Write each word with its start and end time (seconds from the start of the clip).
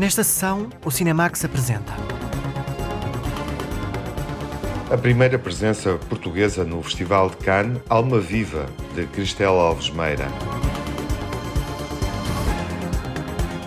Nesta 0.00 0.24
sessão, 0.24 0.70
o 0.82 0.90
Cinemax 0.90 1.44
apresenta. 1.44 1.92
A 4.90 4.96
primeira 4.96 5.38
presença 5.38 5.98
portuguesa 6.08 6.64
no 6.64 6.82
Festival 6.82 7.28
de 7.28 7.36
Cannes, 7.36 7.82
Alma 7.86 8.18
Viva, 8.18 8.64
de 8.94 9.04
Cristela 9.04 9.60
Alves 9.60 9.90
Meira. 9.90 10.26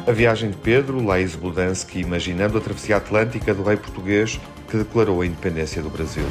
A 0.08 0.12
viagem 0.12 0.50
de 0.50 0.58
Pedro, 0.58 1.06
Laís 1.06 1.36
Budansky, 1.36 2.00
imaginando 2.00 2.58
a 2.58 2.62
travessia 2.62 2.98
atlântica 2.98 3.54
do 3.54 3.62
rei 3.62 3.78
português 3.78 4.40
que 4.68 4.78
declarou 4.78 5.22
a 5.22 5.28
independência 5.28 5.84
do 5.84 5.90
Brasil. 5.92 6.26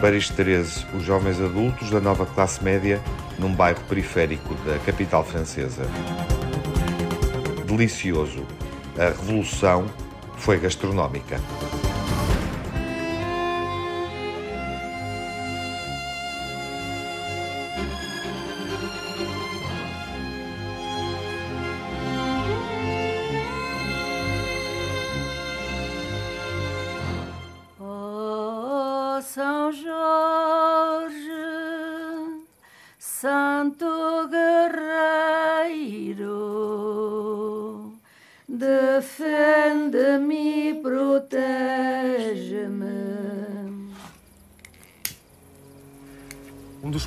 Paris 0.00 0.30
13, 0.30 0.86
os 0.94 1.04
jovens 1.04 1.38
adultos 1.38 1.90
da 1.90 2.00
nova 2.00 2.24
classe 2.24 2.64
média 2.64 2.98
num 3.38 3.52
bairro 3.52 3.80
periférico 3.90 4.54
da 4.64 4.78
capital 4.78 5.22
francesa. 5.22 5.82
Delicioso. 7.68 8.46
A 8.96 9.10
revolução 9.10 9.84
foi 10.38 10.58
gastronómica. 10.58 11.38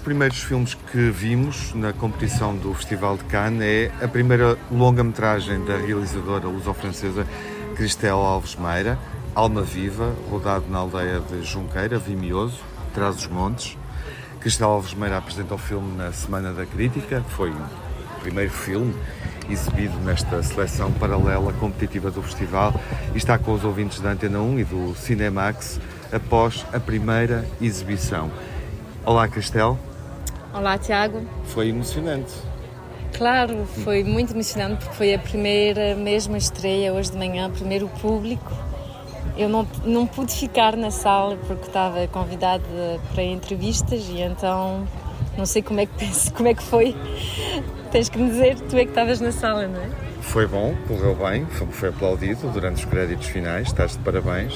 Primeiros 0.02 0.40
filmes 0.40 0.74
que 0.74 1.12
vimos 1.12 1.74
na 1.76 1.94
competição 1.94 2.56
do 2.56 2.74
Festival 2.74 3.18
de 3.18 3.24
Cannes 3.26 3.62
é 3.62 3.92
a 4.04 4.08
primeira 4.08 4.58
longa-metragem 4.72 5.64
da 5.64 5.78
realizadora 5.78 6.48
luso-francesa 6.48 7.26
Cristela 7.76 8.20
Alves 8.20 8.56
Meira, 8.56 8.98
Alma 9.36 9.62
Viva, 9.62 10.14
rodado 10.30 10.66
na 10.70 10.80
aldeia 10.80 11.20
de 11.20 11.44
Junqueira, 11.44 12.00
Vimioso, 12.00 12.60
Trás-os-Montes. 12.94 13.78
Cristela 14.40 14.72
Alves 14.72 14.94
Meira 14.96 15.18
apresenta 15.18 15.54
o 15.54 15.58
filme 15.58 15.96
na 15.96 16.12
Semana 16.12 16.52
da 16.52 16.66
Crítica, 16.66 17.24
foi 17.30 17.52
o 17.52 18.20
primeiro 18.22 18.52
filme 18.52 18.96
exibido 19.50 19.98
nesta 20.00 20.42
seleção 20.42 20.92
paralela 20.94 21.54
competitiva 21.54 22.10
do 22.10 22.24
festival 22.24 22.74
e 23.14 23.18
está 23.18 23.38
com 23.38 23.54
os 23.54 23.64
ouvintes 23.64 24.00
da 24.00 24.12
Antena 24.12 24.40
1 24.40 24.60
e 24.60 24.64
do 24.64 24.96
Cinemax 24.96 25.80
após 26.12 26.66
a 26.74 26.80
primeira 26.80 27.46
exibição. 27.62 28.32
Olá, 29.06 29.28
Cristel. 29.28 29.91
Olá, 30.54 30.78
Tiago. 30.78 31.22
Foi 31.46 31.70
emocionante. 31.70 32.34
Claro, 33.18 33.66
foi 33.84 34.04
muito 34.04 34.34
emocionante 34.34 34.84
porque 34.84 34.96
foi 34.96 35.14
a 35.14 35.20
primeira 35.20 35.96
mesma 35.96 36.38
estreia 36.38 36.92
hoje 36.92 37.12
de 37.12 37.18
manhã, 37.18 37.50
primeiro 37.50 37.88
público. 38.02 38.52
Eu 39.38 39.48
não, 39.48 39.66
não 39.86 40.06
pude 40.06 40.34
ficar 40.34 40.76
na 40.76 40.92
sala 40.92 41.38
porque 41.48 41.68
estava 41.68 42.06
convidada 42.08 42.64
para 43.14 43.24
entrevistas 43.24 44.10
e 44.10 44.20
então 44.22 44.86
não 45.38 45.46
sei 45.46 45.62
como 45.62 45.80
é 45.80 45.86
que 45.86 45.94
penso, 45.98 46.34
como 46.34 46.50
é 46.50 46.54
que 46.54 46.64
foi. 46.64 46.96
Tens 47.90 48.10
que 48.10 48.18
me 48.18 48.30
dizer, 48.30 48.60
tu 48.60 48.76
é 48.76 48.84
que 48.84 48.92
estavas 48.92 49.22
na 49.22 49.32
sala, 49.32 49.68
não 49.68 49.80
é? 49.80 49.90
Foi 50.22 50.46
bom, 50.48 50.76
correu 50.86 51.16
bem, 51.16 51.46
foi, 51.46 51.68
foi 51.68 51.90
aplaudido 51.90 52.50
durante 52.50 52.84
os 52.84 52.86
créditos 52.86 53.28
finais, 53.28 53.68
estás 53.68 53.94
de 53.94 54.00
parabéns. 54.00 54.54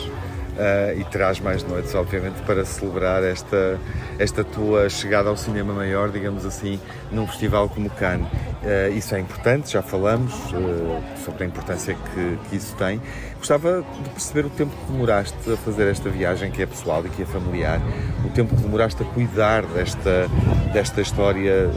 Uh, 0.56 0.98
e 0.98 1.04
terás 1.04 1.38
mais 1.42 1.64
noites, 1.64 1.94
obviamente, 1.96 2.42
para 2.44 2.64
celebrar 2.64 3.22
esta, 3.24 3.78
esta 4.18 4.42
tua 4.42 4.90
chegada 4.90 5.28
ao 5.28 5.36
cinema 5.36 5.74
maior, 5.74 6.10
digamos 6.10 6.46
assim, 6.46 6.80
num 7.12 7.28
festival 7.28 7.68
como 7.68 7.90
Cannes. 7.90 8.26
Uh, 8.64 8.98
isso 8.98 9.14
é 9.16 9.20
importante, 9.20 9.74
já 9.74 9.82
falamos 9.82 10.34
uh, 10.54 11.04
sobre 11.26 11.44
a 11.44 11.48
importância 11.48 11.94
que, 11.94 12.38
que, 12.50 12.56
isso 12.56 12.74
tem. 12.78 13.02
Gostava 13.38 13.84
de 14.02 14.10
perceber 14.12 14.46
o 14.46 14.50
tempo 14.50 14.74
que 14.78 14.94
demoraste 14.94 15.52
a 15.52 15.58
fazer 15.58 15.88
esta 15.88 16.10
viagem, 16.10 16.50
que 16.50 16.62
é 16.62 16.66
pessoal 16.66 17.06
e 17.06 17.10
que 17.10 17.24
é 17.24 17.26
familiar, 17.26 17.82
o 18.24 18.30
tempo 18.30 18.56
que 18.56 18.62
demoraste 18.62 19.04
a 19.04 19.06
cuidar 19.08 19.66
desta, 19.66 20.30
desta 20.72 21.02
história 21.02 21.70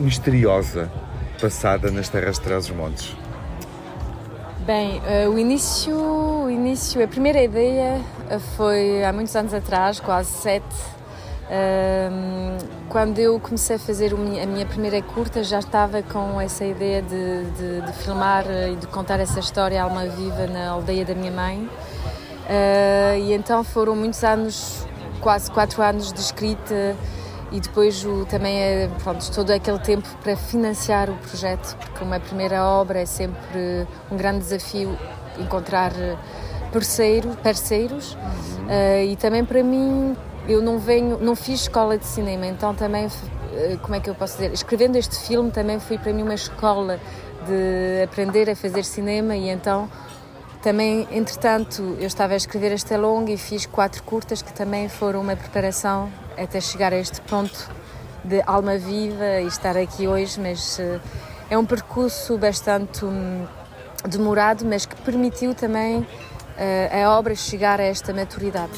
misteriosa 0.00 0.90
passada 1.40 1.92
nas 1.92 2.08
terras 2.08 2.36
de 2.36 2.42
Trás-os-Montes. 2.42 3.25
Bem, 4.66 5.00
uh, 5.00 5.30
o 5.30 5.38
início, 5.38 5.96
o 5.96 6.50
início, 6.50 7.00
a 7.00 7.06
primeira 7.06 7.40
ideia 7.40 8.00
foi 8.56 9.04
há 9.04 9.12
muitos 9.12 9.36
anos 9.36 9.54
atrás, 9.54 10.00
quase 10.00 10.28
sete, 10.28 10.74
uh, 11.44 12.58
quando 12.88 13.16
eu 13.20 13.38
comecei 13.38 13.76
a 13.76 13.78
fazer 13.78 14.12
a 14.12 14.16
minha 14.16 14.66
primeira 14.66 15.00
curta, 15.00 15.44
já 15.44 15.60
estava 15.60 16.02
com 16.02 16.40
essa 16.40 16.64
ideia 16.64 17.00
de, 17.00 17.44
de, 17.52 17.80
de 17.80 17.92
filmar 17.92 18.44
e 18.72 18.74
de 18.74 18.88
contar 18.88 19.20
essa 19.20 19.38
história 19.38 19.80
alma 19.80 20.04
viva 20.06 20.48
na 20.48 20.70
aldeia 20.70 21.04
da 21.04 21.14
minha 21.14 21.30
mãe. 21.30 21.70
E 23.20 23.32
então 23.34 23.62
foram 23.62 23.94
muitos 23.94 24.24
anos, 24.24 24.84
quase 25.20 25.48
quatro 25.48 25.80
anos 25.80 26.12
de 26.12 26.18
escrita 26.18 26.96
e 27.52 27.60
depois 27.60 28.04
o, 28.04 28.26
também 28.26 28.58
é, 28.58 28.90
pronto, 29.02 29.30
todo 29.32 29.50
aquele 29.50 29.78
tempo 29.78 30.08
para 30.22 30.36
financiar 30.36 31.08
o 31.10 31.16
projeto, 31.16 31.76
porque 31.76 32.04
uma 32.04 32.18
primeira 32.18 32.64
obra 32.64 33.00
é 33.00 33.06
sempre 33.06 33.86
um 34.10 34.16
grande 34.16 34.40
desafio 34.40 34.98
encontrar 35.38 35.92
parceiro, 36.72 37.36
parceiros 37.42 38.14
uhum. 38.14 38.66
uh, 38.66 39.04
e 39.06 39.16
também 39.16 39.44
para 39.44 39.62
mim 39.62 40.16
eu 40.48 40.62
não 40.62 40.78
venho, 40.78 41.18
não 41.18 41.34
fiz 41.34 41.62
escola 41.62 41.98
de 41.98 42.04
cinema, 42.04 42.46
então 42.46 42.74
também, 42.74 43.06
uh, 43.06 43.78
como 43.80 43.94
é 43.94 44.00
que 44.00 44.10
eu 44.10 44.14
posso 44.14 44.34
dizer, 44.34 44.52
escrevendo 44.52 44.96
este 44.96 45.16
filme 45.16 45.50
também 45.50 45.78
foi 45.78 45.98
para 45.98 46.12
mim 46.12 46.22
uma 46.22 46.34
escola 46.34 47.00
de 47.46 48.02
aprender 48.02 48.50
a 48.50 48.56
fazer 48.56 48.84
cinema 48.84 49.36
e 49.36 49.48
então 49.48 49.88
também, 50.62 51.06
entretanto, 51.12 51.96
eu 52.00 52.08
estava 52.08 52.32
a 52.32 52.36
escrever 52.36 52.72
esta 52.72 52.96
longa 52.96 53.30
e 53.30 53.36
fiz 53.36 53.66
quatro 53.66 54.02
curtas 54.02 54.42
que 54.42 54.52
também 54.52 54.88
foram 54.88 55.20
uma 55.20 55.36
preparação 55.36 56.10
até 56.36 56.60
chegar 56.60 56.92
a 56.92 56.96
este 56.96 57.20
ponto 57.22 57.70
de 58.24 58.42
alma 58.46 58.76
viva 58.76 59.40
e 59.40 59.46
estar 59.46 59.76
aqui 59.76 60.08
hoje, 60.08 60.40
mas 60.40 60.78
uh, 60.78 61.00
é 61.48 61.56
um 61.56 61.64
percurso 61.64 62.36
bastante 62.36 63.04
um, 63.04 63.46
demorado, 64.08 64.64
mas 64.64 64.84
que 64.84 64.96
permitiu 65.02 65.54
também 65.54 65.98
uh, 65.98 66.06
a 67.04 67.18
obra 67.18 67.34
chegar 67.34 67.80
a 67.80 67.84
esta 67.84 68.12
maturidade. 68.12 68.72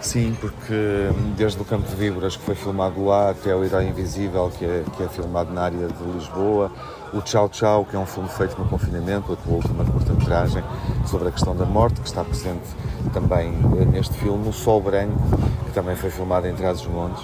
Sim, 0.00 0.36
porque 0.40 0.72
hum, 0.72 1.34
desde 1.36 1.60
o 1.60 1.64
Campo 1.64 1.86
de 1.86 1.94
Víboras, 1.94 2.36
que 2.36 2.42
foi 2.42 2.54
filmado 2.54 3.04
lá, 3.04 3.30
até 3.30 3.54
o 3.54 3.62
Herói 3.62 3.84
Invisível, 3.86 4.50
que 4.56 4.64
é, 4.64 4.84
que 4.96 5.02
é 5.02 5.08
filmado 5.08 5.52
na 5.52 5.62
área 5.62 5.88
de 5.88 6.02
Lisboa, 6.14 6.72
o 7.12 7.20
Tchau 7.20 7.48
Tchau, 7.48 7.84
que 7.84 7.96
é 7.96 7.98
um 7.98 8.06
filme 8.06 8.28
feito 8.28 8.58
no 8.58 8.68
confinamento, 8.68 9.32
a 9.32 9.36
tua 9.36 9.54
última 9.54 9.84
curta-metragem 9.84 10.62
sobre 11.06 11.28
a 11.28 11.32
questão 11.32 11.56
da 11.56 11.64
morte, 11.64 12.00
que 12.00 12.06
está 12.06 12.22
presente 12.22 12.66
também 13.12 13.52
eh, 13.80 13.84
neste 13.84 14.14
filme, 14.14 14.48
o 14.48 14.52
Sol 14.52 14.80
Branco, 14.80 15.18
que 15.66 15.72
também 15.72 15.96
foi 15.96 16.10
filmado 16.10 16.46
em 16.46 16.54
Trás-os-Montes. 16.54 17.22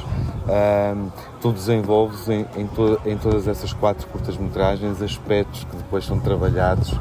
Um, 0.49 1.11
tu 1.41 1.53
desenvolves 1.53 2.29
em, 2.29 2.47
em, 2.57 2.67
to 2.69 3.01
em, 3.05 3.19
todas 3.19 3.49
essas 3.49 3.73
quatro 3.73 4.07
curtas-metragens 4.09 5.03
aspectos 5.03 5.65
que 5.65 5.77
depois 5.77 6.05
são 6.05 6.21
trabalhados. 6.21 6.93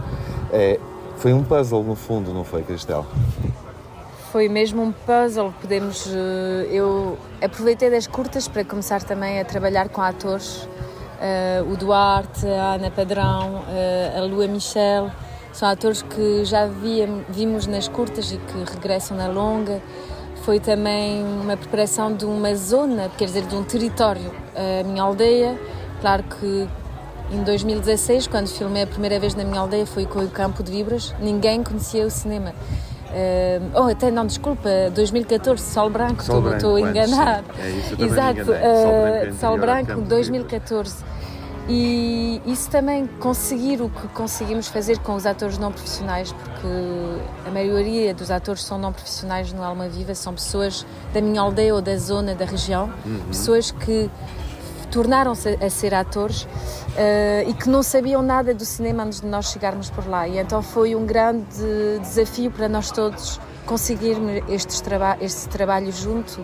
É, 0.51 0.79
foi 1.17 1.31
um 1.33 1.43
puzzle, 1.43 1.83
no 1.83 1.95
fundo, 1.95 2.33
não 2.33 2.43
foi, 2.43 2.63
Cristel? 2.63 3.05
Foi 4.31 4.49
mesmo 4.49 4.81
um 4.81 4.91
puzzle. 4.91 5.53
Podemos, 5.61 6.07
eh, 6.07 6.67
eu 6.71 7.17
aproveitei 7.41 7.89
das 7.89 8.05
curtas 8.05 8.47
para 8.47 8.65
começar 8.65 9.01
também 9.03 9.39
a 9.39 9.45
trabalhar 9.45 9.89
com 9.89 10.01
atores 10.01 10.67
uh, 11.19 11.71
o 11.71 11.77
Duarte, 11.77 12.47
a 12.47 12.73
Ana 12.75 12.91
Padrão, 12.91 13.55
uh, 13.55 14.17
a 14.17 14.21
Lua 14.21 14.47
Michel. 14.47 15.11
São 15.53 15.69
atores 15.69 16.01
que 16.01 16.43
já 16.43 16.67
vimos 17.29 17.65
nas 17.65 17.87
curtas 17.87 18.31
e 18.31 18.37
que 18.37 18.73
regressam 18.73 19.15
na 19.15 19.27
longa. 19.27 19.81
Foi 20.43 20.59
também 20.59 21.23
uma 21.23 21.55
preparação 21.55 22.13
de 22.13 22.25
uma 22.25 22.53
zona, 22.55 23.09
quer 23.17 23.25
dizer, 23.25 23.45
de 23.45 23.55
um 23.55 23.63
território. 23.63 24.31
A 24.53 24.83
minha 24.83 25.01
aldeia, 25.01 25.57
claro 26.01 26.23
que 26.23 26.67
em 27.31 27.41
2016, 27.43 28.27
quando 28.27 28.47
filmei 28.47 28.83
a 28.83 28.87
primeira 28.87 29.19
vez 29.19 29.33
na 29.33 29.43
minha 29.43 29.59
aldeia, 29.59 29.85
foi 29.85 30.05
com 30.05 30.19
o 30.19 30.29
Campo 30.29 30.61
de 30.61 30.71
Vibras, 30.71 31.15
ninguém 31.19 31.63
conhecia 31.63 32.05
o 32.05 32.11
cinema. 32.11 32.53
Uh, 33.15 33.71
oh, 33.73 33.89
até 33.89 34.11
não, 34.11 34.25
desculpa, 34.25 34.69
2014, 34.93 35.63
Sol 35.63 35.89
Branco, 35.89 36.21
estou 36.21 36.75
a 36.75 36.81
enganar. 36.81 37.45
É 37.57 37.69
isso, 37.69 38.01
Exato, 38.01 38.41
uh, 38.41 38.45
Sol 38.45 38.57
Branco, 39.01 39.25
é 39.25 39.31
Sol 39.31 39.57
Branco 39.57 40.01
2014. 40.01 41.05
E 41.69 42.41
isso 42.45 42.69
também 42.69 43.07
conseguir 43.19 43.81
o 43.81 43.89
que 43.89 44.07
conseguimos 44.09 44.67
fazer 44.67 44.99
com 44.99 45.15
os 45.15 45.25
atores 45.25 45.57
não 45.57 45.71
profissionais, 45.71 46.31
porque 46.33 46.67
a 47.47 47.49
maioria 47.51 48.13
dos 48.13 48.29
atores 48.29 48.63
são 48.63 48.77
não 48.77 48.91
profissionais 48.91 49.51
no 49.53 49.63
Alma 49.63 49.87
Viva, 49.87 50.13
são 50.13 50.33
pessoas 50.33 50.85
da 51.13 51.21
minha 51.21 51.39
aldeia 51.39 51.73
ou 51.73 51.81
da 51.81 51.95
zona, 51.97 52.35
da 52.35 52.45
região, 52.45 52.91
uhum. 53.05 53.19
pessoas 53.29 53.71
que 53.71 54.11
tornaram-se 54.95 55.57
a, 55.61 55.69
ser 55.69 55.93
atores 55.93 56.43
uh, 56.43 57.49
e 57.49 57.53
que 57.53 57.67
não 57.67 57.83
sabiam 57.83 58.21
nada 58.21 58.53
do 58.53 58.63
cinema 58.63 59.03
antes 59.03 59.19
de 59.19 59.27
nós 59.27 59.51
chegarmos 59.51 59.89
por 59.89 60.07
lá. 60.07 60.25
E 60.25 60.37
então 60.37 60.61
foi 60.61 60.95
um 60.95 61.05
grande 61.05 61.45
desafio 61.99 62.49
para 62.49 62.69
nós 62.69 62.91
todos 62.91 63.37
conseguirmos 63.65 64.41
este, 64.47 64.81
traba 64.81 65.17
este 65.19 65.49
trabalho 65.49 65.91
junto. 65.91 66.39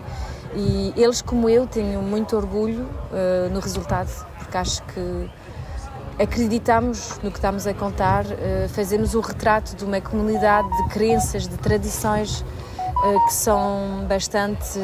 E 0.54 0.92
eles, 0.98 1.22
como 1.22 1.48
eu, 1.48 1.66
tenho 1.66 2.02
muito 2.02 2.36
orgulho 2.36 2.84
uh, 2.84 3.48
no 3.50 3.58
resultado, 3.58 4.10
porque 4.36 4.54
acho 4.58 4.82
que 4.82 5.30
acreditamos 6.22 7.18
no 7.22 7.30
que 7.30 7.38
estamos 7.38 7.66
a 7.66 7.72
contar, 7.72 8.26
uh, 8.26 8.68
fazemos 8.68 9.14
o 9.14 9.20
retrato 9.20 9.74
de 9.74 9.82
uma 9.82 9.98
comunidade 10.02 10.68
de 10.76 10.88
crenças, 10.90 11.48
de 11.48 11.56
tradições 11.56 12.44
que 13.26 13.34
são 13.34 14.04
bastante 14.06 14.78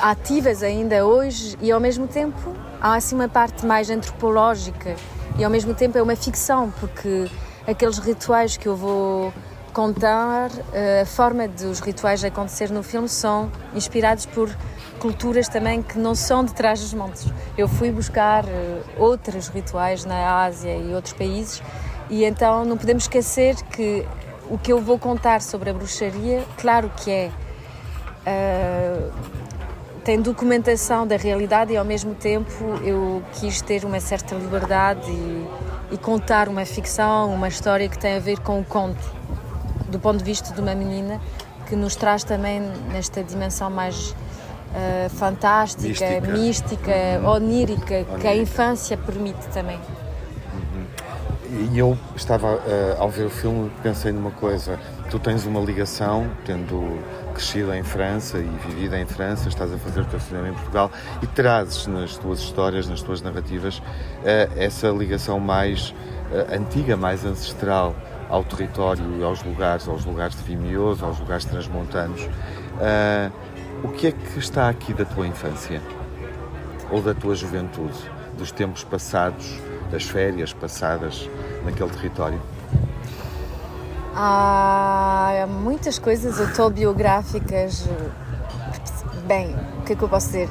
ativas 0.00 0.62
ainda 0.62 1.04
hoje 1.04 1.56
e 1.60 1.70
ao 1.70 1.80
mesmo 1.80 2.06
tempo 2.06 2.54
há 2.80 2.94
assim 2.94 3.14
uma 3.14 3.28
parte 3.28 3.66
mais 3.66 3.90
antropológica 3.90 4.96
e 5.38 5.44
ao 5.44 5.50
mesmo 5.50 5.74
tempo 5.74 5.96
é 5.98 6.02
uma 6.02 6.16
ficção 6.16 6.70
porque 6.80 7.30
aqueles 7.66 7.98
rituais 7.98 8.56
que 8.56 8.66
eu 8.66 8.76
vou 8.76 9.32
contar, 9.72 10.50
eh, 10.72 11.00
a 11.02 11.06
forma 11.06 11.48
dos 11.48 11.80
rituais 11.80 12.22
acontecer 12.22 12.70
no 12.70 12.82
filme 12.82 13.08
são 13.08 13.50
inspirados 13.74 14.26
por 14.26 14.54
culturas 14.98 15.48
também 15.48 15.82
que 15.82 15.98
não 15.98 16.14
são 16.14 16.44
de 16.44 16.52
trás 16.52 16.80
dos 16.80 16.92
montes. 16.92 17.26
Eu 17.56 17.66
fui 17.66 17.90
buscar 17.90 18.44
eh, 18.46 18.82
outros 18.98 19.48
rituais 19.48 20.04
na 20.04 20.42
Ásia 20.44 20.76
e 20.76 20.94
outros 20.94 21.14
países 21.14 21.62
e 22.10 22.24
então 22.24 22.64
não 22.64 22.76
podemos 22.76 23.04
esquecer 23.04 23.56
que 23.70 24.06
o 24.50 24.58
que 24.58 24.72
eu 24.72 24.80
vou 24.80 24.98
contar 24.98 25.40
sobre 25.40 25.70
a 25.70 25.72
bruxaria, 25.72 26.44
claro 26.58 26.90
que 26.94 27.10
é 27.10 27.30
tem 30.04 30.20
documentação 30.20 31.06
da 31.06 31.16
realidade 31.16 31.72
e 31.72 31.76
ao 31.76 31.84
mesmo 31.84 32.14
tempo 32.14 32.64
eu 32.82 33.22
quis 33.34 33.60
ter 33.60 33.84
uma 33.84 34.00
certa 34.00 34.34
liberdade 34.34 35.10
e, 35.10 35.46
e, 35.92 35.96
contar 35.96 36.48
uma 36.48 36.64
ficção, 36.64 37.32
uma 37.32 37.48
história 37.48 37.88
que 37.88 37.98
tem 37.98 38.16
a 38.16 38.20
ver 38.20 38.40
com 38.40 38.60
o 38.60 38.64
conto, 38.64 39.02
do 39.88 39.98
ponto 39.98 40.18
de 40.18 40.24
vista 40.24 40.52
de 40.52 40.60
uma 40.60 40.74
menina 40.74 41.20
que 41.68 41.76
nos 41.76 41.94
traz 41.96 42.24
também 42.24 42.60
nesta 42.92 43.22
dimensão 43.22 43.70
mais 43.70 44.10
uh, 44.10 45.08
fantástica, 45.10 46.20
mística, 46.20 46.32
mística 46.32 46.92
uhum. 47.22 47.28
onírica, 47.30 47.94
onírica, 47.94 48.18
que 48.18 48.26
a 48.26 48.36
infância 48.36 48.96
permite 48.96 49.46
também. 49.48 49.78
Uhum. 50.52 51.70
E 51.72 51.78
eu 51.78 51.96
estava, 52.16 52.56
uh, 52.56 52.60
ao 52.98 53.08
ver 53.08 53.26
o 53.26 53.30
filme, 53.30 53.70
pensei 53.82 54.12
numa 54.12 54.32
coisa: 54.32 54.78
tu 55.10 55.18
tens 55.18 55.46
uma 55.46 55.60
ligação, 55.60 56.30
tendo 56.44 56.98
crescida 57.32 57.76
em 57.76 57.82
França 57.82 58.38
e 58.38 58.48
vivida 58.66 58.98
em 58.98 59.06
França, 59.06 59.48
estás 59.48 59.72
a 59.72 59.78
fazer 59.78 60.02
o 60.02 60.04
teu 60.04 60.20
cinema 60.20 60.48
em 60.48 60.52
Portugal 60.52 60.90
e 61.22 61.26
trazes 61.26 61.86
nas 61.86 62.16
tuas 62.16 62.40
histórias, 62.40 62.88
nas 62.88 63.02
tuas 63.02 63.20
narrativas, 63.22 63.82
eh, 64.24 64.48
essa 64.56 64.88
ligação 64.88 65.40
mais 65.40 65.94
eh, 66.30 66.56
antiga, 66.56 66.96
mais 66.96 67.24
ancestral 67.24 67.96
ao 68.28 68.44
território 68.44 69.04
e 69.18 69.24
aos 69.24 69.42
lugares, 69.42 69.88
aos 69.88 70.04
lugares 70.04 70.36
de 70.36 70.42
Vimioso, 70.42 71.04
aos 71.04 71.18
lugares 71.18 71.44
transmontanos. 71.44 72.28
Eh, 72.80 73.30
o 73.82 73.88
que 73.88 74.06
é 74.06 74.12
que 74.12 74.38
está 74.38 74.68
aqui 74.68 74.94
da 74.94 75.04
tua 75.04 75.26
infância? 75.26 75.80
Ou 76.90 77.02
da 77.02 77.14
tua 77.14 77.34
juventude? 77.34 77.98
Dos 78.38 78.52
tempos 78.52 78.84
passados, 78.84 79.58
das 79.90 80.04
férias 80.04 80.52
passadas 80.52 81.28
naquele 81.64 81.90
território? 81.90 82.40
Há 84.14 85.46
muitas 85.48 85.98
coisas 85.98 86.38
autobiográficas. 86.38 87.88
Bem, 89.26 89.56
o 89.78 89.82
que 89.84 89.94
é 89.94 89.96
que 89.96 90.02
eu 90.02 90.08
posso 90.08 90.26
dizer? 90.26 90.48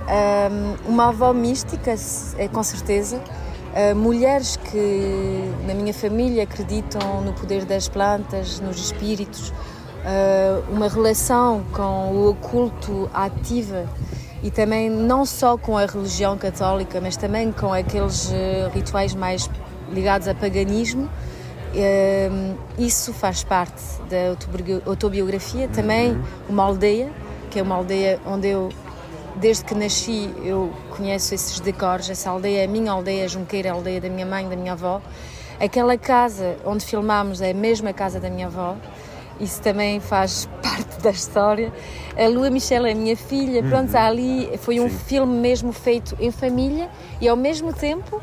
uma 0.88 1.10
avó 1.10 1.31
mística, 1.31 1.94
é 2.38 2.48
com 2.48 2.63
certeza. 2.63 3.22
Uh, 3.72 3.96
mulheres 3.96 4.58
que 4.58 5.50
na 5.66 5.74
minha 5.74 5.94
família 5.94 6.44
acreditam 6.44 7.22
no 7.22 7.31
poder 7.31 7.63
das 7.63 7.88
plantas, 7.88 8.60
nos 8.60 8.78
espíritos, 8.78 9.50
uh, 9.50 10.74
uma 10.74 10.90
relação 10.90 11.63
com 11.72 12.12
o 12.12 12.30
oculto 12.31 13.10
ativa 13.13 13.86
e 14.44 14.52
também 14.52 14.90
não 14.90 15.25
só 15.25 15.58
com 15.58 15.78
a 15.78 15.86
religião 15.86 16.38
católica, 16.38 17.00
mas 17.00 17.16
também 17.16 17.50
com 17.54 17.72
aqueles 17.72 18.30
rituais 18.74 19.13
mais 19.16 19.50
ligados 19.90 20.28
a 20.28 20.34
paganismo 20.34 21.08
isso 22.78 23.14
faz 23.14 23.44
parte 23.44 23.82
da 24.10 24.36
autobiografia. 24.86 25.68
Também 25.68 26.12
uhum. 26.12 26.24
uma 26.50 26.64
aldeia, 26.64 27.12
que 27.50 27.60
é 27.60 27.62
uma 27.62 27.76
aldeia 27.76 28.20
onde 28.26 28.48
eu, 28.48 28.70
desde 29.36 29.64
que 29.64 29.74
nasci, 29.74 30.34
eu 30.44 30.72
conheço 30.96 31.34
esses 31.34 31.60
decores. 31.60 32.10
Essa 32.10 32.30
aldeia 32.30 32.62
é 32.62 32.66
a 32.66 32.68
minha 32.68 32.92
aldeia, 32.92 33.26
a 33.26 33.28
Junqueira, 33.28 33.72
a 33.72 33.74
aldeia 33.74 34.02
da 34.02 34.10
minha 34.10 34.26
mãe, 34.26 34.48
da 34.48 34.56
minha 34.56 34.74
avó. 34.74 35.02
Aquela 35.60 35.98
casa 35.98 36.58
onde 36.66 36.86
filmámos 36.86 37.42
é 37.42 37.52
a 37.52 37.54
mesma 37.54 37.94
casa 37.94 38.20
da 38.20 38.30
minha 38.30 38.48
avó. 38.48 38.76
Isso 39.40 39.62
também 39.62 40.00
faz 40.00 40.50
parte 40.62 41.00
da 41.02 41.12
história. 41.12 41.72
A 42.18 42.28
Lua 42.28 42.50
Michelle 42.50 42.90
é 42.90 42.92
a 42.92 42.96
minha 42.96 43.16
filha. 43.16 43.64
Pronto, 43.64 43.94
uhum. 43.94 44.00
ali 44.00 44.58
foi 44.58 44.80
um 44.80 44.90
Sim. 44.90 44.98
filme 44.98 45.40
mesmo 45.40 45.72
feito 45.72 46.18
em 46.20 46.32
família 46.32 46.90
e 47.22 47.28
ao 47.28 47.38
mesmo 47.38 47.72
tempo 47.72 48.22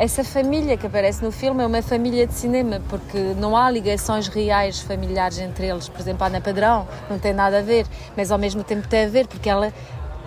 essa 0.00 0.24
família 0.24 0.78
que 0.78 0.86
aparece 0.86 1.22
no 1.22 1.30
filme 1.30 1.62
é 1.62 1.66
uma 1.66 1.82
família 1.82 2.26
de 2.26 2.32
cinema, 2.32 2.80
porque 2.88 3.18
não 3.36 3.54
há 3.54 3.70
ligações 3.70 4.28
reais 4.28 4.80
familiares 4.80 5.38
entre 5.38 5.66
eles. 5.66 5.90
Por 5.90 6.00
exemplo, 6.00 6.24
a 6.24 6.28
Ana 6.28 6.40
Padrão 6.40 6.88
não 7.10 7.18
tem 7.18 7.34
nada 7.34 7.58
a 7.58 7.62
ver, 7.62 7.86
mas 8.16 8.32
ao 8.32 8.38
mesmo 8.38 8.64
tempo 8.64 8.88
tem 8.88 9.04
a 9.04 9.08
ver, 9.10 9.26
porque 9.26 9.50
ela 9.50 9.70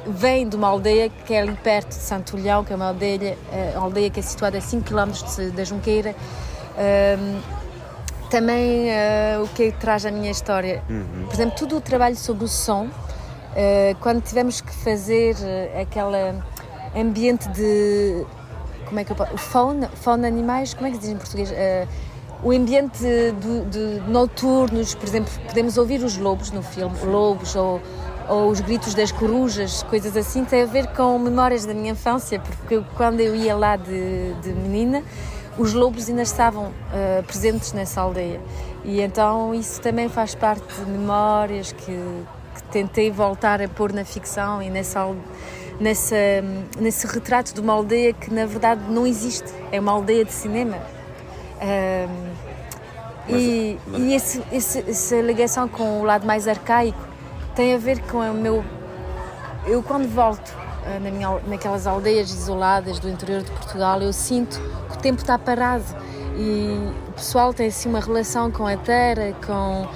vem 0.05 0.47
de 0.47 0.55
uma 0.55 0.67
aldeia 0.67 1.09
que 1.09 1.33
é 1.33 1.41
ali 1.41 1.55
perto 1.55 1.87
de 1.87 1.95
Santo 1.95 2.37
Olhão, 2.37 2.63
que 2.63 2.71
é 2.71 2.75
uma 2.75 2.89
aldeia, 2.89 3.35
eh, 3.51 3.73
uma 3.75 3.85
aldeia 3.85 4.11
que 4.11 4.19
é 4.19 4.23
situada 4.23 4.59
a 4.59 4.61
5 4.61 4.83
km 4.83 5.11
da 5.55 5.63
Junqueira. 5.63 6.15
Um, 6.77 7.41
também 8.29 8.89
uh, 8.89 9.43
o 9.43 9.47
que 9.47 9.71
traz 9.71 10.05
a 10.05 10.11
minha 10.11 10.29
história, 10.29 10.83
uhum. 10.87 11.25
por 11.25 11.33
exemplo, 11.33 11.57
todo 11.57 11.77
o 11.77 11.81
trabalho 11.81 12.15
sobre 12.15 12.45
o 12.45 12.47
som, 12.47 12.85
uh, 12.85 13.95
quando 14.01 14.21
tivemos 14.21 14.61
que 14.61 14.71
fazer 14.71 15.35
aquele 15.81 16.39
ambiente 16.95 17.47
de 17.49 18.23
como 18.85 19.00
é 19.00 19.03
que 19.03 19.12
eu 19.12 19.15
posso, 19.15 19.38
fauna, 19.38 19.88
fauna 19.89 20.27
animais, 20.27 20.74
como 20.74 20.88
é 20.88 20.91
que 20.91 20.97
se 20.97 21.01
diz 21.01 21.12
em 21.12 21.18
português? 21.18 21.51
Uh, 21.51 21.88
o 22.44 22.51
ambiente 22.51 23.00
de, 23.00 23.65
de, 23.65 24.09
noturnos, 24.09 24.94
por 24.94 25.07
exemplo, 25.07 25.31
podemos 25.47 25.77
ouvir 25.77 26.03
os 26.03 26.18
lobos 26.18 26.51
no 26.51 26.62
filme, 26.62 26.94
lobos 27.06 27.56
ou, 27.56 27.81
ou 28.27 28.50
os 28.50 28.59
gritos 28.59 28.94
das 28.94 29.12
corujas, 29.12 29.81
coisas 29.83 30.18
assim, 30.18 30.44
tem 30.44 30.63
a 30.63 30.65
ver 30.65 30.88
com 30.88 31.17
memórias 31.17 31.65
da 31.65 31.74
minha 31.74 31.93
infância, 31.93 32.39
porque 32.39 32.84
quando 32.98 33.22
eu 33.22 33.34
ia 33.34 33.55
lá 33.55 33.77
de, 33.77 34.34
de 34.41 34.50
menina, 34.50 35.01
os 35.57 35.74
lobos 35.74 36.10
ainda 36.10 36.24
estavam 36.24 36.65
uh, 36.65 37.24
presentes 37.25 37.72
nessa 37.72 38.01
aldeia. 38.01 38.41
E 38.84 39.00
então 39.00 39.53
isso 39.55 39.79
também 39.79 40.10
faz 40.10 40.36
parte 40.36 40.65
de 40.74 40.91
memórias 40.91 41.72
que, 41.72 41.86
que 42.55 42.63
tentei 42.72 43.10
voltar 43.10 43.62
a 43.62 43.69
pôr 43.69 43.93
na 43.93 44.03
ficção 44.03 44.62
e 44.62 44.69
nessa 44.69 45.00
aldeia 45.00 45.62
nessa, 45.83 46.15
nesse 46.79 47.05
retrato 47.05 47.53
de 47.53 47.59
uma 47.59 47.73
aldeia 47.73 48.13
que 48.13 48.33
na 48.33 48.45
verdade 48.45 48.81
não 48.89 49.05
existe, 49.05 49.53
é 49.71 49.79
uma 49.79 49.91
aldeia 49.91 50.23
de 50.23 50.31
cinema. 50.31 50.77
Um, 51.61 52.33
mas, 53.29 53.41
e, 53.41 53.79
mas... 53.87 54.01
e 54.01 54.13
esse, 54.13 54.43
esse, 54.51 54.79
essa 54.89 55.21
ligação 55.21 55.67
com 55.67 56.01
o 56.01 56.03
lado 56.03 56.25
mais 56.25 56.47
arcaico 56.47 56.99
tem 57.53 57.75
a 57.75 57.77
ver 57.77 58.01
com 58.03 58.17
o 58.19 58.33
meu. 58.33 58.63
Eu, 59.65 59.83
quando 59.83 60.07
volto 60.07 60.49
uh, 60.49 61.03
na 61.03 61.11
minha, 61.11 61.39
naquelas 61.47 61.85
aldeias 61.85 62.31
isoladas 62.31 62.99
do 62.99 63.09
interior 63.09 63.43
de 63.43 63.51
Portugal, 63.51 64.01
eu 64.01 64.13
sinto 64.13 64.59
que 64.89 64.97
o 64.97 64.99
tempo 64.99 65.21
está 65.21 65.37
parado 65.37 65.85
e 66.37 66.91
o 67.09 67.11
pessoal 67.13 67.53
tem 67.53 67.67
assim 67.67 67.89
uma 67.89 67.99
relação 67.99 68.49
com 68.51 68.65
a 68.65 68.75
terra, 68.77 69.33
com, 69.45 69.87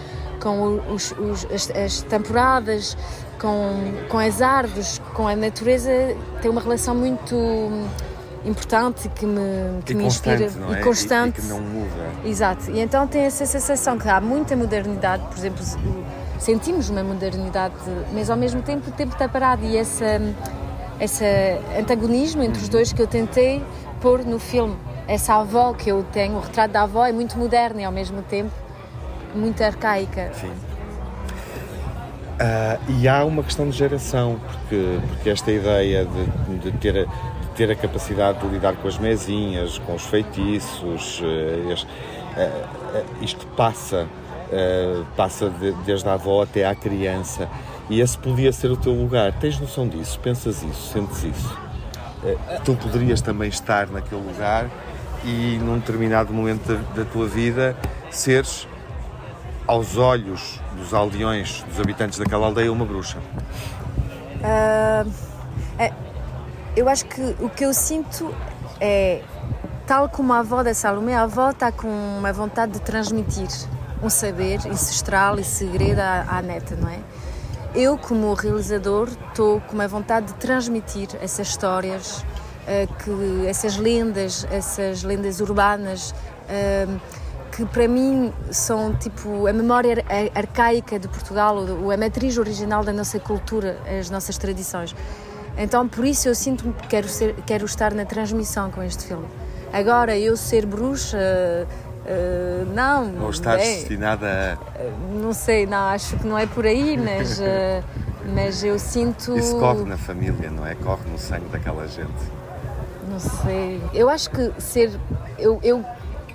com 0.42 0.94
os, 0.94 1.12
os 1.14 1.46
as, 1.46 1.72
as 1.72 2.02
temporadas, 2.04 2.98
com, 3.40 4.08
com 4.10 4.18
as 4.18 4.42
árvores, 4.42 5.02
com 5.14 5.28
a 5.28 5.36
natureza, 5.36 5.92
tem 6.42 6.50
uma 6.50 6.62
relação 6.62 6.96
muito 6.96 7.36
importante 8.46 9.10
que 9.10 9.26
me, 9.26 9.82
que 9.86 9.94
e 9.94 9.96
me 9.96 10.06
inspira 10.06 10.46
é? 10.46 10.80
e 10.80 10.84
constante. 10.84 11.40
E, 11.40 11.44
e, 11.44 11.48
que 11.48 11.50
não 11.50 11.62
muda. 11.62 12.10
Exato. 12.26 12.72
E 12.72 12.80
então 12.80 13.08
tem 13.08 13.24
essa 13.24 13.46
sensação 13.46 13.98
que 13.98 14.08
há 14.08 14.20
muita 14.22 14.56
modernidade, 14.56 15.24
por 15.26 15.38
exemplo, 15.38 15.64
sentimos 16.40 16.90
uma 16.90 17.04
modernidade, 17.04 17.76
mas 18.14 18.30
ao 18.30 18.38
mesmo 18.38 18.62
tempo 18.62 18.90
o 18.90 18.94
tempo 18.94 19.14
está 19.14 19.28
parado 19.28 19.66
e 19.66 19.76
esse, 19.78 20.06
esse 21.00 21.26
antagonismo 21.78 22.44
entre 22.44 22.62
os 22.62 22.70
dois 22.70 22.94
que 22.94 23.02
eu 23.02 23.08
tentei 23.08 23.64
pôr 24.02 24.24
no 24.24 24.40
filme. 24.40 24.76
Essa 25.08 25.36
avó 25.36 25.74
que 25.74 25.90
eu 25.90 26.04
tenho, 26.12 26.36
o 26.36 26.42
retrato 26.42 26.72
da 26.72 26.84
avó 26.84 27.06
é 27.06 27.12
muito 27.12 27.38
moderno 27.38 27.80
e 27.80 27.84
ao 27.84 27.92
mesmo 27.92 28.22
tempo 28.24 28.52
muito 29.34 29.64
arcaica. 29.64 30.32
Sim. 30.34 30.52
Uh, 32.38 33.00
e 33.00 33.08
há 33.08 33.26
uma 33.26 33.42
questão 33.42 33.68
de 33.68 33.76
geração, 33.76 34.40
porque, 34.46 35.00
porque 35.10 35.30
esta 35.32 35.52
ideia 35.52 36.06
de, 36.06 36.60
de, 36.60 36.72
ter, 36.78 36.94
de 36.94 37.48
ter 37.56 37.72
a 37.72 37.76
capacidade 37.76 38.40
de 38.40 38.48
lidar 38.48 38.76
com 38.76 38.88
as 38.88 39.00
mesinhas, 39.00 39.80
com 39.80 39.96
os 39.96 40.06
feitiços, 40.06 41.20
uh, 41.20 41.74
uh, 41.74 43.24
isto 43.24 43.48
passa, 43.48 44.08
passa 45.18 45.50
de, 45.50 45.72
desde 45.84 46.08
a 46.08 46.14
avó 46.14 46.44
até 46.44 46.66
à 46.66 46.76
criança. 46.76 47.50
E 47.90 48.02
esse 48.02 48.18
podia 48.18 48.52
ser 48.52 48.70
o 48.70 48.78
teu 48.78 48.94
lugar. 48.94 49.34
Tens 49.40 49.60
noção 49.60 49.88
disso? 49.88 50.20
Pensas 50.20 50.62
isso? 50.62 50.94
Sentes 50.94 51.24
isso? 51.24 51.68
tu 52.66 52.76
poderias 52.76 53.22
também 53.22 53.48
estar 53.48 53.88
naquele 53.88 54.22
lugar 54.22 54.70
e 55.24 55.58
num 55.62 55.78
determinado 55.78 56.34
momento 56.34 56.66
da, 56.68 57.04
da 57.04 57.06
tua 57.06 57.28
vida 57.28 57.76
seres 58.10 58.68
aos 59.68 59.98
olhos 59.98 60.60
dos 60.78 60.94
aldeões, 60.94 61.64
dos 61.64 61.80
habitantes 61.80 62.20
daquela 62.20 62.46
aldeia, 62.46 62.72
uma 62.72 62.86
bruxa? 62.86 63.18
Uh, 64.38 65.12
é, 65.80 65.92
eu 66.76 66.88
acho 66.88 67.06
que 67.06 67.36
o 67.40 67.50
que 67.50 67.66
eu 67.66 67.74
sinto 67.74 68.34
é, 68.80 69.22
tal 69.86 70.10
como 70.10 70.34
a 70.34 70.40
avó 70.40 70.64
da 70.64 70.74
Salomé, 70.74 71.16
a 71.16 71.24
avó 71.24 71.50
está 71.50 71.72
com 71.72 71.88
uma 71.88 72.32
vontade 72.32 72.74
de 72.74 72.82
transmitir 72.82 73.48
um 74.02 74.10
saber 74.10 74.60
ancestral 74.68 75.40
e 75.40 75.44
segredo 75.44 76.00
à, 76.00 76.26
à 76.30 76.42
neta, 76.42 76.76
não 76.76 76.90
é? 76.90 77.00
Eu, 77.74 77.98
como 77.98 78.34
realizador, 78.34 79.10
estou 79.30 79.60
com 79.62 79.74
uma 79.74 79.88
vontade 79.88 80.28
de 80.28 80.34
transmitir 80.36 81.10
essas 81.22 81.50
histórias, 81.50 82.20
uh, 82.20 82.94
que, 83.04 83.48
essas 83.48 83.78
lendas, 83.78 84.48
essas 84.52 85.04
lendas 85.04 85.40
urbanas, 85.40 86.12
uh, 86.12 87.00
que 87.58 87.66
para 87.66 87.88
mim 87.88 88.32
são 88.52 88.94
tipo 88.94 89.48
a 89.48 89.52
memória 89.52 90.06
arcaica 90.36 91.00
de 91.00 91.08
Portugal, 91.08 91.58
ou 91.58 91.90
a 91.90 91.98
matriz 91.98 92.38
original 92.38 92.84
da 92.84 92.94
nossa 92.94 93.20
cultura, 93.20 93.80
as 94.00 94.12
nossas 94.12 94.38
tradições. 94.38 94.96
Então, 95.58 95.88
por 95.88 96.06
isso 96.06 96.28
eu 96.28 96.36
sinto 96.36 96.72
que 96.72 96.88
quero, 96.88 97.10
ser, 97.10 97.34
quero 97.48 97.66
estar 97.66 97.96
na 97.96 98.06
transmissão 98.06 98.70
com 98.70 98.84
este 98.84 99.06
filme. 99.06 99.26
Agora, 99.74 100.16
eu 100.16 100.38
ser 100.38 100.68
bruxa, 100.68 101.18
uh, 101.18 102.74
não. 102.76 103.24
Ou 103.24 103.32
estás 103.32 103.60
é, 103.60 103.66
destinada 103.78 104.28
a. 104.28 105.18
Não 105.18 105.34
sei, 105.34 105.66
não, 105.66 105.88
acho 105.88 106.16
que 106.16 106.28
não 106.28 106.38
é 106.38 106.46
por 106.46 106.64
aí, 106.64 106.96
mas, 106.96 107.40
uh, 107.40 107.84
mas 108.36 108.64
eu 108.64 108.78
sinto. 108.78 109.36
Isso 109.36 109.58
corre 109.58 109.84
na 109.84 109.98
família, 109.98 110.52
não 110.52 110.64
é? 110.64 110.76
Corre 110.76 111.10
no 111.12 111.18
sangue 111.18 111.50
daquela 111.52 111.88
gente. 111.88 112.38
Não 113.10 113.20
sei. 113.20 113.82
Eu 113.96 114.10
acho 114.10 114.30
que 114.30 114.54
ser. 114.62 114.92
Eu, 115.40 115.60
eu 115.64 115.84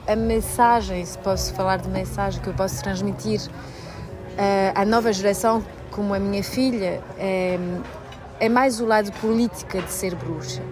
a 0.06 0.16
mensagem, 0.16 1.04
se 1.04 1.16
posso 1.18 1.54
falar 1.54 1.78
de 1.78 1.88
mensagem 1.88 2.40
que 2.40 2.49
eu 2.49 2.54
posso 2.54 2.82
transmitir 2.82 3.40
uh, 3.40 4.73
à 4.75 4.85
nova 4.85 5.12
geração, 5.12 5.62
como 5.90 6.14
a 6.14 6.18
minha 6.18 6.42
filha, 6.42 7.00
é, 7.18 7.59
é 8.40 8.49
mais 8.49 8.80
o 8.80 8.87
lado 8.87 9.12
política 9.21 9.80
de 9.80 9.90
ser 9.90 10.14
bruxa. 10.14 10.62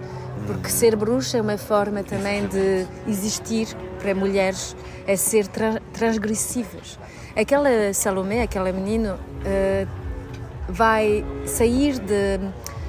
Porque 0.47 0.71
ser 0.71 0.97
bruxa 0.97 1.39
é 1.39 1.43
uma 1.43 1.59
forma 1.59 2.03
também 2.03 2.47
de 2.47 2.87
existir 3.07 3.69
para 4.01 4.15
mulheres, 4.15 4.75
é 5.07 5.15
ser 5.15 5.47
tra 5.47 5.81
transgressivas. 5.93 6.99
Aquela 7.37 7.93
Salomé, 7.93 8.43
aquela 8.43 8.73
menina, 8.73 9.15
uh, 9.15 9.89
vai 10.69 11.25
sair 11.47 11.99
de, 11.99 12.41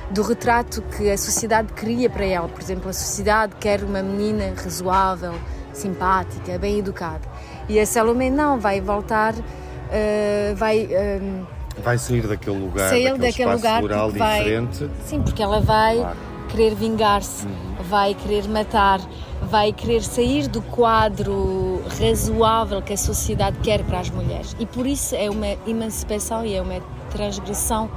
do 0.09 0.21
retrato 0.23 0.81
que 0.81 1.09
a 1.09 1.17
sociedade 1.17 1.73
cria 1.73 2.09
para 2.09 2.25
ela. 2.25 2.47
Por 2.47 2.61
exemplo, 2.61 2.89
a 2.89 2.93
sociedade 2.93 3.55
quer 3.59 3.83
uma 3.83 4.01
menina 4.01 4.53
razoável, 4.55 5.33
simpática, 5.73 6.57
bem 6.57 6.79
educada. 6.79 7.21
E 7.67 7.79
a 7.79 7.85
Salomé 7.85 8.29
não, 8.29 8.59
vai 8.59 8.81
voltar, 8.81 9.33
uh, 9.33 10.55
vai... 10.55 10.85
Um, 10.85 10.89
eh, 10.91 11.43
vai 11.81 11.97
sair 11.97 12.27
daquele 12.27 12.59
lugar, 12.59 12.89
sair 12.89 13.17
daquele 13.17 13.53
lugar 13.53 13.81
rural 13.81 14.11
vai, 14.11 14.39
diferente. 14.39 14.89
Sim, 15.05 15.21
porque 15.21 15.41
ela 15.41 15.61
vai 15.61 15.97
claro. 15.97 16.17
querer 16.49 16.75
vingar-se, 16.75 17.45
uhum. 17.45 17.83
vai 17.89 18.13
querer 18.13 18.47
matar, 18.47 18.99
vai 19.41 19.71
querer 19.71 20.03
sair 20.03 20.47
do 20.47 20.61
quadro 20.61 21.81
razoável 21.99 22.81
que 22.81 22.93
a 22.93 22.97
sociedade 22.97 23.57
quer 23.63 23.83
para 23.83 23.99
as 23.99 24.09
mulheres. 24.09 24.55
E 24.59 24.65
por 24.65 24.85
isso 24.85 25.15
é 25.15 25.29
uma 25.29 25.57
emancipação 25.65 26.45
e 26.45 26.55
é 26.55 26.61
uma 26.61 26.81
transgressão 27.09 27.89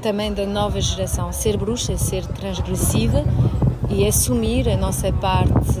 também 0.00 0.32
da 0.32 0.46
nova 0.46 0.80
geração. 0.80 1.32
Ser 1.32 1.56
bruxa, 1.56 1.96
ser 1.96 2.26
transgressiva 2.26 3.24
e 3.88 4.06
assumir 4.06 4.68
a 4.68 4.76
nossa 4.76 5.12
parte 5.12 5.78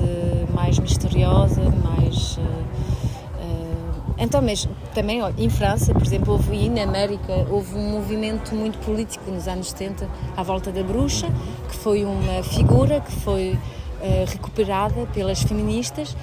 mais 0.60 0.78
misteriosa, 0.78 1.62
mais. 1.82 2.36
Uh, 2.36 2.40
uh, 2.40 4.14
então, 4.18 4.42
mesmo, 4.42 4.70
também 4.94 5.20
em 5.38 5.48
França, 5.48 5.94
por 5.94 6.02
exemplo, 6.02 6.34
houve 6.34 6.54
e 6.54 6.68
na 6.68 6.82
América, 6.82 7.46
houve 7.50 7.74
um 7.74 7.90
movimento 7.92 8.54
muito 8.54 8.78
político 8.78 9.30
nos 9.30 9.48
anos 9.48 9.70
70 9.70 10.06
à 10.36 10.42
volta 10.42 10.70
da 10.70 10.82
bruxa, 10.82 11.28
que 11.68 11.76
foi 11.76 12.04
uma 12.04 12.42
figura 12.42 13.00
que 13.00 13.12
foi 13.12 13.52
uh, 13.52 14.30
recuperada 14.30 15.06
pelas 15.14 15.42
feministas 15.42 16.14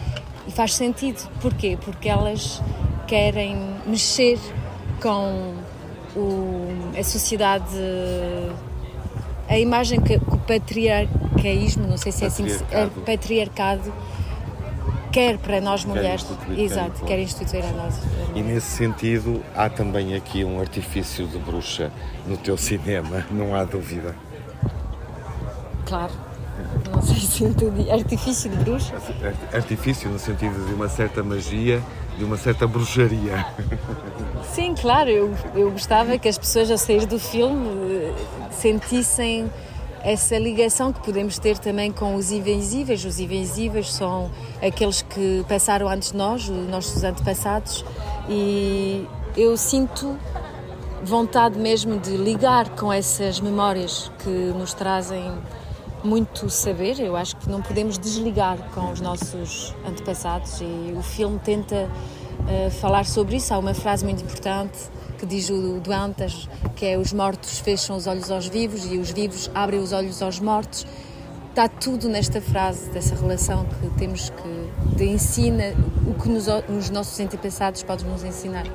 e 0.47 0.51
faz 0.51 0.75
sentido. 0.75 1.27
Porquê? 1.41 1.77
Porque 1.83 2.07
elas 2.07 2.61
querem 3.07 3.57
mexer 3.87 4.37
com 5.01 5.55
o, 6.15 6.67
a 6.97 7.03
sociedade 7.03 7.75
a 9.49 9.57
imagem 9.57 10.01
que, 10.01 10.19
que 10.19 10.35
o 10.35 10.37
patriarcaísmo, 10.39 11.87
não 11.87 11.97
sei 11.97 12.11
se 12.11 12.25
é 12.25 12.27
assim, 12.27 12.45
é 12.69 12.85
patriarcado 13.05 13.93
quer 15.11 15.37
para 15.37 15.59
nós 15.61 15.85
mulheres, 15.85 16.25
quer 16.45 16.59
exato, 16.59 17.05
quer 17.05 17.19
instituir 17.19 17.63
a 17.65 17.71
nós. 17.71 17.95
E 18.35 18.41
nesse 18.41 18.67
sentido, 18.67 19.43
há 19.55 19.69
também 19.69 20.15
aqui 20.15 20.43
um 20.43 20.59
artifício 20.59 21.27
de 21.27 21.37
bruxa 21.37 21.91
no 22.25 22.37
teu 22.37 22.57
cinema, 22.57 23.25
não 23.31 23.55
há 23.55 23.63
dúvida. 23.63 24.15
Claro, 25.85 26.13
não 26.91 27.01
sei 27.01 27.15
se 27.15 27.43
entendi. 27.43 27.89
Artifício 27.89 28.49
de 28.49 28.57
bruxa? 28.57 28.95
Artifício 29.53 30.09
no 30.09 30.19
sentido 30.19 30.65
de 30.67 30.73
uma 30.73 30.89
certa 30.89 31.23
magia, 31.23 31.81
de 32.17 32.23
uma 32.23 32.37
certa 32.37 32.67
bruxaria. 32.67 33.45
Sim, 34.53 34.73
claro, 34.75 35.09
eu, 35.09 35.33
eu 35.53 35.71
gostava 35.71 36.17
que 36.17 36.27
as 36.27 36.37
pessoas 36.37 36.71
a 36.71 36.77
sair 36.77 37.05
do 37.05 37.19
filme 37.19 37.67
eh, 37.91 38.13
sentissem 38.51 39.49
essa 40.03 40.37
ligação 40.37 40.93
que 40.93 40.99
podemos 41.01 41.37
ter 41.37 41.57
também 41.57 41.91
com 41.91 42.15
os 42.15 42.31
invisíveis. 42.31 43.03
Os 43.05 43.19
invisíveis 43.19 43.93
são 43.93 44.31
aqueles 44.61 45.01
que 45.01 45.45
passaram 45.47 45.87
antes 45.87 46.11
de 46.11 46.17
nós, 46.17 46.47
os 46.49 46.67
nossos 46.67 47.03
antepassados, 47.03 47.83
e 48.29 49.05
eu 49.35 49.55
sinto 49.57 50.17
vontade 51.03 51.59
mesmo 51.59 51.99
de 51.99 52.17
ligar 52.17 52.69
com 52.69 52.91
essas 52.91 53.39
memórias 53.39 54.11
que 54.23 54.29
nos 54.29 54.73
trazem 54.73 55.31
muito 56.03 56.49
saber. 56.49 56.99
Eu 56.99 57.15
acho 57.15 57.35
que 57.37 57.49
não 57.49 57.61
podemos 57.61 57.97
desligar 57.97 58.57
com 58.73 58.91
os 58.91 59.01
nossos 59.01 59.73
antepassados 59.85 60.59
e 60.61 60.93
o 60.97 61.01
filme 61.01 61.39
tenta 61.39 61.89
uh, 62.39 62.71
falar 62.71 63.05
sobre 63.05 63.37
isso. 63.37 63.53
Há 63.53 63.59
uma 63.59 63.73
frase 63.73 64.03
muito 64.03 64.23
importante 64.23 64.89
que 65.17 65.25
diz 65.25 65.49
o 65.49 65.79
Duantas, 65.79 66.47
que 66.75 66.85
é 66.85 66.97
os 66.97 67.11
mortos 67.11 67.59
fecham 67.59 67.95
os 67.95 68.07
olhos 68.07 68.29
aos 68.29 68.47
vivos 68.47 68.85
e 68.91 68.97
os 68.97 69.11
vivos 69.11 69.49
abrem 69.53 69.79
os 69.79 69.91
olhos 69.91 70.21
aos 70.21 70.39
mortos. 70.39 70.85
Está 71.49 71.67
tudo 71.67 72.07
nesta 72.07 72.39
frase, 72.39 72.89
dessa 72.91 73.15
relação 73.15 73.65
que 73.65 73.89
temos 73.97 74.29
que 74.29 74.95
de 74.95 75.05
ensina 75.05 75.73
o 76.05 76.13
que 76.13 76.29
nos, 76.29 76.45
os 76.69 76.89
nossos 76.89 77.19
antepassados 77.19 77.81
podem 77.83 78.05
nos 78.05 78.23
ensinar. 78.23 78.65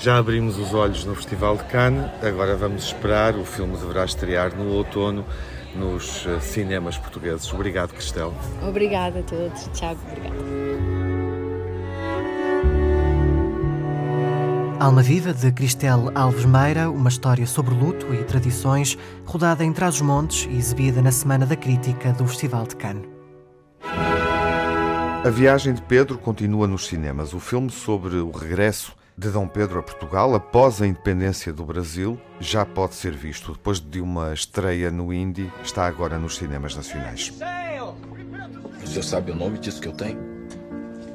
Já 0.00 0.18
abrimos 0.18 0.58
os 0.58 0.74
olhos 0.74 1.04
no 1.04 1.14
Festival 1.14 1.56
de 1.56 1.64
Cannes, 1.64 2.10
agora 2.22 2.56
vamos 2.56 2.84
esperar. 2.84 3.36
O 3.36 3.44
filme 3.44 3.76
deverá 3.76 4.04
estrear 4.04 4.56
no 4.56 4.72
outono 4.72 5.24
nos 5.74 6.26
eh, 6.26 6.40
cinemas 6.40 6.96
portugueses. 6.96 7.52
Obrigado, 7.52 7.92
Cristel. 7.92 8.32
Obrigada 8.66 9.20
a 9.20 9.22
todos. 9.22 9.68
Tiago, 9.72 10.00
obrigada. 10.08 10.67
Alma 14.80 15.02
Viva, 15.02 15.34
de 15.34 15.50
Cristel 15.50 16.12
Alves 16.14 16.44
Meira, 16.44 16.88
uma 16.88 17.08
história 17.08 17.44
sobre 17.48 17.74
luto 17.74 18.14
e 18.14 18.22
tradições, 18.22 18.96
rodada 19.26 19.64
em 19.64 19.72
Trás-os-Montes 19.72 20.46
e 20.48 20.56
exibida 20.56 21.02
na 21.02 21.10
Semana 21.10 21.44
da 21.44 21.56
Crítica 21.56 22.12
do 22.12 22.24
Festival 22.28 22.64
de 22.64 22.76
Cannes. 22.76 23.08
A 23.82 25.30
viagem 25.30 25.74
de 25.74 25.82
Pedro 25.82 26.16
continua 26.16 26.68
nos 26.68 26.86
cinemas. 26.86 27.34
O 27.34 27.40
filme 27.40 27.70
sobre 27.70 28.18
o 28.18 28.30
regresso 28.30 28.94
de 29.16 29.28
Dom 29.30 29.48
Pedro 29.48 29.80
a 29.80 29.82
Portugal 29.82 30.32
após 30.36 30.80
a 30.80 30.86
independência 30.86 31.52
do 31.52 31.64
Brasil 31.64 32.16
já 32.38 32.64
pode 32.64 32.94
ser 32.94 33.16
visto. 33.16 33.52
Depois 33.54 33.80
de 33.80 34.00
uma 34.00 34.32
estreia 34.32 34.92
no 34.92 35.12
Indy, 35.12 35.52
está 35.64 35.88
agora 35.88 36.16
nos 36.20 36.36
cinemas 36.36 36.76
nacionais. 36.76 37.32
Você 38.80 39.02
sabe 39.02 39.32
o 39.32 39.34
nome 39.34 39.58
disso 39.58 39.80
que 39.80 39.88
eu 39.88 39.92
tenho? 39.92 40.20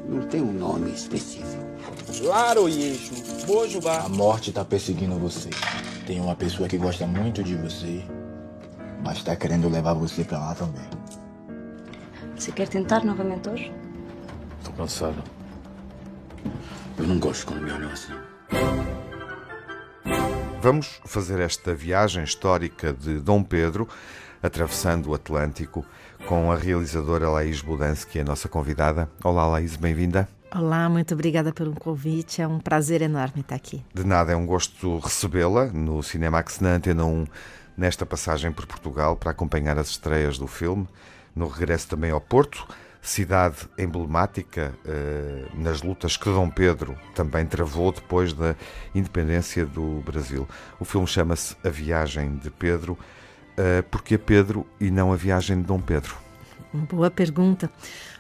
Não 0.09 0.21
tem 0.27 0.41
um 0.41 0.51
nome 0.51 0.91
específico. 0.91 1.62
Laroyeixo, 2.21 3.13
Bojubá. 3.45 3.99
A 4.05 4.09
morte 4.09 4.51
tá 4.51 4.63
perseguindo 4.63 5.17
você. 5.17 5.49
Tem 6.05 6.19
uma 6.19 6.35
pessoa 6.35 6.67
que 6.67 6.77
gosta 6.77 7.07
muito 7.07 7.43
de 7.43 7.55
você, 7.55 8.03
mas 9.03 9.23
tá 9.23 9.35
querendo 9.35 9.69
levar 9.69 9.93
você 9.93 10.23
pra 10.23 10.39
lá 10.39 10.55
também. 10.55 10.85
Você 12.35 12.51
quer 12.51 12.67
tentar 12.67 13.05
novamente 13.05 13.49
hoje? 13.49 13.73
Tô 14.63 14.71
cansado. 14.71 15.23
Eu 16.97 17.07
não 17.07 17.19
gosto 17.19 17.45
quando 17.45 17.61
me 17.61 17.71
olham 17.71 17.89
assim. 17.89 18.13
Vamos 20.61 21.01
fazer 21.05 21.39
esta 21.39 21.73
viagem 21.75 22.23
histórica 22.23 22.93
de 22.93 23.19
Dom 23.19 23.43
Pedro, 23.43 23.87
atravessando 24.41 25.09
o 25.09 25.13
Atlântico, 25.13 25.85
com 26.25 26.51
a 26.51 26.55
realizadora 26.55 27.29
Laís 27.29 27.61
Budansky, 27.61 28.19
a 28.19 28.23
nossa 28.23 28.47
convidada. 28.47 29.09
Olá, 29.23 29.45
Laís, 29.45 29.75
bem-vinda. 29.75 30.27
Olá, 30.55 30.87
muito 30.87 31.15
obrigada 31.15 31.51
pelo 31.51 31.73
convite. 31.73 32.39
É 32.39 32.47
um 32.47 32.59
prazer 32.59 33.01
enorme 33.01 33.41
estar 33.41 33.55
aqui. 33.55 33.83
De 33.91 34.03
nada, 34.03 34.33
é 34.33 34.35
um 34.35 34.45
gosto 34.45 34.99
recebê-la 34.99 35.65
no 35.65 36.03
Cinemax 36.03 36.59
na 36.59 36.75
Antena 36.75 37.03
1 37.03 37.25
nesta 37.75 38.05
passagem 38.05 38.51
por 38.51 38.67
Portugal 38.67 39.15
para 39.15 39.31
acompanhar 39.31 39.79
as 39.79 39.89
estreias 39.89 40.37
do 40.37 40.45
filme, 40.45 40.87
no 41.35 41.47
regresso 41.47 41.87
também 41.87 42.11
ao 42.11 42.21
Porto, 42.21 42.67
cidade 43.01 43.67
emblemática 43.79 44.75
eh, 44.85 45.47
nas 45.55 45.81
lutas 45.81 46.17
que 46.17 46.25
Dom 46.25 46.51
Pedro 46.51 46.95
também 47.15 47.47
travou 47.47 47.91
depois 47.91 48.31
da 48.31 48.55
independência 48.93 49.65
do 49.65 50.03
Brasil. 50.05 50.47
O 50.79 50.85
filme 50.85 51.07
chama-se 51.07 51.57
A 51.65 51.69
Viagem 51.69 52.35
de 52.35 52.51
Pedro. 52.51 52.95
Eh, 53.57 53.81
porque 53.89 54.19
Pedro 54.19 54.67
e 54.79 54.91
não 54.91 55.11
a 55.11 55.15
viagem 55.15 55.57
de 55.57 55.63
Dom 55.63 55.81
Pedro? 55.81 56.15
Boa 56.73 57.11
pergunta. 57.11 57.71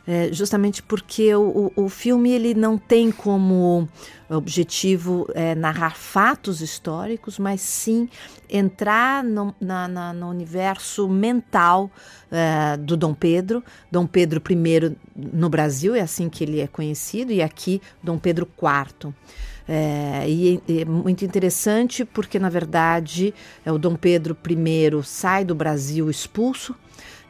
É, 0.05 0.33
justamente 0.33 0.83
porque 0.83 1.33
o, 1.33 1.71
o 1.77 1.87
filme 1.87 2.31
ele 2.31 2.53
não 2.53 2.77
tem 2.77 3.09
como 3.09 3.87
objetivo 4.29 5.25
é, 5.33 5.55
narrar 5.55 5.95
fatos 5.95 6.59
históricos, 6.59 7.39
mas 7.39 7.61
sim 7.61 8.09
entrar 8.49 9.23
no, 9.23 9.55
na, 9.61 9.87
na, 9.87 10.13
no 10.13 10.29
universo 10.29 11.07
mental 11.07 11.89
é, 12.29 12.75
do 12.75 12.97
Dom 12.97 13.13
Pedro. 13.13 13.63
Dom 13.89 14.05
Pedro 14.05 14.41
I 14.49 14.95
no 15.15 15.49
Brasil, 15.49 15.95
é 15.95 16.01
assim 16.01 16.27
que 16.27 16.43
ele 16.43 16.59
é 16.59 16.67
conhecido, 16.67 17.31
e 17.31 17.41
aqui 17.41 17.81
Dom 18.01 18.17
Pedro 18.17 18.45
IV. 18.45 19.13
É, 19.65 20.25
e 20.27 20.61
é 20.81 20.83
muito 20.83 21.23
interessante 21.23 22.03
porque, 22.03 22.37
na 22.37 22.49
verdade, 22.49 23.33
é, 23.65 23.71
o 23.71 23.77
Dom 23.77 23.95
Pedro 23.95 24.37
I 24.49 25.03
sai 25.03 25.45
do 25.45 25.55
Brasil 25.55 26.09
expulso 26.09 26.75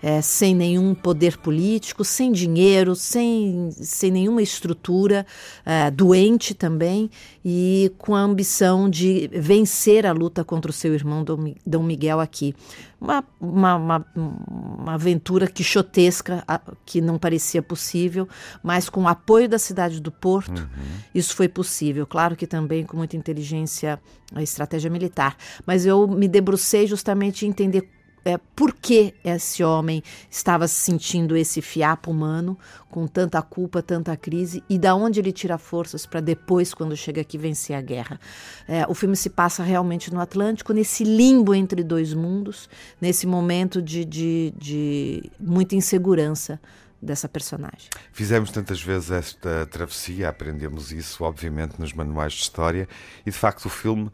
é, 0.03 0.21
sem 0.21 0.53
nenhum 0.53 0.93
poder 0.93 1.37
político, 1.37 2.03
sem 2.03 2.29
dinheiro, 2.29 2.93
sem, 2.93 3.69
sem 3.71 4.11
nenhuma 4.11 4.41
estrutura, 4.41 5.25
é, 5.65 5.89
doente 5.89 6.53
também, 6.53 7.09
e 7.43 7.89
com 7.97 8.13
a 8.13 8.19
ambição 8.19 8.89
de 8.89 9.29
vencer 9.31 10.05
a 10.05 10.11
luta 10.11 10.43
contra 10.43 10.69
o 10.69 10.73
seu 10.73 10.93
irmão 10.93 11.23
Dom 11.65 11.83
Miguel 11.83 12.19
aqui. 12.19 12.53
Uma, 12.99 13.23
uma, 13.39 13.75
uma, 13.75 14.05
uma 14.15 14.93
aventura 14.93 15.47
quixotesca 15.47 16.43
que 16.85 17.01
não 17.01 17.17
parecia 17.17 17.61
possível, 17.61 18.27
mas 18.61 18.89
com 18.89 19.03
o 19.03 19.07
apoio 19.07 19.47
da 19.47 19.59
cidade 19.59 20.01
do 20.01 20.11
Porto, 20.11 20.59
uhum. 20.59 20.99
isso 21.13 21.35
foi 21.35 21.47
possível. 21.47 22.05
Claro 22.05 22.35
que 22.35 22.47
também 22.47 22.85
com 22.85 22.95
muita 22.95 23.17
inteligência, 23.17 23.99
a 24.33 24.41
estratégia 24.41 24.89
militar. 24.89 25.35
Mas 25.65 25.85
eu 25.85 26.07
me 26.07 26.27
debrucei 26.27 26.87
justamente 26.87 27.45
em 27.45 27.49
entender 27.49 27.89
é, 28.25 28.37
por 28.55 28.73
que 28.73 29.13
esse 29.23 29.63
homem 29.63 30.01
estava 30.29 30.67
sentindo 30.67 31.35
esse 31.35 31.61
fiapo 31.61 32.11
humano, 32.11 32.57
com 32.89 33.07
tanta 33.07 33.41
culpa, 33.41 33.81
tanta 33.81 34.15
crise, 34.15 34.63
e 34.69 34.77
da 34.77 34.95
onde 34.95 35.19
ele 35.19 35.31
tira 35.31 35.57
forças 35.57 36.05
para 36.05 36.19
depois, 36.19 36.73
quando 36.73 36.95
chega 36.95 37.21
aqui, 37.21 37.37
vencer 37.37 37.75
a 37.75 37.81
guerra. 37.81 38.19
É, 38.67 38.85
o 38.87 38.93
filme 38.93 39.15
se 39.15 39.29
passa 39.29 39.63
realmente 39.63 40.13
no 40.13 40.19
Atlântico, 40.19 40.73
nesse 40.73 41.03
limbo 41.03 41.53
entre 41.53 41.83
dois 41.83 42.13
mundos, 42.13 42.69
nesse 43.01 43.25
momento 43.25 43.81
de, 43.81 44.05
de, 44.05 44.53
de 44.57 45.31
muita 45.39 45.75
insegurança 45.75 46.59
dessa 47.03 47.27
personagem. 47.27 47.89
Fizemos 48.11 48.51
tantas 48.51 48.81
vezes 48.81 49.11
esta 49.11 49.65
travessia, 49.67 50.29
aprendemos 50.29 50.91
isso, 50.91 51.23
obviamente, 51.23 51.79
nos 51.79 51.93
manuais 51.93 52.33
de 52.33 52.41
história, 52.41 52.87
e 53.25 53.31
de 53.31 53.37
facto 53.37 53.65
o 53.65 53.69
filme 53.69 54.09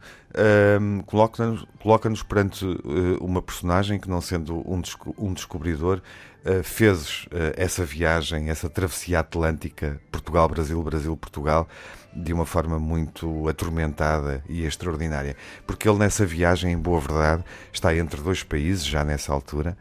um, 0.80 1.00
coloca-nos 1.02 1.66
coloca 1.80 2.10
perante 2.28 2.64
uh, 2.64 3.24
uma 3.24 3.40
personagem 3.42 3.98
que, 3.98 4.08
não 4.08 4.20
sendo 4.20 4.62
um, 4.70 4.80
desco 4.80 5.14
um 5.18 5.32
descobridor, 5.32 6.00
uh, 6.44 6.62
fez 6.62 7.26
uh, 7.26 7.52
essa 7.56 7.84
viagem, 7.84 8.50
essa 8.50 8.68
travessia 8.68 9.20
atlântica, 9.20 10.00
Portugal-Brasil, 10.10 10.82
Brasil-Portugal, 10.82 11.68
de 12.12 12.32
uma 12.32 12.44
forma 12.44 12.78
muito 12.78 13.48
atormentada 13.48 14.42
e 14.48 14.64
extraordinária. 14.64 15.36
Porque 15.66 15.88
ele, 15.88 15.98
nessa 15.98 16.26
viagem, 16.26 16.72
em 16.72 16.78
boa 16.78 17.00
verdade, 17.00 17.44
está 17.72 17.94
entre 17.94 18.20
dois 18.20 18.42
países, 18.42 18.84
já 18.84 19.04
nessa 19.04 19.32
altura, 19.32 19.76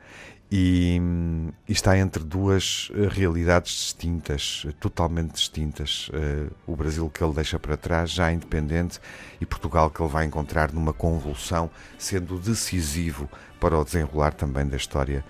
e, 0.52 1.00
e, 1.68 1.72
está 1.72 1.98
entre 1.98 2.24
duas 2.24 2.92
eh, 2.96 3.08
realidades 3.08 3.72
distintas, 3.72 4.66
totalmente 4.80 5.34
distintas. 5.34 6.10
Uh, 6.10 6.52
o 6.66 6.76
Brasil 6.76 7.08
que 7.10 7.24
ele 7.24 7.34
deixa 7.34 7.60
para 7.60 7.78
trás, 7.78 8.10
já 8.10 8.32
independente, 8.32 9.00
e 9.40 9.46
Portugal 9.46 9.92
que 9.92 10.02
ele 10.02 10.10
vai 10.10 10.26
encontrar 10.26 10.72
numa 10.74 10.92
convulsão, 10.92 11.70
sendo 12.00 12.40
decisivo 12.40 13.30
para 13.60 13.78
o 13.78 13.84
desenrolar 13.84 14.34
também 14.34 14.66
da 14.66 14.76
história 14.76 15.24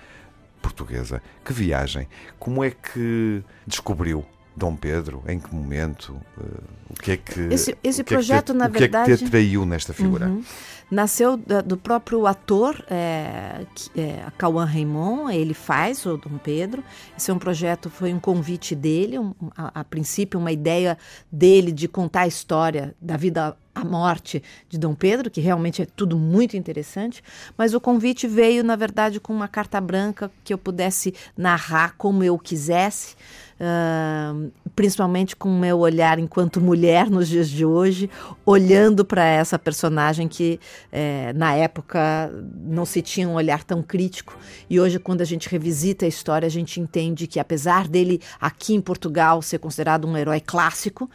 portuguesa. 0.62 1.22
Que 1.44 1.52
viagem! 1.52 2.08
Como 2.38 2.63
é 2.63 2.72
que 2.72 3.44
descobriu 3.67 4.26
Dom 4.56 4.76
Pedro? 4.76 5.24
Em 5.28 5.40
que 5.40 5.54
momento? 5.54 6.20
Uh, 6.38 6.64
o 6.90 6.94
que 6.94 7.12
é 7.12 7.18
que. 7.18 7.40
Esse, 7.52 7.78
esse 7.84 8.04
projeto, 8.04 8.52
é 8.52 8.54
que 8.54 8.54
te, 8.54 8.58
na 8.58 8.68
verdade. 8.68 9.04
O 9.04 9.06
que 9.06 9.12
é 9.12 9.18
que 9.18 9.24
te 9.24 9.28
atraiu 9.28 9.66
nesta 9.66 9.94
figura? 9.94 10.28
Uhum 10.28 10.44
nasceu 10.90 11.38
do 11.38 11.78
próprio 11.78 12.26
ator, 12.26 12.84
é, 12.90 13.66
é, 13.96 14.26
Cauã 14.38 14.66
Raymond, 14.66 15.36
ele 15.36 15.54
faz 15.54 16.06
o 16.06 16.18
Dom 16.18 16.38
Pedro. 16.38 16.84
Esse 17.18 17.30
é 17.30 17.34
um 17.34 17.40
projeto, 17.40 17.90
foi 17.90 18.14
um 18.14 18.20
convite 18.20 18.76
dele, 18.76 19.20
um, 19.20 19.34
a, 19.56 19.82
a, 19.82 19.84
princípio 19.84 20.40
uma 20.40 20.52
ideia 20.52 20.98
dele 21.32 21.72
de 21.72 21.88
contar 21.88 22.22
a 22.22 22.28
história 22.28 22.96
da 23.00 23.18
vida 23.18 23.56
à 23.80 23.86
morte 23.86 24.44
de 24.68 24.78
Dom 24.78 24.94
Pedro, 24.94 25.30
que 25.30 25.42
realmente 25.42 25.82
é 25.82 25.86
tudo 25.86 26.18
muito 26.18 26.56
interessante, 26.58 27.24
mas 27.58 27.74
o 27.74 27.82
convite 27.82 28.28
veio, 28.28 28.63
na 28.63 28.76
verdade, 28.76 29.20
com 29.20 29.34
uma 29.34 29.48
carta 29.48 29.80
branca 29.80 30.32
que 30.44 30.54
eu 30.54 30.58
pudesse 30.58 31.13
narrar 31.38 31.96
como 31.98 32.24
eu 32.24 32.38
quisesse, 32.38 33.15
uh, 33.60 34.52
principalmente 34.76 35.36
com 35.36 35.50
o 35.50 35.60
meu 35.60 35.80
olhar 35.80 36.20
enquanto 36.20 36.62
mulher 36.62 37.10
nos 37.10 37.28
dias 37.28 37.50
de 37.50 37.65
hoje, 37.65 38.10
olhando 38.46 39.04
para 39.04 39.24
essa 39.24 39.60
personagem 39.60 40.28
que 40.28 40.60
é, 40.92 41.34
na 41.34 41.54
época 41.54 42.32
não 42.56 42.86
se 42.86 43.02
tinha 43.02 43.28
um 43.28 43.34
olhar 43.34 43.63
tão 43.63 43.82
crítico. 43.82 44.38
E 44.70 44.80
hoje, 44.80 45.00
quando 45.00 45.22
a 45.22 45.26
gente 45.26 45.50
revisita 45.50 46.06
a 46.06 46.08
história, 46.08 46.46
a 46.46 46.50
gente 46.50 46.80
entende 46.80 47.28
que, 47.28 47.39
apesar 47.39 47.88
dele 47.88 48.22
aqui 48.39 48.74
em 48.74 48.82
Portugal 48.82 49.42
ser 49.42 49.60
considerado 49.60 50.08
um 50.08 50.15
herói 50.15 50.39
clássico, 50.39 51.10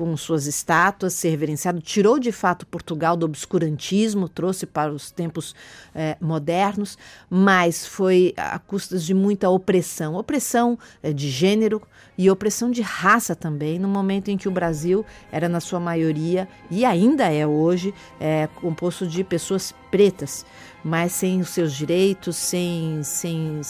com 0.00 0.16
suas 0.16 0.46
estátuas, 0.46 1.12
ser 1.12 1.28
reverenciado, 1.28 1.78
tirou 1.78 2.18
de 2.18 2.32
fato 2.32 2.66
Portugal 2.66 3.18
do 3.18 3.26
obscurantismo, 3.26 4.30
trouxe 4.30 4.64
para 4.64 4.90
os 4.90 5.10
tempos 5.10 5.54
eh, 5.94 6.16
modernos, 6.18 6.96
mas 7.28 7.86
foi 7.86 8.32
a 8.34 8.58
custas 8.58 9.04
de 9.04 9.12
muita 9.12 9.50
opressão. 9.50 10.14
Opressão 10.14 10.78
eh, 11.02 11.12
de 11.12 11.28
gênero 11.28 11.82
e 12.16 12.30
opressão 12.30 12.70
de 12.70 12.80
raça 12.80 13.36
também, 13.36 13.78
no 13.78 13.88
momento 13.88 14.30
em 14.30 14.38
que 14.38 14.48
o 14.48 14.50
Brasil 14.50 15.04
era, 15.30 15.50
na 15.50 15.60
sua 15.60 15.78
maioria, 15.78 16.48
e 16.70 16.82
ainda 16.86 17.30
é 17.30 17.46
hoje, 17.46 17.92
eh, 18.18 18.48
composto 18.58 19.06
de 19.06 19.22
pessoas 19.22 19.74
pretas 19.90 20.46
mas 20.82 21.12
sem 21.12 21.40
os 21.40 21.50
seus 21.50 21.74
direitos, 21.74 22.36
sem, 22.36 23.02
sem 23.02 23.60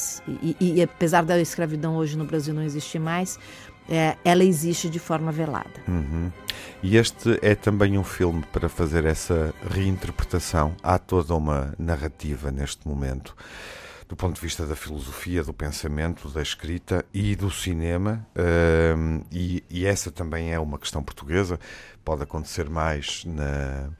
e, 0.43 0.57
e, 0.61 0.83
apesar 0.83 1.25
da 1.25 1.41
escravidão 1.41 1.97
hoje 1.97 2.17
no 2.17 2.25
Brasil 2.25 2.55
não 2.55 2.63
existir 2.63 2.99
mais, 2.99 3.39
é, 3.89 4.17
ela 4.25 4.45
existe 4.45 4.89
de 4.89 4.99
forma 4.99 5.33
velada. 5.33 5.71
Uhum. 5.89 6.31
E 6.83 6.97
este 6.97 7.39
é 7.43 7.55
também 7.55 7.99
um 7.99 8.05
filme 8.05 8.43
para 8.53 8.69
fazer 8.69 9.05
essa 9.05 9.55
reinterpretação. 9.69 10.75
Há 10.83 10.99
toda 10.99 11.35
uma 11.35 11.75
narrativa 11.79 12.51
neste 12.51 12.89
momento, 12.89 13.37
do 14.09 14.17
ponto 14.17 14.37
de 14.37 14.41
vista 14.41 14.67
da 14.67 14.75
filosofia, 14.75 15.45
do 15.45 15.53
pensamento, 15.53 16.29
da 16.31 16.41
escrita 16.41 17.05
e 17.13 17.37
do 17.37 17.51
cinema. 17.51 18.27
Um, 18.97 19.23
e, 19.31 19.63
e, 19.69 19.85
essa 19.85 20.11
também 20.11 20.53
é 20.53 20.59
uma 20.59 20.79
questão 20.79 21.03
portuguesa. 21.03 21.61
Pode 22.03 22.23
acontecer 22.23 22.69
mais 22.71 23.25
na, 23.27 23.91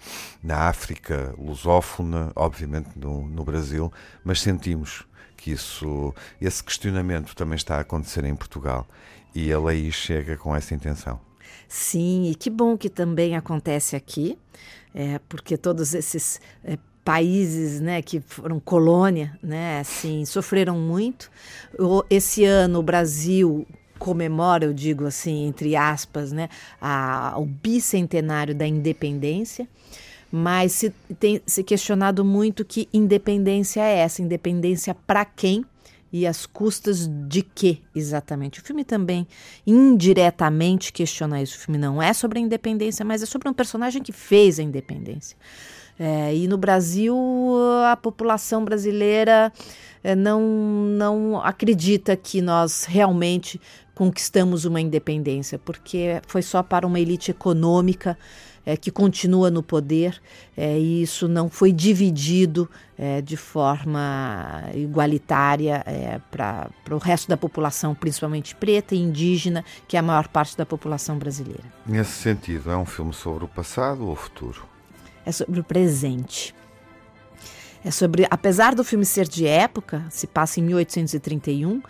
na 0.43 0.69
África 0.69 1.35
lusófona, 1.39 2.33
obviamente 2.35 2.91
no, 2.97 3.27
no 3.29 3.45
Brasil, 3.45 3.93
mas 4.25 4.41
sentimos 4.41 5.05
que 5.37 5.53
isso, 5.53 6.15
esse 6.41 6.63
questionamento 6.63 7.35
também 7.35 7.57
está 7.57 7.77
a 7.77 7.81
acontecer 7.81 8.25
em 8.25 8.35
Portugal 8.35 8.87
e 9.35 9.51
ele 9.51 9.69
aí 9.69 9.93
chega 9.93 10.37
com 10.37 10.55
essa 10.55 10.75
intenção. 10.75 11.21
Sim, 11.69 12.31
e 12.31 12.35
que 12.35 12.51
bom 12.51 12.77
que 12.77 12.89
também 12.89 13.37
acontece 13.37 13.95
aqui, 13.95 14.37
é, 14.95 15.21
porque 15.29 15.57
todos 15.57 15.95
esses 15.95 16.41
é, 16.65 16.77
países 17.05 17.81
né, 17.81 18.03
que 18.03 18.21
foram 18.21 18.59
colônia, 18.59 19.39
né, 19.43 19.81
assim, 19.81 20.25
sofreram 20.25 20.79
muito. 20.79 21.31
Esse 22.09 22.45
ano 22.45 22.81
o 22.81 22.83
Brasil 22.83 23.67
comemora, 23.99 24.65
eu 24.65 24.73
digo 24.73 25.07
assim, 25.07 25.47
entre 25.47 25.77
aspas, 25.77 26.33
né, 26.33 26.49
a, 26.81 27.35
o 27.37 27.47
bicentenário 27.47 28.55
da 28.55 28.67
independência 28.67 29.69
mas 30.31 30.73
se 30.73 30.91
tem 31.19 31.43
se 31.45 31.65
questionado 31.65 32.25
muito 32.25 32.65
que 32.65 32.89
independência 32.93 33.81
é 33.81 33.99
essa, 33.99 34.23
independência 34.23 34.95
para 34.95 35.25
quem 35.25 35.65
e 36.13 36.27
as 36.27 36.47
custas 36.47 37.09
de 37.29 37.43
quê 37.43 37.79
exatamente. 37.95 38.61
O 38.61 38.63
filme 38.63 38.85
também 38.85 39.27
indiretamente 39.67 40.93
questiona 40.93 41.41
isso. 41.41 41.57
O 41.57 41.61
filme 41.61 41.79
não 41.79 42.03
é 42.03 42.13
sobre 42.13 42.39
a 42.39 42.43
independência, 42.43 43.05
mas 43.05 43.23
é 43.23 43.27
sobre 43.27 43.49
um 43.49 43.53
personagem 43.53 44.03
que 44.03 44.13
fez 44.13 44.59
a 44.59 44.63
independência. 44.63 45.37
É, 45.99 46.35
e 46.35 46.49
no 46.49 46.57
Brasil, 46.57 47.15
a 47.87 47.95
população 47.95 48.65
brasileira 48.65 49.53
é, 50.03 50.17
não, 50.17 50.41
não 50.41 51.41
acredita 51.43 52.17
que 52.17 52.41
nós 52.41 52.85
realmente 52.85 53.61
conquistamos 53.95 54.65
uma 54.65 54.81
independência, 54.81 55.59
porque 55.59 56.23
foi 56.27 56.41
só 56.41 56.63
para 56.63 56.87
uma 56.87 56.99
elite 56.99 57.31
econômica 57.31 58.17
é, 58.65 58.77
que 58.77 58.91
continua 58.91 59.51
no 59.51 59.63
poder 59.63 60.21
é, 60.57 60.79
e 60.79 61.03
isso 61.03 61.29
não 61.29 61.49
foi 61.49 61.73
dividido 61.73 62.69
é, 62.99 63.21
de 63.21 63.37
forma 63.37 64.63
igualitária 64.75 65.83
é, 65.87 66.21
para 66.31 66.71
o 66.91 66.99
resto 66.99 67.29
da 67.29 67.37
população, 67.37 67.95
principalmente 67.95 68.55
preta 68.55 68.95
e 68.95 68.99
indígena, 68.99 69.65
que 69.89 69.97
é 69.97 70.01
a 70.01 70.03
maior 70.03 70.29
parte 70.29 70.57
da 70.57 70.67
população 70.67 71.19
brasileira. 71.19 71.65
Nesse 71.87 72.13
sentido, 72.13 72.71
é 72.71 72.77
um 72.77 72.87
filme 72.87 73.13
sobre 73.13 73.45
o 73.45 73.49
passado 73.49 74.07
ou 74.07 74.13
o 74.13 74.17
futuro? 74.17 74.63
É 75.25 75.33
sobre 75.33 75.61
o 75.61 75.65
presente. 75.65 76.55
É 77.83 77.91
sobre, 77.91 78.27
apesar 78.31 78.75
do 78.75 78.85
filme 78.85 79.07
ser 79.07 79.27
de 79.27 79.47
época, 79.47 80.05
se 80.11 80.27
passa 80.27 80.61
em 80.61 80.63
1831 80.65 81.69
uhum. 81.69 81.83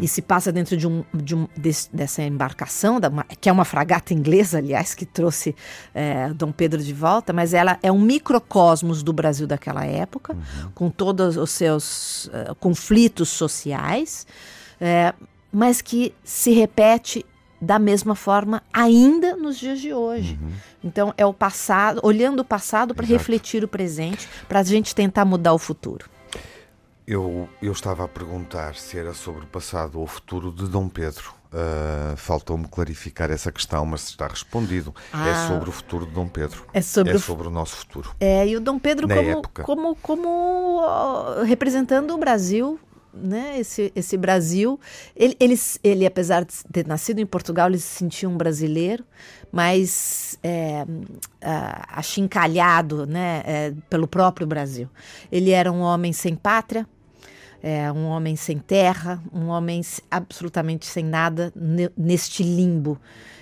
e 0.00 0.08
se 0.08 0.20
passa 0.20 0.50
dentro 0.50 0.76
de 0.76 0.88
um, 0.88 1.04
de 1.14 1.36
um 1.36 1.46
desse, 1.56 1.88
dessa 1.94 2.22
embarcação, 2.22 2.98
da, 2.98 3.10
que 3.40 3.48
é 3.48 3.52
uma 3.52 3.64
fragata 3.64 4.12
inglesa, 4.12 4.58
aliás, 4.58 4.94
que 4.94 5.06
trouxe 5.06 5.54
é, 5.94 6.32
Dom 6.34 6.50
Pedro 6.50 6.82
de 6.82 6.92
volta, 6.92 7.32
mas 7.32 7.54
ela 7.54 7.78
é 7.80 7.92
um 7.92 8.00
microcosmos 8.00 9.04
do 9.04 9.12
Brasil 9.12 9.46
daquela 9.46 9.84
época, 9.84 10.32
uhum. 10.32 10.70
com 10.74 10.90
todos 10.90 11.36
os 11.36 11.50
seus 11.50 12.26
uh, 12.26 12.54
conflitos 12.58 13.28
sociais, 13.28 14.26
é, 14.80 15.14
mas 15.52 15.80
que 15.80 16.12
se 16.24 16.50
repete 16.50 17.24
da 17.60 17.78
mesma 17.78 18.14
forma 18.14 18.62
ainda 18.72 19.36
nos 19.36 19.58
dias 19.58 19.80
de 19.80 19.92
hoje. 19.92 20.38
Uhum. 20.40 20.52
Então 20.84 21.14
é 21.16 21.24
o 21.24 21.32
passado, 21.32 22.00
olhando 22.02 22.40
o 22.40 22.44
passado 22.44 22.94
para 22.94 23.06
refletir 23.06 23.64
o 23.64 23.68
presente, 23.68 24.28
para 24.48 24.60
a 24.60 24.62
gente 24.62 24.94
tentar 24.94 25.24
mudar 25.24 25.52
o 25.52 25.58
futuro. 25.58 26.08
Eu, 27.06 27.48
eu 27.62 27.70
estava 27.70 28.04
a 28.04 28.08
perguntar 28.08 28.74
se 28.74 28.98
era 28.98 29.14
sobre 29.14 29.44
o 29.44 29.46
passado 29.46 29.98
ou 29.98 30.04
o 30.04 30.08
futuro 30.08 30.50
de 30.50 30.66
Dom 30.66 30.88
Pedro. 30.88 31.36
Uh, 31.52 32.16
Faltou-me 32.16 32.66
clarificar 32.66 33.30
essa 33.30 33.52
questão, 33.52 33.86
mas 33.86 34.08
está 34.08 34.26
respondido. 34.26 34.92
É 35.14 35.16
ah, 35.16 35.28
é 35.28 35.48
sobre 35.48 35.68
o 35.68 35.72
futuro 35.72 36.04
de 36.04 36.12
Dom 36.12 36.26
Pedro. 36.26 36.66
É 36.74 36.82
sobre, 36.82 37.12
é 37.12 37.16
o... 37.16 37.20
sobre 37.20 37.46
o 37.46 37.50
nosso 37.50 37.76
futuro. 37.76 38.10
É, 38.18 38.46
e 38.46 38.56
o 38.56 38.60
Dom 38.60 38.78
Pedro 38.78 39.06
como, 39.06 39.42
como, 39.42 39.96
como, 39.96 39.96
como 39.96 41.42
representando 41.44 42.12
o 42.12 42.18
Brasil 42.18 42.78
né, 43.16 43.58
esse, 43.58 43.92
esse 43.94 44.16
Brasil. 44.16 44.78
Ele, 45.14 45.36
ele, 45.40 45.54
ele, 45.82 46.06
apesar 46.06 46.44
de 46.44 46.52
ter 46.72 46.86
nascido 46.86 47.20
em 47.20 47.26
Portugal, 47.26 47.68
ele 47.68 47.78
se 47.78 47.98
sentia 47.98 48.28
um 48.28 48.36
brasileiro, 48.36 49.04
mas 49.50 50.38
é, 50.42 50.84
achincalhado 51.88 53.06
né, 53.06 53.42
é, 53.44 53.72
pelo 53.88 54.06
próprio 54.06 54.46
Brasil. 54.46 54.88
Ele 55.30 55.50
era 55.50 55.70
um 55.70 55.80
homem 55.80 56.12
sem 56.12 56.34
pátria, 56.34 56.86
é, 57.62 57.90
um 57.90 58.06
homem 58.06 58.36
sem 58.36 58.58
terra, 58.58 59.22
um 59.32 59.46
homem 59.46 59.80
absolutamente 60.10 60.86
sem 60.86 61.04
nada 61.04 61.52
neste 61.96 62.42
limbo. 62.42 62.98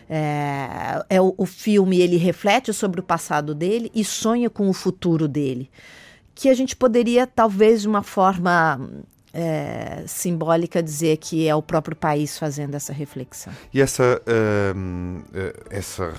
É, 0.08 1.04
é 1.08 1.20
o, 1.20 1.34
o 1.36 1.46
filme 1.46 1.98
ele 1.98 2.16
reflete 2.16 2.72
sobre 2.72 3.00
o 3.00 3.02
passado 3.02 3.54
dele 3.54 3.90
e 3.94 4.04
sonha 4.04 4.50
com 4.50 4.68
o 4.68 4.72
futuro 4.72 5.26
dele 5.26 5.70
que 6.34 6.48
a 6.48 6.54
gente 6.54 6.74
poderia, 6.74 7.26
talvez, 7.26 7.82
de 7.82 7.88
uma 7.88 8.02
forma 8.02 8.80
é, 9.34 10.04
simbólica 10.06 10.80
dizer 10.80 11.16
que 11.16 11.48
é 11.48 11.54
o 11.54 11.60
próprio 11.60 11.96
país 11.96 12.38
fazendo 12.38 12.74
essa 12.76 12.92
reflexão. 12.92 13.52
E 13.72 13.80
essa, 13.80 14.22
uh, 14.22 15.64
essa 15.68 16.14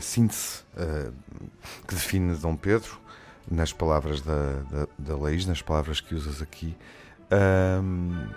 síntese 0.00 0.60
uh, 0.76 1.12
que 1.86 1.94
define 1.94 2.36
Dom 2.36 2.54
Pedro, 2.54 3.00
nas 3.50 3.72
palavras 3.72 4.20
da, 4.20 4.62
da, 4.70 5.16
da 5.16 5.30
nas 5.48 5.60
palavras 5.60 6.00
que 6.00 6.14
usas 6.14 6.40
aqui, 6.40 6.76
uh, 7.32 8.28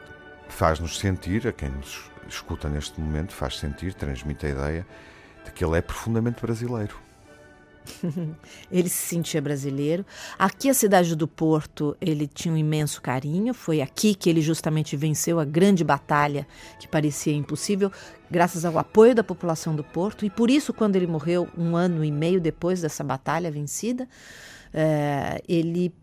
faz-nos 0.49 0.97
sentir, 0.97 1.47
a 1.47 1.51
quem 1.51 1.69
nos 1.69 2.09
escuta 2.27 2.67
neste 2.67 2.99
momento, 2.99 3.31
faz 3.31 3.59
sentir, 3.59 3.93
transmite 3.93 4.47
a 4.47 4.49
ideia 4.49 4.87
de 5.45 5.51
que 5.51 5.63
ele 5.63 5.77
é 5.77 5.81
profundamente 5.81 6.41
brasileiro. 6.41 7.04
ele 8.71 8.89
se 8.89 9.07
sentia 9.07 9.41
brasileiro. 9.41 10.05
Aqui, 10.37 10.69
a 10.69 10.73
cidade 10.73 11.15
do 11.15 11.27
Porto, 11.27 11.95
ele 11.99 12.27
tinha 12.27 12.53
um 12.53 12.57
imenso 12.57 13.01
carinho. 13.01 13.53
Foi 13.53 13.81
aqui 13.81 14.15
que 14.15 14.29
ele 14.29 14.41
justamente 14.41 14.95
venceu 14.95 15.39
a 15.39 15.45
grande 15.45 15.83
batalha 15.83 16.47
que 16.79 16.87
parecia 16.87 17.33
impossível, 17.33 17.91
graças 18.29 18.65
ao 18.65 18.77
apoio 18.77 19.15
da 19.15 19.23
população 19.23 19.75
do 19.75 19.83
Porto. 19.83 20.25
E 20.25 20.29
por 20.29 20.49
isso, 20.49 20.73
quando 20.73 20.95
ele 20.95 21.07
morreu, 21.07 21.47
um 21.57 21.75
ano 21.75 22.03
e 22.03 22.11
meio 22.11 22.39
depois 22.41 22.81
dessa 22.81 23.03
batalha 23.03 23.51
vencida, 23.51 24.07
é, 24.73 25.41
ele 25.47 25.93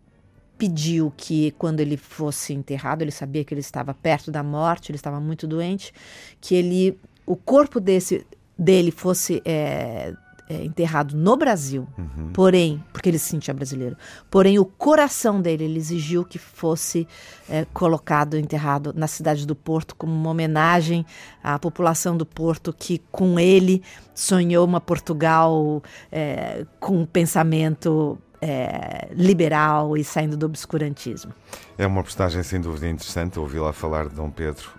pediu 0.57 1.11
que 1.17 1.51
quando 1.51 1.79
ele 1.79 1.97
fosse 1.97 2.53
enterrado, 2.53 3.01
ele 3.01 3.11
sabia 3.11 3.43
que 3.43 3.53
ele 3.53 3.61
estava 3.61 3.93
perto 3.93 4.31
da 4.31 4.41
morte, 4.41 4.91
ele 4.91 4.95
estava 4.97 5.19
muito 5.19 5.45
doente, 5.45 5.93
que 6.39 6.55
ele, 6.55 6.97
o 7.25 7.35
corpo 7.35 7.79
desse 7.79 8.25
dele 8.57 8.91
fosse 8.91 9.41
é, 9.43 10.13
é, 10.49 10.63
enterrado 10.63 11.15
no 11.15 11.37
Brasil, 11.37 11.87
uhum. 11.97 12.31
porém, 12.33 12.83
porque 12.91 13.09
ele 13.09 13.17
se 13.17 13.29
sentia 13.29 13.53
brasileiro, 13.53 13.95
porém 14.29 14.59
o 14.59 14.65
coração 14.65 15.41
dele 15.41 15.63
ele 15.63 15.77
exigiu 15.77 16.25
que 16.25 16.37
fosse 16.37 17.07
é, 17.49 17.65
colocado, 17.73 18.37
enterrado 18.37 18.93
na 18.95 19.07
cidade 19.07 19.47
do 19.47 19.55
Porto 19.55 19.95
como 19.95 20.13
uma 20.13 20.29
homenagem 20.29 21.05
à 21.41 21.57
população 21.57 22.17
do 22.17 22.25
Porto 22.25 22.73
que 22.73 23.01
com 23.11 23.39
ele 23.39 23.81
sonhou 24.13 24.65
uma 24.65 24.81
Portugal 24.81 25.81
é, 26.11 26.65
com 26.79 26.99
um 26.99 27.05
pensamento 27.05 28.17
é, 28.41 29.07
liberal 29.13 29.95
e 29.95 30.03
saindo 30.03 30.35
do 30.35 30.45
obscurantismo. 30.45 31.33
É 31.77 31.87
uma 31.87 32.03
postagem 32.03 32.43
sem 32.43 32.59
dúvida 32.59 32.89
interessante 32.89 33.39
ouvi-la 33.39 33.71
falar 33.71 34.09
de 34.09 34.15
Dom 34.15 34.29
Pedro. 34.29 34.69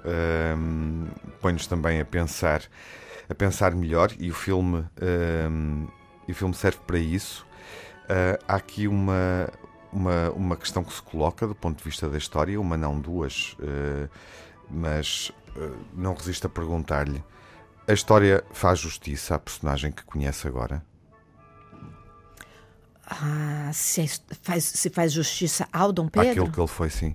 Põe-nos 1.40 1.66
também 1.66 1.98
a 2.00 2.04
pensar 2.04 2.60
a 3.28 3.34
pensar 3.34 3.74
melhor 3.74 4.10
e 4.18 4.30
o 4.30 4.34
filme, 4.34 4.78
um, 4.78 4.84
ehm, 5.00 5.86
e 6.28 6.32
o 6.32 6.34
filme 6.34 6.54
serve 6.54 6.78
para 6.86 6.98
isso. 6.98 7.46
Uh, 8.04 8.42
há 8.46 8.56
aqui 8.56 8.86
uma, 8.86 9.48
uma, 9.92 10.30
uma 10.30 10.56
questão 10.56 10.84
que 10.84 10.92
se 10.92 11.02
coloca 11.02 11.46
do 11.46 11.54
ponto 11.54 11.78
de 11.78 11.84
vista 11.84 12.08
da 12.08 12.18
história, 12.18 12.60
uma 12.60 12.76
não 12.76 13.00
duas, 13.00 13.56
uh, 13.60 14.10
mas 14.70 15.32
uh, 15.56 15.76
não 15.94 16.14
resisto 16.14 16.46
a 16.46 16.50
perguntar-lhe: 16.50 17.24
a 17.88 17.92
história 17.92 18.44
faz 18.52 18.78
justiça 18.78 19.34
à 19.36 19.38
personagem 19.38 19.90
que 19.90 20.04
conhece 20.04 20.46
agora? 20.46 20.84
Ah, 23.06 23.70
se, 23.72 24.06
faz, 24.42 24.64
se 24.64 24.90
faz 24.90 25.12
justiça 25.12 25.68
ao 25.72 25.92
Dom 25.92 26.08
Pedro? 26.08 26.30
Aquilo 26.30 26.50
que 26.50 26.60
ele 26.60 26.68
foi, 26.68 26.90
sim. 26.90 27.14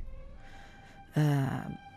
Uh, 1.18 1.89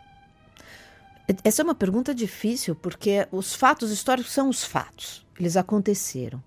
essa 1.43 1.61
é 1.61 1.63
uma 1.63 1.75
pergunta 1.75 2.13
difícil, 2.13 2.75
porque 2.75 3.27
os 3.31 3.53
fatos 3.53 3.91
históricos 3.91 4.31
são 4.31 4.49
os 4.49 4.63
fatos, 4.63 5.25
eles 5.39 5.55
aconteceram. 5.55 6.41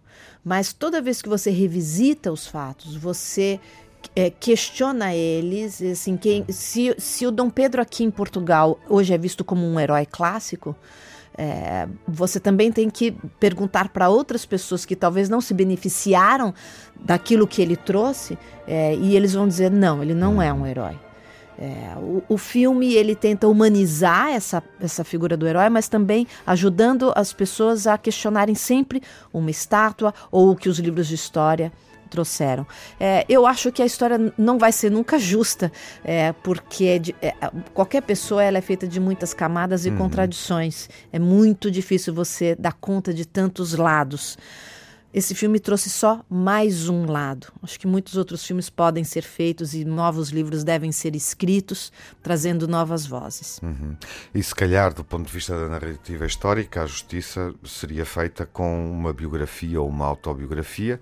Mas 0.44 0.72
toda 0.72 1.02
vez 1.02 1.20
que 1.20 1.28
você 1.28 1.50
revisita 1.50 2.30
os 2.30 2.46
fatos, 2.46 2.94
você 2.94 3.58
é, 4.14 4.30
questiona 4.30 5.14
eles, 5.14 5.82
assim, 5.82 6.16
quem, 6.16 6.44
se, 6.48 6.94
se 6.98 7.26
o 7.26 7.30
Dom 7.30 7.50
Pedro 7.50 7.82
aqui 7.82 8.04
em 8.04 8.10
Portugal 8.10 8.78
hoje 8.88 9.12
é 9.12 9.18
visto 9.18 9.44
como 9.44 9.66
um 9.66 9.80
herói 9.80 10.06
clássico, 10.06 10.76
é, 11.36 11.86
você 12.06 12.40
também 12.40 12.72
tem 12.72 12.88
que 12.88 13.12
perguntar 13.38 13.90
para 13.90 14.08
outras 14.08 14.46
pessoas 14.46 14.86
que 14.86 14.96
talvez 14.96 15.28
não 15.28 15.40
se 15.40 15.52
beneficiaram 15.52 16.54
daquilo 16.98 17.46
que 17.46 17.60
ele 17.60 17.76
trouxe, 17.76 18.38
é, 18.66 18.94
e 18.94 19.16
eles 19.16 19.34
vão 19.34 19.46
dizer: 19.46 19.70
não, 19.70 20.02
ele 20.02 20.14
não 20.14 20.40
é 20.40 20.52
um 20.52 20.66
herói. 20.66 20.98
É, 21.58 21.94
o, 21.96 22.22
o, 22.28 22.36
filme 22.36 22.94
ele 22.94 23.14
tenta 23.14 23.48
humanizar 23.48 24.28
essa, 24.28 24.62
essa 24.78 25.02
figura 25.02 25.36
do 25.36 25.46
herói, 25.46 25.70
mas 25.70 25.88
também 25.88 26.26
ajudando 26.46 27.12
as 27.16 27.32
pessoas 27.32 27.86
a 27.86 27.96
questionarem 27.96 28.54
sempre 28.54 29.02
uma 29.32 29.50
estátua 29.50 30.12
ou 30.30 30.50
o 30.50 30.56
que 30.56 30.68
os 30.68 30.78
livros 30.78 31.06
de 31.06 31.14
história 31.14 31.72
trouxeram. 32.06 32.66
É, 33.00 33.24
eu 33.28 33.46
acho 33.46 33.72
que 33.72 33.82
a 33.82 33.86
história 33.86 34.32
não 34.38 34.58
vai 34.58 34.72
ser 34.72 34.90
nunca 34.90 35.18
justa, 35.18 35.72
é, 36.04 36.32
porque 36.32 36.98
de, 36.98 37.14
é, 37.20 37.34
qualquer 37.74 38.02
pessoa 38.02 38.42
ela 38.42 38.58
é 38.58 38.60
feita 38.60 38.86
de 38.86 39.00
muitas 39.00 39.34
camadas 39.34 39.86
e 39.86 39.90
uhum. 39.90 39.98
contradições. 39.98 40.88
É 41.12 41.18
muito 41.18 41.70
difícil 41.70 42.14
você 42.14 42.54
dar 42.54 42.72
conta 42.74 43.12
de 43.12 43.26
tantos 43.26 43.74
lados. 43.74 44.38
Esse 45.16 45.34
filme 45.34 45.58
trouxe 45.58 45.88
só 45.88 46.22
mais 46.28 46.90
um 46.90 47.10
lado. 47.10 47.46
Acho 47.62 47.80
que 47.80 47.86
muitos 47.86 48.18
outros 48.18 48.44
filmes 48.44 48.68
podem 48.68 49.02
ser 49.02 49.22
feitos 49.22 49.72
e 49.72 49.82
novos 49.82 50.28
livros 50.28 50.62
devem 50.62 50.92
ser 50.92 51.16
escritos, 51.16 51.90
trazendo 52.22 52.68
novas 52.68 53.06
vozes. 53.06 53.58
Uhum. 53.62 53.96
E 54.34 54.42
se 54.42 54.54
calhar, 54.54 54.92
do 54.92 55.02
ponto 55.02 55.26
de 55.26 55.32
vista 55.32 55.58
da 55.58 55.70
narrativa 55.70 56.26
histórica, 56.26 56.82
a 56.82 56.86
justiça 56.86 57.54
seria 57.64 58.04
feita 58.04 58.44
com 58.44 58.90
uma 58.90 59.10
biografia 59.10 59.80
ou 59.80 59.88
uma 59.88 60.04
autobiografia, 60.04 61.00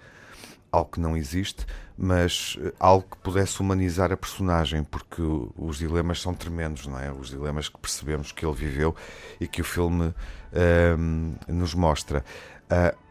algo 0.71 0.93
que 0.93 1.01
não 1.01 1.17
existe, 1.17 1.67
mas 1.99 2.57
eh, 2.63 2.73
algo 2.79 3.05
que 3.11 3.17
pudesse 3.19 3.61
humanizar 3.61 4.13
a 4.13 4.17
personagem, 4.17 4.85
porque 4.85 5.23
os 5.57 5.79
dilemas 5.79 6.21
são 6.21 6.33
tremendos, 6.33 6.87
não 6.87 7.01
é? 7.01 7.11
Os 7.11 7.31
dilemas 7.31 7.69
que 7.69 7.81
percebemos 7.81 8.31
que 8.31 8.47
ele 8.47 8.55
viveu 8.55 8.95
e 9.41 9.49
que 9.49 9.61
o 9.61 9.65
filme 9.65 10.05
um, 10.05 10.15
ehm, 10.53 11.35
nos 11.49 11.75
mostra. 11.75 12.25
Uh, 12.71 13.04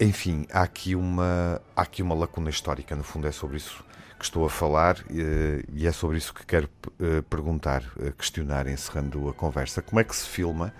enfim, 0.00 0.46
há 0.52 0.62
aqui, 0.62 0.94
uma, 0.94 1.60
há 1.74 1.82
aqui 1.82 2.02
uma 2.02 2.14
lacuna 2.14 2.50
histórica, 2.50 2.94
no 2.94 3.02
fundo 3.02 3.26
é 3.26 3.32
sobre 3.32 3.56
isso 3.56 3.84
que 4.18 4.24
estou 4.24 4.46
a 4.46 4.50
falar 4.50 5.04
e 5.10 5.86
é 5.86 5.92
sobre 5.92 6.16
isso 6.16 6.32
que 6.32 6.44
quero 6.46 6.70
eh, 6.98 7.22
perguntar, 7.28 7.82
eh, 8.00 8.12
questionar, 8.16 8.66
encerrando 8.66 9.28
a 9.28 9.34
conversa. 9.34 9.82
Como 9.82 10.00
é 10.00 10.04
que 10.04 10.16
se 10.16 10.26
filma 10.26 10.72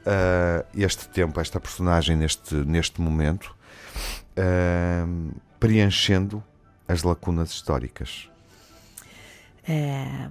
uh, 0.00 0.66
este 0.76 1.08
tempo, 1.08 1.40
esta 1.40 1.60
personagem 1.60 2.16
neste, 2.16 2.56
neste 2.56 3.00
momento? 3.00 3.54
uh, 4.36 5.40
preenchendo 5.58 6.42
as 6.86 7.02
lacunas 7.02 7.50
históricas. 7.50 8.28
É, 9.66 10.28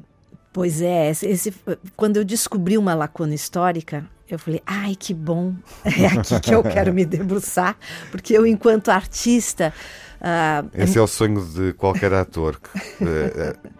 pois 0.51 0.81
é, 0.81 1.09
esse, 1.09 1.53
quando 1.95 2.17
eu 2.17 2.25
descobri 2.25 2.77
uma 2.77 2.93
lacuna 2.93 3.33
histórica, 3.33 4.05
eu 4.35 4.39
falei, 4.39 4.61
ai, 4.65 4.95
que 4.95 5.13
bom, 5.13 5.53
é 5.83 6.05
aqui 6.07 6.39
que 6.39 6.53
eu 6.53 6.63
quero 6.63 6.93
me 6.93 7.05
debruçar, 7.05 7.75
porque 8.09 8.33
eu, 8.33 8.45
enquanto 8.45 8.89
artista. 8.89 9.73
Uh, 10.21 10.69
Esse 10.73 10.97
é 10.97 11.01
o 11.01 11.07
sonho 11.07 11.45
de 11.45 11.73
qualquer 11.73 12.13
ator. 12.13 12.59
Que, 12.59 13.03
uh, 13.03 13.71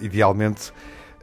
idealmente. 0.00 0.72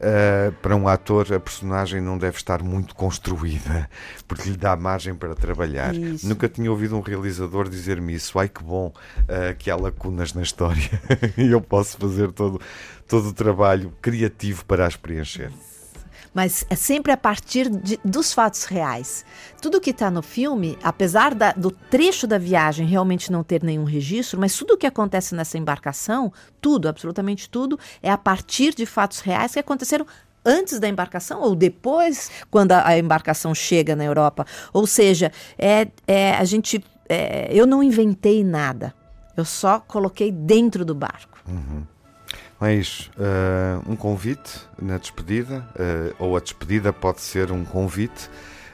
Uh, 0.04 0.52
para 0.62 0.76
um 0.76 0.86
ator, 0.86 1.32
a 1.32 1.40
personagem 1.40 2.02
não 2.02 2.18
deve 2.18 2.36
estar 2.36 2.62
muito 2.62 2.94
construída, 2.94 3.90
porque 4.28 4.50
lhe 4.50 4.58
dá 4.58 4.76
margem 4.76 5.16
para 5.16 5.34
trabalhar. 5.34 5.96
Isso. 5.96 6.28
Nunca 6.28 6.50
tinha 6.50 6.70
ouvido 6.70 6.98
um 6.98 7.00
realizador 7.00 7.70
dizer-me 7.70 8.14
isso. 8.14 8.38
Ai 8.38 8.50
que 8.50 8.62
bom 8.62 8.88
uh, 8.88 9.56
que 9.58 9.72
há 9.72 9.78
lacunas 9.78 10.34
na 10.34 10.42
história 10.42 10.90
e 11.38 11.50
eu 11.50 11.62
posso 11.62 11.98
fazer 11.98 12.34
todo, 12.34 12.60
todo 13.08 13.30
o 13.30 13.34
trabalho 13.34 13.94
criativo 14.02 14.66
para 14.66 14.86
as 14.86 14.98
preencher 14.98 15.50
mas 16.34 16.66
é 16.70 16.76
sempre 16.76 17.12
a 17.12 17.18
partir 17.18 17.70
de, 17.70 18.00
dos 18.04 18.34
fatos 18.34 18.66
reais. 18.66 19.26
Tudo 19.62 19.80
que 19.80 19.92
está 19.92 20.10
no 20.10 20.22
filme, 20.22 20.78
apesar 20.82 21.36
da, 21.36 21.52
do 21.52 21.70
trecho 21.72 22.26
da 22.26 22.38
viagem 22.38 22.88
realmente 22.88 23.32
não 23.32 23.44
ter 23.44 23.64
nenhum 23.64 23.84
registro, 23.84 24.40
mas 24.40 24.56
tudo 24.56 24.74
o 24.74 24.78
que 24.78 24.88
acontece 24.88 25.36
nessa 25.36 25.58
embarcação, 25.58 26.32
tudo, 26.60 26.88
absolutamente 26.88 27.50
tudo, 27.50 27.80
é 28.02 28.10
a 28.10 28.18
partir 28.18 28.74
de 28.74 28.86
fatos 28.86 29.20
reais 29.20 29.54
que 29.54 29.60
aconteceram 29.60 30.06
antes 30.46 30.80
da 30.80 30.88
embarcação 30.88 31.42
ou 31.42 31.56
depois, 31.56 32.30
quando 32.52 32.74
a, 32.74 32.88
a 32.88 32.98
embarcação 32.98 33.54
chega 33.56 33.96
na 33.96 34.04
Europa. 34.04 34.46
Ou 34.74 34.86
seja, 34.86 35.32
é, 35.58 35.88
é 36.08 36.34
a 36.34 36.44
gente, 36.44 36.84
é, 37.08 37.50
eu 37.52 37.66
não 37.66 37.82
inventei 37.82 38.44
nada. 38.44 38.94
Eu 39.36 39.46
só 39.46 39.80
coloquei 39.80 40.32
dentro 40.32 40.86
do 40.86 40.94
barco. 40.94 41.40
Uhum. 41.48 41.84
Mais 42.64 43.12
uh, 43.18 43.92
um 43.92 43.94
convite 43.94 44.62
na 44.82 44.98
despedida, 44.98 45.68
uh, 45.76 46.16
ou 46.18 46.38
a 46.38 46.40
despedida 46.40 46.94
pode 46.94 47.20
ser 47.20 47.52
um 47.52 47.66
convite, 47.66 48.30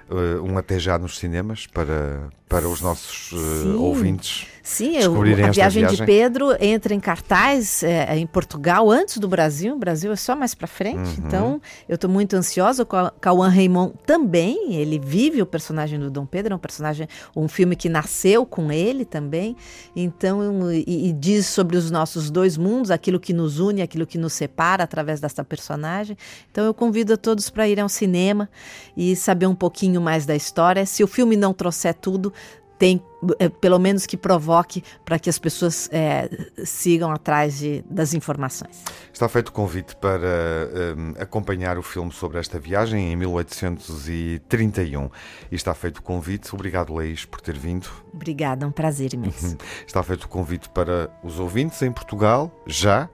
uh, 0.08 0.44
um 0.44 0.60
até 0.60 0.78
já 0.78 1.00
nos 1.00 1.18
cinemas 1.18 1.66
para, 1.66 2.30
para 2.50 2.68
os 2.68 2.82
nossos 2.82 3.32
ouvintes 3.78 4.48
Sim, 4.70 4.98
eu, 4.98 5.20
a 5.20 5.24
viagem, 5.24 5.52
viagem, 5.52 5.88
de 5.88 6.06
Pedro 6.06 6.56
entra 6.60 6.94
em 6.94 7.00
cartaz 7.00 7.82
é, 7.82 8.16
em 8.16 8.28
Portugal 8.28 8.92
antes 8.92 9.18
do 9.18 9.28
Brasil. 9.28 9.74
O 9.74 9.80
Brasil 9.80 10.12
é 10.12 10.16
só 10.16 10.36
mais 10.36 10.54
para 10.54 10.68
frente. 10.68 11.20
Uhum. 11.20 11.26
Então, 11.26 11.62
eu 11.88 11.96
estou 11.96 12.08
muito 12.08 12.36
ansiosa. 12.36 12.84
O 12.84 12.86
Cauã 13.20 13.50
Raymond 13.50 13.96
também. 14.06 14.76
Ele 14.76 15.00
vive 15.00 15.42
o 15.42 15.46
personagem 15.46 16.00
do 16.00 16.12
Dom 16.12 16.24
Pedro. 16.24 16.54
É 16.54 16.56
um 16.56 16.60
personagem, 16.60 17.08
um 17.36 17.48
filme 17.48 17.76
que 17.76 17.90
nasceu 17.90 18.46
com 18.46 18.72
ele 18.72 19.06
também. 19.06 19.56
Então, 19.96 20.72
e, 20.72 21.10
e 21.10 21.14
diz 21.14 21.48
sobre 21.48 21.76
os 21.76 21.90
nossos 21.90 22.30
dois 22.30 22.56
mundos, 22.56 22.92
aquilo 22.92 23.20
que 23.20 23.34
nos 23.34 23.60
une, 23.60 23.82
aquilo 23.82 24.06
que 24.06 24.20
nos 24.20 24.34
separa 24.34 24.84
através 24.84 25.20
dessa 25.20 25.44
personagem. 25.44 26.16
Então, 26.52 26.64
eu 26.64 26.76
convido 26.76 27.14
a 27.14 27.18
todos 27.18 27.50
para 27.50 27.68
irem 27.68 27.82
ao 27.82 27.90
cinema 27.90 28.48
e 28.96 29.16
saber 29.16 29.48
um 29.48 29.56
pouquinho 29.56 30.00
mais 30.00 30.28
da 30.28 30.36
história. 30.36 30.86
Se 30.86 31.04
o 31.04 31.08
filme 31.08 31.36
não 31.36 31.56
trouxer 31.56 31.96
tudo, 31.96 32.32
tem 32.80 33.04
é, 33.38 33.50
pelo 33.50 33.78
menos 33.78 34.06
que 34.06 34.16
provoque 34.16 34.82
para 35.04 35.20
que 35.20 35.30
as 35.30 35.38
pessoas 35.38 35.90
é, 35.92 36.30
sigam 36.64 37.12
atrás 37.12 37.60
de, 37.60 37.84
das 37.90 38.14
informações. 38.14 38.82
Está 39.12 39.28
feito 39.28 39.50
o 39.50 39.52
convite 39.52 39.94
para 39.98 40.96
um, 40.98 41.22
acompanhar 41.22 41.78
o 41.78 41.84
filme 41.84 42.14
sobre 42.14 42.40
esta 42.40 42.58
viagem 42.58 43.12
em 43.12 43.16
1831 43.18 45.10
e 45.52 45.56
está 45.56 45.74
feito 45.74 45.98
o 45.98 46.02
convite. 46.02 46.56
Obrigado, 46.56 46.96
Leis, 46.96 47.26
por 47.26 47.42
ter 47.42 47.58
vindo. 47.58 47.90
Obrigada, 48.14 48.66
um 48.66 48.72
prazer 48.72 49.14
imenso. 49.14 49.48
Uhum. 49.48 49.58
Está 49.86 50.02
feito 50.02 50.24
o 50.24 50.30
convite 50.30 50.70
para 50.70 51.12
os 51.22 51.40
ouvintes 51.40 51.82
em 51.82 51.92
Portugal, 51.92 52.50
já, 52.66 53.10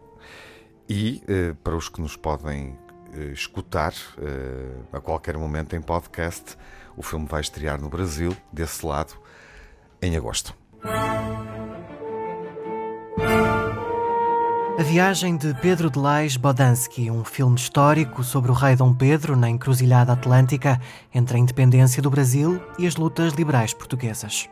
e 0.88 1.24
uh, 1.24 1.56
para 1.56 1.76
os 1.76 1.90
que 1.90 2.00
nos 2.00 2.16
podem 2.16 2.78
uh, 3.16 3.32
escutar 3.34 3.92
uh, 4.20 4.96
a 4.96 5.02
qualquer 5.02 5.36
momento 5.36 5.76
em 5.76 5.82
podcast. 5.82 6.56
O 6.96 7.02
filme 7.02 7.26
vai 7.26 7.42
estrear 7.42 7.82
no 7.82 7.90
Brasil, 7.90 8.38
desse 8.54 8.86
lado 8.86 9.25
em 10.06 10.16
agosto. 10.16 10.54
A 14.78 14.84
viagem 14.84 15.38
de 15.38 15.54
Pedro 15.56 15.90
de 15.90 15.98
Lais 15.98 16.36
Bodansky, 16.36 17.10
um 17.10 17.24
filme 17.24 17.56
histórico 17.56 18.24
sobre 18.24 18.52
o 18.52 18.54
rei 18.54 18.76
Dom 18.76 18.94
Pedro 18.94 19.36
na 19.36 19.50
encruzilhada 19.50 20.12
atlântica 20.12 20.82
entre 21.14 21.38
a 21.38 21.40
independência 21.40 22.02
do 22.02 22.10
Brasil 22.10 22.62
e 22.78 22.86
as 22.86 22.98
lutas 22.98 23.34
liberais 23.34 23.74
portuguesas. 23.74 24.50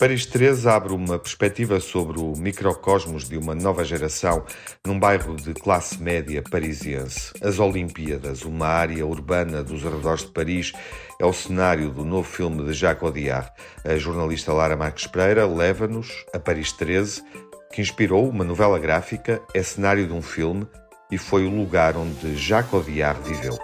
Paris 0.00 0.24
13 0.24 0.66
abre 0.66 0.94
uma 0.94 1.18
perspectiva 1.18 1.78
sobre 1.78 2.18
o 2.18 2.32
microcosmos 2.34 3.28
de 3.28 3.36
uma 3.36 3.54
nova 3.54 3.84
geração 3.84 4.46
num 4.86 4.98
bairro 4.98 5.36
de 5.36 5.52
classe 5.52 6.02
média 6.02 6.42
parisiense. 6.42 7.34
As 7.42 7.58
Olimpíadas, 7.58 8.40
uma 8.46 8.66
área 8.66 9.06
urbana 9.06 9.62
dos 9.62 9.84
arredores 9.84 10.22
de 10.22 10.28
Paris, 10.28 10.72
é 11.20 11.26
o 11.26 11.34
cenário 11.34 11.90
do 11.90 12.02
novo 12.02 12.26
filme 12.26 12.64
de 12.64 12.72
Jacques 12.72 13.04
Audiard. 13.04 13.50
A 13.84 13.94
jornalista 13.96 14.54
Lara 14.54 14.74
Marques 14.74 15.06
Pereira 15.06 15.46
leva-nos 15.46 16.24
a 16.32 16.38
Paris 16.38 16.72
13, 16.72 17.22
que 17.70 17.82
inspirou 17.82 18.26
uma 18.26 18.42
novela 18.42 18.78
gráfica, 18.78 19.42
é 19.52 19.62
cenário 19.62 20.06
de 20.06 20.14
um 20.14 20.22
filme 20.22 20.66
e 21.12 21.18
foi 21.18 21.44
o 21.44 21.54
lugar 21.54 21.94
onde 21.98 22.36
Jacques 22.36 22.72
Audiard 22.72 23.20
viveu. 23.28 23.58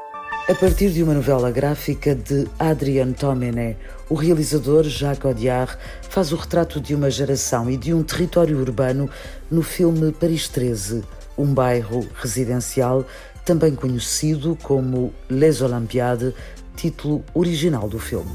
A 0.48 0.54
partir 0.54 0.90
de 0.90 1.02
uma 1.02 1.14
novela 1.14 1.50
gráfica 1.50 2.14
de 2.14 2.46
Adrien 2.58 3.12
Tomenet, 3.14 3.76
o 4.08 4.14
realizador 4.14 4.84
Jacques 4.84 5.24
Audiard 5.24 5.76
faz 6.08 6.32
o 6.32 6.36
retrato 6.36 6.80
de 6.80 6.94
uma 6.94 7.10
geração 7.10 7.68
e 7.70 7.76
de 7.76 7.92
um 7.92 8.02
território 8.02 8.58
urbano 8.58 9.10
no 9.50 9.62
filme 9.62 10.12
Paris 10.12 10.48
13, 10.48 11.02
um 11.36 11.52
bairro 11.52 12.06
residencial 12.14 13.04
também 13.44 13.74
conhecido 13.74 14.56
como 14.62 15.12
Les 15.30 15.60
Olympiades, 15.60 16.32
título 16.76 17.24
original 17.34 17.88
do 17.88 17.98
filme. 17.98 18.34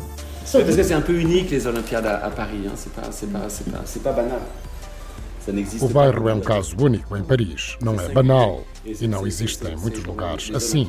Parce 0.51 0.75
que 0.75 0.83
c'est 0.83 0.93
un 0.93 1.01
peu 1.01 1.13
unique 1.13 1.51
les 1.51 1.65
Olympiades 1.65 2.07
à, 2.07 2.29
Paris, 2.29 2.65
hein. 2.65 2.73
c'est 2.75 2.93
pas, 2.93 3.01
pas, 3.03 3.47
pas, 3.71 3.99
pas 4.03 4.11
banal. 4.11 4.41
O 5.81 5.87
bairro 5.87 6.29
é 6.29 6.33
um 6.33 6.39
caso 6.39 6.75
único 6.79 7.17
em 7.17 7.23
Paris. 7.23 7.75
Não 7.81 7.99
é 7.99 8.09
banal 8.09 8.63
e 8.85 9.07
não 9.07 9.25
existe 9.25 9.65
em 9.67 9.75
muitos 9.75 10.03
lugares 10.03 10.51
assim. 10.53 10.87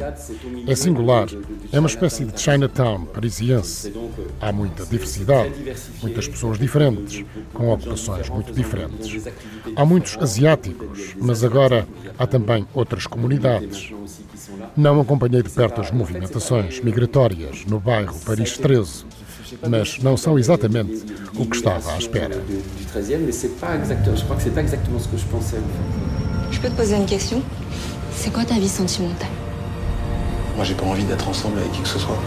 É 0.66 0.74
singular. 0.74 1.28
É 1.70 1.78
uma 1.78 1.88
espécie 1.88 2.24
de 2.24 2.40
Chinatown 2.40 3.06
parisiense. 3.06 3.92
Há 4.40 4.52
muita 4.52 4.84
diversidade, 4.86 5.52
muitas 6.00 6.28
pessoas 6.28 6.58
diferentes, 6.58 7.24
com 7.52 7.72
ocupações 7.72 8.28
muito 8.28 8.52
diferentes. 8.52 9.26
Há 9.76 9.84
muitos 9.84 10.16
asiáticos, 10.18 11.14
mas 11.16 11.44
agora 11.44 11.86
há 12.18 12.26
também 12.26 12.66
outras 12.74 13.06
comunidades. 13.06 13.92
Não 14.76 15.00
acompanhei 15.00 15.42
de 15.42 15.50
perto 15.50 15.80
as 15.80 15.90
movimentações 15.90 16.80
migratórias 16.80 17.64
no 17.64 17.78
bairro 17.78 18.18
Paris 18.20 18.56
13 18.58 19.04
mas 19.68 19.98
não 19.98 20.16
são 20.16 20.38
exatamente 20.38 21.04
o 21.36 21.46
que 21.46 21.56
estava 21.56 21.92
à 21.92 21.98
espera. 21.98 22.42
Je 26.52 26.60
peux 26.60 26.68
te 26.68 26.76
poser 26.76 26.96
une 26.96 27.06
question 27.06 27.42
C'est 28.14 28.32
quoi 28.32 28.44
ta 28.44 28.54
vie 28.54 28.68
sentimentale 28.68 29.28
Moi, 30.54 30.64
j'ai 30.64 30.74
pas 30.74 30.84
envie 30.84 31.02
d'être 31.04 31.28
ensemble 31.28 31.58
avec 31.58 31.72
qui 31.72 31.80
que 31.80 31.88
ce 31.88 31.98
soit. 31.98 32.18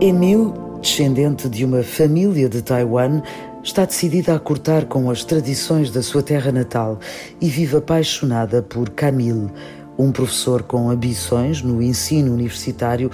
Emile, 0.00 0.52
descendente 0.80 1.46
de 1.48 1.64
uma 1.66 1.82
família 1.82 2.48
de 2.48 2.62
Taiwan, 2.62 3.20
está 3.62 3.84
decidida 3.84 4.34
a 4.34 4.38
cortar 4.38 4.86
com 4.86 5.10
as 5.10 5.24
tradições 5.24 5.90
da 5.90 6.02
sua 6.02 6.22
terra 6.22 6.50
natal 6.50 6.98
e 7.38 7.50
vive 7.50 7.76
apaixonada 7.76 8.62
por 8.62 8.88
Camille, 8.88 9.50
um 9.98 10.10
professor 10.10 10.62
com 10.62 10.88
ambições 10.88 11.62
no 11.62 11.82
ensino 11.82 12.32
universitário, 12.32 13.10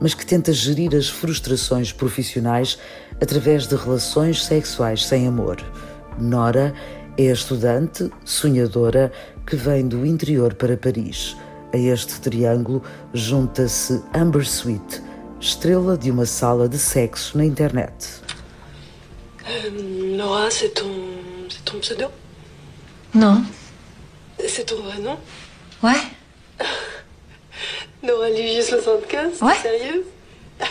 mas 0.00 0.14
que 0.14 0.24
tenta 0.24 0.52
gerir 0.52 0.94
as 0.94 1.08
frustrações 1.08 1.92
profissionais 1.92 2.78
através 3.20 3.66
de 3.66 3.74
relações 3.76 4.44
sexuais 4.44 5.04
sem 5.04 5.26
amor. 5.26 5.56
Nora 6.18 6.74
é 7.16 7.30
a 7.30 7.32
estudante, 7.32 8.10
sonhadora, 8.24 9.12
que 9.46 9.56
vem 9.56 9.86
do 9.86 10.04
interior 10.06 10.54
para 10.54 10.76
Paris. 10.76 11.36
A 11.72 11.76
este 11.76 12.20
triângulo 12.20 12.82
junta-se 13.12 14.02
Amber 14.14 14.42
Sweet, 14.42 15.02
estrela 15.40 15.96
de 15.96 16.10
uma 16.10 16.26
sala 16.26 16.68
de 16.68 16.78
sexo 16.78 17.36
na 17.36 17.44
internet. 17.44 18.22
Euh, 19.46 20.16
Laura, 20.16 20.50
c'est 20.50 20.74
ton, 20.74 20.90
ton 21.64 21.78
pseudo 21.80 22.10
Non. 23.14 23.42
C'est 24.46 24.64
ton 24.66 24.82
vrai 24.82 24.98
nom 24.98 25.18
Ouais. 25.82 26.00
Nora 28.02 28.30
Ligier 28.30 28.62
75 28.62 29.42
Ouais. 29.42 29.56
Sérieux 29.56 30.04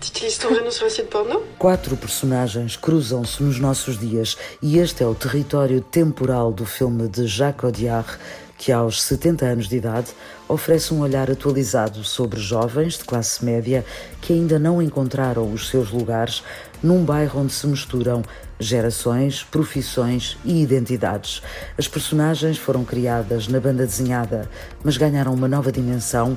Tu 0.00 0.08
utilises 0.08 0.38
ton 0.38 0.48
sur 0.70 0.86
un 0.86 0.90
site 0.90 1.08
porno 1.10 1.42
Quatro 1.58 1.96
personagens 1.96 2.76
cruzam-se 2.76 3.42
nos 3.42 3.58
nossos 3.58 3.98
dias 3.98 4.36
e 4.62 4.78
este 4.78 5.02
é 5.02 5.06
o 5.06 5.14
território 5.14 5.80
temporal 5.80 6.52
do 6.52 6.64
filme 6.64 7.08
de 7.08 7.26
Jacques 7.26 7.64
Audiard 7.64 8.18
que 8.56 8.72
aos 8.72 9.02
70 9.02 9.44
anos 9.46 9.68
de 9.68 9.76
idade 9.76 10.08
oferece 10.48 10.92
um 10.92 11.00
olhar 11.00 11.30
atualizado 11.30 12.02
sobre 12.02 12.40
jovens 12.40 12.98
de 12.98 13.04
classe 13.04 13.44
média 13.44 13.84
que 14.20 14.32
ainda 14.32 14.58
não 14.58 14.80
encontraram 14.80 15.52
os 15.52 15.68
seus 15.68 15.90
lugares 15.90 16.42
num 16.82 17.04
bairro 17.04 17.40
onde 17.40 17.52
se 17.52 17.66
misturam 17.66 18.22
gerações, 18.58 19.42
profissões 19.44 20.36
e 20.44 20.62
identidades. 20.62 21.42
As 21.76 21.86
personagens 21.86 22.58
foram 22.58 22.84
criadas 22.84 23.48
na 23.48 23.60
banda 23.60 23.86
desenhada, 23.86 24.48
mas 24.82 24.96
ganharam 24.96 25.32
uma 25.32 25.48
nova 25.48 25.70
dimensão 25.70 26.36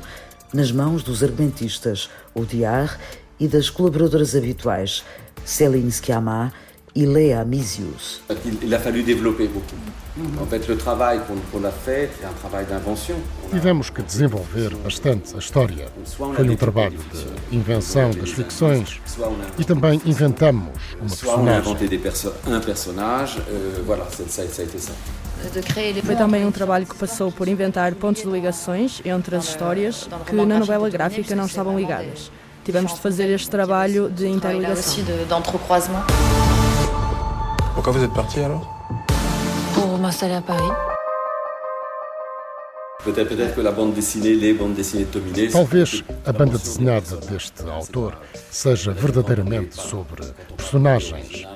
nas 0.53 0.71
mãos 0.71 1.03
dos 1.03 1.23
argumentistas 1.23 2.09
Odiar 2.33 2.99
e 3.39 3.47
das 3.47 3.69
colaboradoras 3.69 4.35
habituais 4.35 5.03
Céline 5.43 5.91
Sciamma 5.91 6.53
e 6.93 7.05
Léa 7.05 7.43
Misius. 7.45 8.21
Tivemos 13.49 13.89
que 13.89 14.01
desenvolver 14.01 14.75
bastante 14.77 15.35
a 15.35 15.39
história. 15.39 15.87
Foi 16.05 16.49
um 16.49 16.55
trabalho 16.55 16.99
de 17.11 17.55
invenção 17.55 18.11
das 18.11 18.31
ficções 18.31 18.99
e 19.57 19.63
também 19.63 20.01
inventamos 20.05 20.79
uma 20.99 21.09
personagem. 21.09 21.73
um 22.47 22.59
personagem, 22.59 23.41
euh. 23.47 23.83
Foi 26.03 26.15
também 26.15 26.45
um 26.45 26.51
trabalho 26.51 26.85
que 26.85 26.95
passou 26.95 27.31
por 27.31 27.47
inventar 27.47 27.95
pontos 27.95 28.21
de 28.21 28.29
ligações 28.29 29.01
entre 29.03 29.35
as 29.35 29.45
histórias 29.45 30.07
que 30.25 30.35
na 30.35 30.59
novela 30.59 30.89
gráfica 30.89 31.35
não 31.35 31.45
estavam 31.45 31.79
ligadas. 31.79 32.31
Tivemos 32.63 32.93
de 32.93 32.99
fazer 32.99 33.27
este 33.29 33.49
trabalho 33.49 34.09
de 34.09 34.27
interligação. 34.27 35.03
Pourquoi 37.73 37.93
vous 37.93 38.03
êtes 38.03 38.13
parti 38.13 38.39
alors 38.41 38.67
Pour 39.73 39.97
m'installer 39.97 40.35
à 40.35 40.41
Paris. 40.41 40.71
Talvez 45.51 46.03
a 46.25 46.31
banda 46.31 46.57
desenhada 46.57 47.15
deste 47.29 47.63
autor 47.63 48.13
seja 48.51 48.91
verdadeiramente 48.91 49.75
sobre 49.75 50.23
personagens. 50.55 51.47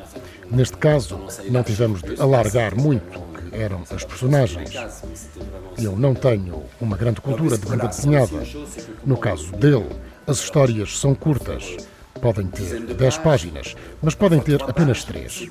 Neste 0.50 0.78
caso, 0.78 1.20
não 1.50 1.62
tivemos 1.64 2.02
de 2.02 2.20
alargar 2.20 2.76
muito 2.76 3.20
o 3.20 3.52
que 3.52 3.56
eram 3.56 3.84
as 3.92 4.04
personagens. 4.04 4.72
Eu 5.78 5.96
não 5.96 6.16
tenho 6.16 6.64
uma 6.82 6.98
grande 6.98 7.22
cultura 7.22 7.58
de 7.58 7.66
banda 7.68 7.88
desenhada. 7.88 8.42
No 9.06 9.18
caso 9.18 9.52
dele, 9.52 9.90
as 10.26 10.40
histórias 10.40 10.98
são 10.98 11.14
curtas. 11.14 11.78
Podem 12.22 12.48
ter 12.48 12.80
10 12.80 13.18
páginas, 13.20 13.76
mas 14.02 14.16
podem 14.16 14.40
ter 14.40 14.62
apenas 14.64 15.04
3. 15.04 15.50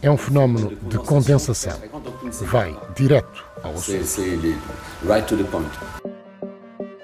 É 0.00 0.10
um 0.10 0.16
fenómeno 0.16 0.76
de 0.88 0.98
condensação. 0.98 1.78
Vai 2.42 2.76
direto 2.94 3.44
ao 3.62 3.74
assunto. 3.74 4.04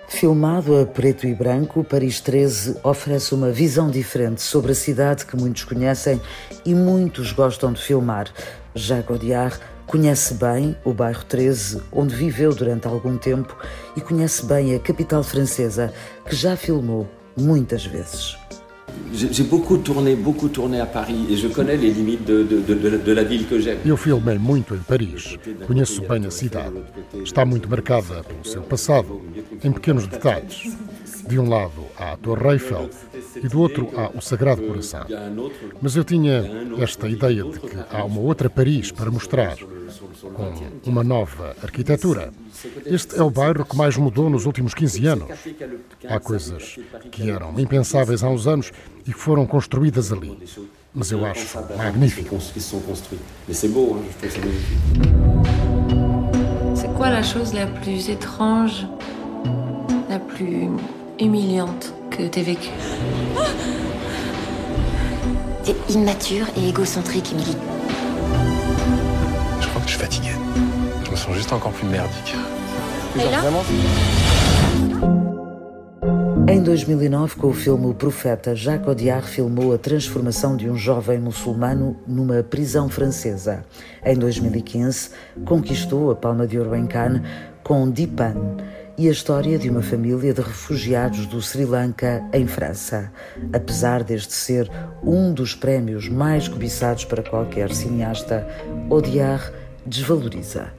Filmado 0.09 0.79
a 0.79 0.87
preto 0.87 1.27
e 1.27 1.35
branco, 1.35 1.83
Paris 1.83 2.21
13 2.21 2.79
oferece 2.85 3.35
uma 3.35 3.51
visão 3.51 3.91
diferente 3.91 4.41
sobre 4.41 4.73
a 4.73 4.75
cidade 4.75 5.27
que 5.27 5.37
muitos 5.37 5.65
conhecem 5.65 6.21
e 6.65 6.75
muitos 6.75 7.33
gostam 7.33 7.73
de 7.73 7.83
filmar. 7.83 8.29
Jacques 8.75 9.11
Audiard 9.11 9.59
conhece 9.87 10.35
bem 10.35 10.77
o 10.85 10.93
bairro 10.93 11.25
13, 11.25 11.83
onde 11.91 12.15
viveu 12.15 12.55
durante 12.55 12.87
algum 12.87 13.19
tempo, 13.19 13.57
e 13.97 14.01
conhece 14.01 14.47
bem 14.47 14.75
a 14.75 14.79
capital 14.79 15.23
francesa, 15.23 15.93
que 16.25 16.37
já 16.37 16.57
filmou 16.57 17.09
muitas 17.37 17.85
vezes. 17.85 18.42
J'ai 19.15 19.45
beaucoup 19.45 19.77
tourné, 19.79 20.17
beaucoup 20.17 20.49
tourné 20.49 20.81
à 20.81 20.87
Paris 20.87 21.27
et 21.31 21.37
je 21.37 21.49
connais 21.49 21.77
les 21.77 21.91
limites 21.91 22.25
de, 22.25 22.43
de, 22.43 22.61
de, 22.61 22.97
de 22.97 23.13
la 23.13 23.23
ville 23.23 23.47
que 23.47 23.61
j'aime. 23.61 23.79
Eu 23.85 23.97
filmei 23.97 24.39
muito 24.39 24.75
em 24.75 24.79
Paris. 24.79 25.37
Conheço 25.67 26.01
bem 26.09 26.25
a 26.25 26.31
cidade. 26.31 26.83
Está 27.23 27.45
muito 27.45 27.69
marcada 27.69 28.23
pelo 28.23 28.45
seu 28.45 28.63
passado, 28.63 29.21
em 29.63 29.71
pequenos 29.71 30.07
detalhes. 30.07 30.75
De 31.29 31.39
um 31.39 31.49
lado 31.49 31.85
há 31.97 32.13
a 32.13 32.17
Torre 32.17 32.55
Eiffel 32.55 32.89
e 33.37 33.47
do 33.47 33.61
outro 33.61 33.89
há 33.97 34.11
o 34.17 34.21
Sagrado 34.21 34.63
Coração. 34.63 35.05
Mas 35.81 35.95
eu 35.95 36.05
tinha 36.05 36.45
esta 36.79 37.09
ideia 37.09 37.45
de 37.45 37.61
que 37.61 37.77
há 37.91 38.05
uma 38.05 38.21
outra 38.21 38.51
Paris 38.51 38.91
para 38.91 39.11
mostrar, 39.11 39.57
com 40.31 40.91
uma 40.91 41.03
nova 41.03 41.57
arquitetura. 41.63 42.33
Este 42.85 43.19
é 43.19 43.23
o 43.23 43.31
bairro 43.31 43.65
que 43.65 43.77
mais 43.77 43.97
mudou 43.97 44.31
nos 44.31 44.47
últimos 44.47 44.75
15 44.75 45.07
anos. 45.07 45.29
Há 46.09 46.21
coisas 46.21 46.79
que 47.11 47.31
eram 47.31 47.59
impensáveis 47.59 48.23
há 48.23 48.29
uns 48.29 48.47
anos 48.47 48.73
e 49.07 49.13
que 49.13 49.19
foram 49.19 49.47
construídas 49.47 50.13
ali. 50.13 50.39
Mas 50.95 51.11
eu 51.11 51.25
acho 51.25 51.59
magnífico. 51.77 52.39
C'est 56.75 56.93
quoi 56.95 57.11
la 57.11 57.23
chose 57.23 57.53
la 57.55 57.67
plus 57.67 58.09
étrange, 58.11 58.87
la 60.09 60.19
plus 60.19 60.69
humiliante 61.19 61.93
que 62.11 62.29
t'aies 62.29 62.43
vécue 62.43 62.71
T'es 65.65 65.77
immature 65.91 66.47
et 66.57 66.69
égocentrique, 66.69 67.33
Emily. 67.33 67.57
Je 69.87 69.97
crois 69.97 70.09
que 70.09 70.15
je 70.15 70.21
suis 70.21 70.23
fatigué. 70.23 70.33
Je 71.05 71.11
me 71.11 71.17
sens 71.17 71.35
juste 71.35 71.53
encore 71.53 71.73
plus 71.73 71.89
merdique. 71.89 72.37
Em 76.49 76.63
2009, 76.63 77.37
com 77.37 77.49
o 77.49 77.53
filme 77.53 77.87
O 77.87 77.95
Profeta, 77.95 78.55
Jacques 78.55 78.89
Audiard 78.89 79.27
filmou 79.27 79.75
a 79.75 79.79
transformação 79.79 80.57
de 80.57 80.69
um 80.69 80.77
jovem 80.77 81.19
muçulmano 81.19 81.97
numa 82.07 82.43
prisão 82.43 82.89
francesa. 82.89 83.65
Em 84.05 84.17
2015, 84.17 85.11
conquistou 85.45 86.11
a 86.11 86.17
Palma 86.17 86.47
de 86.47 86.59
Ouro 86.59 86.75
em 86.75 86.87
Cannes 86.87 87.23
com 87.63 87.91
Dipan 87.91 88.35
e 88.97 89.09
a 89.09 89.13
história 89.13 89.59
de 89.59 89.71
uma 89.71 89.83
família 89.83 90.33
de 90.33 90.41
refugiados 90.41 91.27
do 91.27 91.41
Sri 91.41 91.65
Lanka 91.65 92.23
em 92.33 92.47
França. 92.47 93.11
Apesar 93.53 94.03
deste 94.03 94.33
ser 94.33 94.71
um 95.03 95.33
dos 95.33 95.55
prémios 95.55 96.09
mais 96.09 96.49
cobiçados 96.49 97.05
para 97.05 97.23
qualquer 97.23 97.73
cineasta, 97.73 98.47
Audiard 98.91 99.53
desvaloriza. 99.87 100.73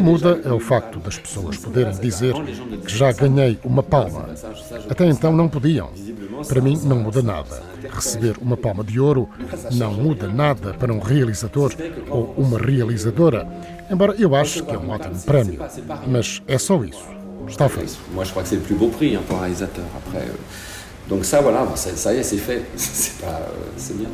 O 0.00 0.02
muda 0.02 0.40
é 0.42 0.52
o 0.52 0.58
facto 0.58 0.98
das 1.00 1.18
pessoas 1.18 1.58
poderem 1.58 1.92
dizer 2.00 2.32
que 2.86 2.96
já 2.96 3.12
ganhei 3.12 3.58
uma 3.62 3.82
palma. 3.82 4.30
Até 4.88 5.06
então 5.06 5.32
não 5.36 5.48
podiam. 5.48 5.90
Para 6.48 6.60
mim 6.62 6.80
não 6.84 6.96
muda 6.96 7.20
nada. 7.20 7.62
Receber 7.90 8.36
uma 8.40 8.56
palma 8.56 8.82
de 8.82 8.98
ouro 8.98 9.28
não 9.72 9.92
muda 9.92 10.28
nada 10.28 10.72
para 10.72 10.92
um 10.92 10.98
realizador 10.98 11.74
ou 12.08 12.32
uma 12.38 12.58
realizadora, 12.58 13.46
embora 13.90 14.14
eu 14.18 14.34
ache 14.34 14.62
que 14.62 14.74
é 14.74 14.78
um 14.78 14.88
ótimo 14.88 15.20
prémio. 15.26 15.58
Mas 16.06 16.40
é 16.48 16.56
só 16.56 16.82
isso. 16.82 17.22
Está 17.48 17.68
feito. 17.68 17.98
Moi, 18.14 18.24
je 18.24 18.30
crois 18.30 18.42
que 18.42 18.48
c'est 18.48 18.56
le 18.56 18.62
plus 18.62 18.74
beau 18.74 18.88
prix 18.88 19.16
pour 19.26 19.36
un 19.36 19.40
réalisateur. 19.40 19.84
Après, 19.96 20.22
euh, 20.22 20.36
donc 21.08 21.24
ça, 21.24 21.40
voilà, 21.40 21.66
ça, 21.74 22.14
y 22.14 22.18
est, 22.18 22.22
c'est 22.22 22.38
fait. 22.38 22.62
C'est 22.76 23.24
euh, 23.24 23.28
c'est 23.76 23.96
bien. 23.98 24.08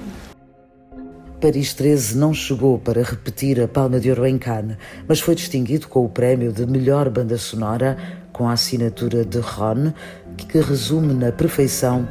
Paris 1.41 1.73
13 1.73 2.19
não 2.19 2.35
chegou 2.35 2.81
para 2.81 3.01
repetir 3.01 3.61
a 3.61 3.69
Palma 3.69 4.01
de 4.01 4.11
Ouro 4.11 4.27
em 4.27 4.37
Cannes, 4.37 4.77
mas 5.07 5.21
foi 5.21 5.37
distinguido 5.37 5.87
com 5.87 6.05
o 6.05 6.09
prémio 6.09 6.53
de 6.53 6.67
melhor 6.67 7.09
banda 7.09 7.39
sonora 7.39 7.97
com 8.33 8.49
a 8.49 8.55
assinatura 8.55 9.25
de 9.25 9.39
Ron, 9.39 9.93
que 10.37 10.61
resume 10.61 11.15
na 11.15 11.31
perfeição 11.31 12.09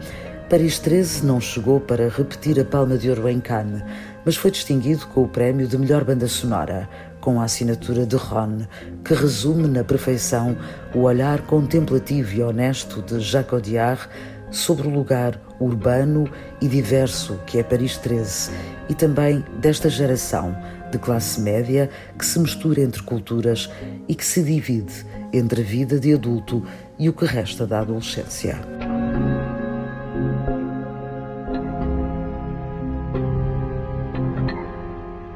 Paris 0.50 0.80
13 0.80 1.26
não 1.26 1.42
chegou 1.42 1.82
para 1.82 2.08
repetir 2.08 2.58
a 2.58 2.64
Palma 2.64 2.98
de 2.98 3.10
Ouro 3.10 3.28
em 3.28 3.42
Cannes, 3.42 3.84
mas 4.24 4.38
foi 4.38 4.50
distinguido 4.50 5.06
com 5.08 5.24
o 5.24 5.28
prémio 5.28 5.68
de 5.68 5.78
melhor 5.78 6.06
banda 6.06 6.26
sonora 6.26 6.88
com 7.20 7.42
a 7.42 7.44
assinatura 7.44 8.06
de 8.06 8.16
Ron, 8.16 8.60
que 9.04 9.14
resume 9.14 9.68
na 9.68 9.84
perfeição 9.84 10.56
o 10.96 11.00
olhar 11.00 11.42
contemplativo 11.42 12.34
e 12.34 12.42
honesto 12.42 13.02
de 13.02 13.20
Jacques 13.20 13.52
Audiard 13.52 14.08
sobre 14.50 14.88
o 14.88 14.90
lugar 14.90 15.38
urbano 15.60 16.30
e 16.62 16.68
diverso 16.68 17.40
que 17.46 17.60
é 17.60 17.64
Paris 17.64 17.98
13 17.98 18.52
e 18.90 18.94
também 18.94 19.44
desta 19.60 19.90
geração 19.90 20.56
de 20.92 20.98
classe 20.98 21.42
média 21.42 21.90
que 22.18 22.26
se 22.26 22.40
mistura 22.40 22.82
entre 22.82 23.04
culturas 23.04 23.70
e 24.08 24.16
que 24.16 24.26
se 24.26 24.44
divide 24.44 25.06
entre 25.34 25.62
a 25.62 25.66
vida 25.66 26.00
de 26.00 26.14
adulto 26.14 26.66
e 26.98 27.10
o 27.10 27.14
que 27.14 27.26
resta 27.26 27.68
da 27.68 27.82
adolescência. 27.82 28.58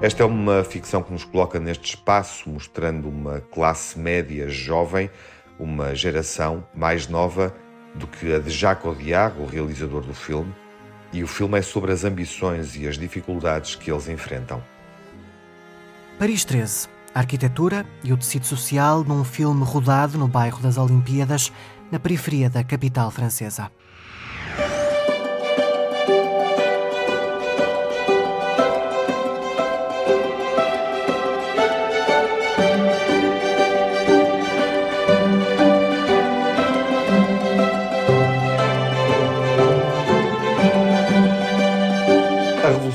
Esta 0.02 0.24
é 0.24 0.26
uma 0.26 0.64
ficção 0.64 1.04
que 1.04 1.12
nos 1.12 1.24
coloca 1.24 1.60
neste 1.60 1.90
espaço, 1.94 2.50
mostrando 2.50 3.08
uma 3.08 3.40
classe 3.40 4.00
média 4.00 4.50
jovem, 4.50 5.12
uma 5.60 5.94
geração 5.94 6.66
mais 6.74 7.08
nova 7.08 7.54
do 7.96 8.08
que 8.08 8.34
a 8.34 8.40
de 8.40 8.50
Jacques 8.50 8.86
Audiard, 8.86 9.40
o 9.40 9.46
realizador 9.46 10.02
do 10.02 10.14
filme, 10.14 10.54
e 11.14 11.24
o 11.24 11.28
filme 11.28 11.60
é 11.60 11.62
sobre 11.62 11.92
as 11.92 12.04
ambições 12.04 12.76
e 12.76 12.88
as 12.88 12.98
dificuldades 12.98 13.76
que 13.76 13.92
eles 13.92 14.08
enfrentam. 14.08 14.64
Paris 16.18 16.46
13. 16.46 16.88
A 17.14 17.20
arquitetura 17.20 17.86
e 18.04 18.14
o 18.14 18.18
tecido 18.18 18.46
social 18.46 19.04
num 19.04 19.24
filme 19.24 19.64
rodado 19.66 20.18
no 20.18 20.28
bairro 20.28 20.62
das 20.62 20.78
Olimpíadas, 20.78 21.52
na 21.92 22.00
periferia 22.00 22.50
da 22.50 22.64
capital 22.64 23.12
francesa. 23.12 23.70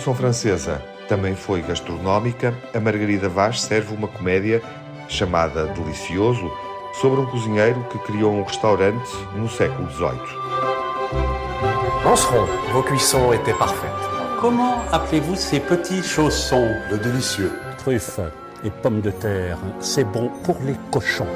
Revolução 0.06 0.14
Francesa 0.14 0.82
também 1.08 1.34
foi 1.34 1.62
gastronómica. 1.62 2.54
A 2.72 2.78
Margarida 2.78 3.28
Vaz 3.28 3.62
serve 3.62 3.92
uma 3.92 4.06
comédia 4.06 4.62
chamada 5.08 5.66
Delicioso 5.66 6.48
sobre 7.00 7.20
um 7.20 7.26
cozinheiro 7.26 7.84
que 7.90 7.98
criou 7.98 8.32
um 8.32 8.44
restaurante 8.44 9.10
no 9.34 9.48
século 9.48 9.90
XVIII. 9.90 10.12
Lanceron, 12.04 12.46
vos 12.72 12.84
cuissons 12.84 13.32
étaient 13.32 13.58
parfaites. 13.58 13.90
Comment 14.40 14.84
appelez-vous 14.92 15.34
ces 15.34 15.58
petits 15.58 16.04
chaussons 16.04 16.70
De 16.88 16.98
délicieux. 16.98 17.50
Truffes 17.78 18.20
et 18.62 18.70
pommes 18.70 19.00
de 19.00 19.10
terre, 19.10 19.58
c'est 19.80 20.04
bon 20.04 20.30
pour 20.44 20.56
les 20.62 20.76
cochons. 20.92 21.26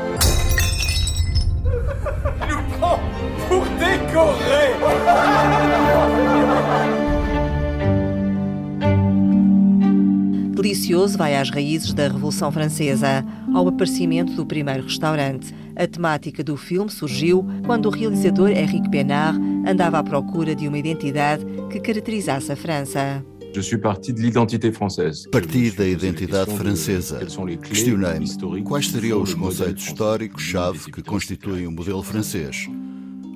Delicioso 10.70 11.18
vai 11.18 11.34
às 11.34 11.50
raízes 11.50 11.92
da 11.92 12.06
Revolução 12.06 12.52
Francesa, 12.52 13.26
ao 13.52 13.66
aparecimento 13.66 14.34
do 14.34 14.46
primeiro 14.46 14.84
restaurante. 14.84 15.52
A 15.74 15.84
temática 15.84 16.44
do 16.44 16.56
filme 16.56 16.88
surgiu 16.88 17.44
quando 17.66 17.86
o 17.86 17.90
realizador 17.90 18.50
Henrique 18.50 18.88
Bénard 18.88 19.36
andava 19.66 19.98
à 19.98 20.02
procura 20.04 20.54
de 20.54 20.68
uma 20.68 20.78
identidade 20.78 21.44
que 21.72 21.80
caracterizasse 21.80 22.52
a 22.52 22.56
França. 22.56 23.20
Suis 23.52 23.80
parti 23.80 24.12
de 24.12 24.22
l'identité 24.22 24.70
française. 24.70 25.28
Parti 25.28 25.72
da 25.72 25.88
identidade 25.88 26.56
francesa. 26.56 27.18
Questionei-me 27.64 28.62
quais 28.62 28.90
seriam 28.90 29.20
os 29.22 29.34
conceitos 29.34 29.88
históricos-chave 29.88 30.92
que 30.92 31.02
constituem 31.02 31.66
o 31.66 31.72
modelo 31.72 32.00
francês. 32.00 32.68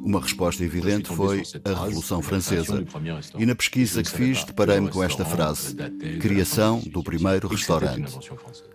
Uma 0.04 0.20
resposta 0.20 0.62
evidente 0.62 1.08
foi 1.08 1.42
a 1.64 1.84
Revolução 1.84 2.20
Francesa. 2.20 2.84
E 3.38 3.46
na 3.46 3.54
pesquisa 3.54 4.02
que 4.02 4.10
fiz, 4.10 4.44
deparei-me 4.44 4.90
com 4.90 5.02
esta 5.02 5.24
frase: 5.24 5.74
Criação 6.20 6.82
do 6.86 7.02
primeiro 7.02 7.48
restaurante. 7.48 8.18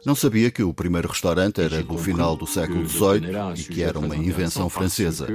Não 0.04 0.16
sabia 0.16 0.50
que 0.50 0.64
o 0.64 0.74
primeiro 0.74 1.08
restaurante 1.08 1.62
era 1.62 1.84
do 1.84 2.00
final 2.00 2.36
do 2.36 2.48
século 2.48 2.84
XVIII 2.88 3.30
e 3.58 3.64
que 3.64 3.84
era 3.84 4.00
uma 4.00 4.16
invenção 4.16 4.68
francesa. 4.70 5.28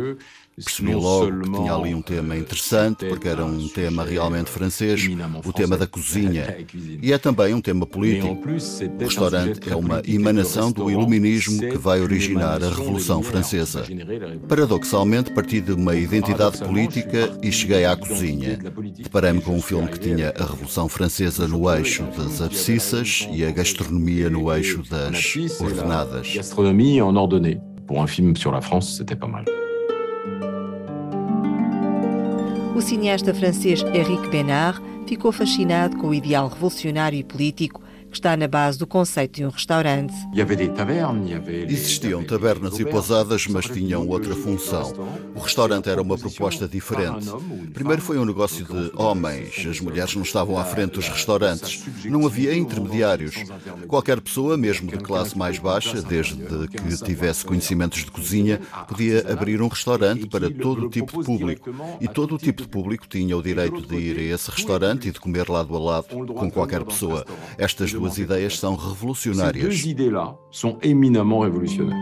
Percebi 0.56 0.94
logo 0.94 1.40
que 1.40 1.50
tinha 1.50 1.74
ali 1.74 1.94
um 1.94 2.02
tema 2.02 2.36
interessante, 2.36 3.06
porque 3.06 3.26
era 3.26 3.44
um 3.44 3.68
tema 3.68 4.04
realmente 4.04 4.50
francês, 4.50 5.04
o 5.44 5.52
tema 5.52 5.76
da 5.76 5.86
cozinha. 5.86 6.56
E 7.02 7.12
é 7.12 7.18
também 7.18 7.52
um 7.54 7.60
tema 7.60 7.86
político. 7.86 8.48
O 8.48 9.04
restaurante 9.04 9.60
é 9.68 9.76
uma 9.76 10.00
emanação 10.06 10.70
do 10.70 10.90
iluminismo 10.90 11.60
que 11.60 11.76
vai 11.76 12.00
originar 12.00 12.62
a 12.62 12.68
Revolução 12.68 13.22
Francesa. 13.22 13.84
Paradoxalmente, 14.48 15.32
parti 15.32 15.60
de 15.60 15.72
uma 15.72 15.94
identidade 15.94 16.58
política 16.58 17.38
e 17.42 17.50
cheguei 17.52 17.84
à 17.84 17.96
cozinha. 17.96 18.58
Deparei-me 18.96 19.40
com 19.40 19.56
um 19.56 19.62
filme 19.62 19.88
que 19.88 19.98
tinha 19.98 20.32
a 20.38 20.44
Revolução 20.44 20.88
Francesa 20.88 21.48
no 21.48 21.70
eixo 21.70 22.04
das 22.16 22.40
abscissas 22.40 23.28
e 23.30 23.44
a 23.44 23.50
gastronomia 23.50 24.30
no 24.30 24.52
eixo 24.52 24.82
das 24.88 25.36
ordenadas. 25.60 26.32
Gastronomie 26.34 27.00
en 27.00 27.16
ordonnée. 27.16 27.60
Pour 27.86 28.00
un 28.00 28.06
film 28.06 28.34
sur 28.34 28.50
la 28.50 28.62
France, 28.62 28.96
c'était 28.96 29.16
pas 29.16 29.28
mal. 29.28 29.44
O 32.74 32.80
cineasta 32.80 33.32
francês 33.32 33.84
Henrique 33.94 34.28
Bénard 34.28 34.82
ficou 35.06 35.30
fascinado 35.30 35.96
com 35.96 36.08
o 36.08 36.14
ideal 36.14 36.48
revolucionário 36.48 37.16
e 37.16 37.22
político 37.22 37.80
que 38.14 38.18
está 38.18 38.36
na 38.36 38.46
base 38.46 38.78
do 38.78 38.86
conceito 38.86 39.38
de 39.38 39.44
um 39.44 39.48
restaurante. 39.48 40.14
Existiam 41.68 42.22
tabernas 42.22 42.78
e 42.78 42.84
pousadas, 42.84 43.48
mas 43.48 43.66
tinham 43.66 44.06
outra 44.06 44.36
função. 44.36 44.92
O 45.34 45.40
restaurante 45.40 45.90
era 45.90 46.00
uma 46.00 46.16
proposta 46.16 46.68
diferente. 46.68 47.26
Primeiro 47.72 48.00
foi 48.00 48.16
um 48.16 48.24
negócio 48.24 48.64
de 48.64 48.92
homens. 48.94 49.66
As 49.68 49.80
mulheres 49.80 50.14
não 50.14 50.22
estavam 50.22 50.56
à 50.56 50.64
frente 50.64 50.92
dos 50.92 51.08
restaurantes. 51.08 51.84
Não 52.04 52.24
havia 52.24 52.56
intermediários. 52.56 53.34
Qualquer 53.88 54.20
pessoa, 54.20 54.56
mesmo 54.56 54.88
de 54.88 54.98
classe 54.98 55.36
mais 55.36 55.58
baixa, 55.58 56.00
desde 56.00 56.36
que 56.68 57.04
tivesse 57.04 57.44
conhecimentos 57.44 58.04
de 58.04 58.12
cozinha, 58.12 58.60
podia 58.86 59.26
abrir 59.32 59.60
um 59.60 59.66
restaurante 59.66 60.28
para 60.28 60.48
todo 60.48 60.86
o 60.86 60.88
tipo 60.88 61.18
de 61.18 61.26
público. 61.26 61.74
E 62.00 62.06
todo 62.06 62.36
o 62.36 62.38
tipo 62.38 62.62
de 62.62 62.68
público 62.68 63.08
tinha 63.08 63.36
o 63.36 63.42
direito 63.42 63.82
de 63.82 63.96
ir 63.96 64.18
a 64.18 64.34
esse 64.34 64.52
restaurante 64.52 65.08
e 65.08 65.10
de 65.10 65.18
comer 65.18 65.48
lado 65.48 65.74
a 65.74 65.80
lado 65.80 66.06
com 66.32 66.48
qualquer 66.48 66.84
pessoa. 66.84 67.24
Estas 67.58 67.92
duas 67.92 68.03
duas 68.04 68.18
ideias 68.18 68.58
são 68.58 68.76
revolucionárias. 68.76 69.82
Sont 70.50 70.76
éminemment 70.82 71.40
révolutionnaires. 71.40 71.96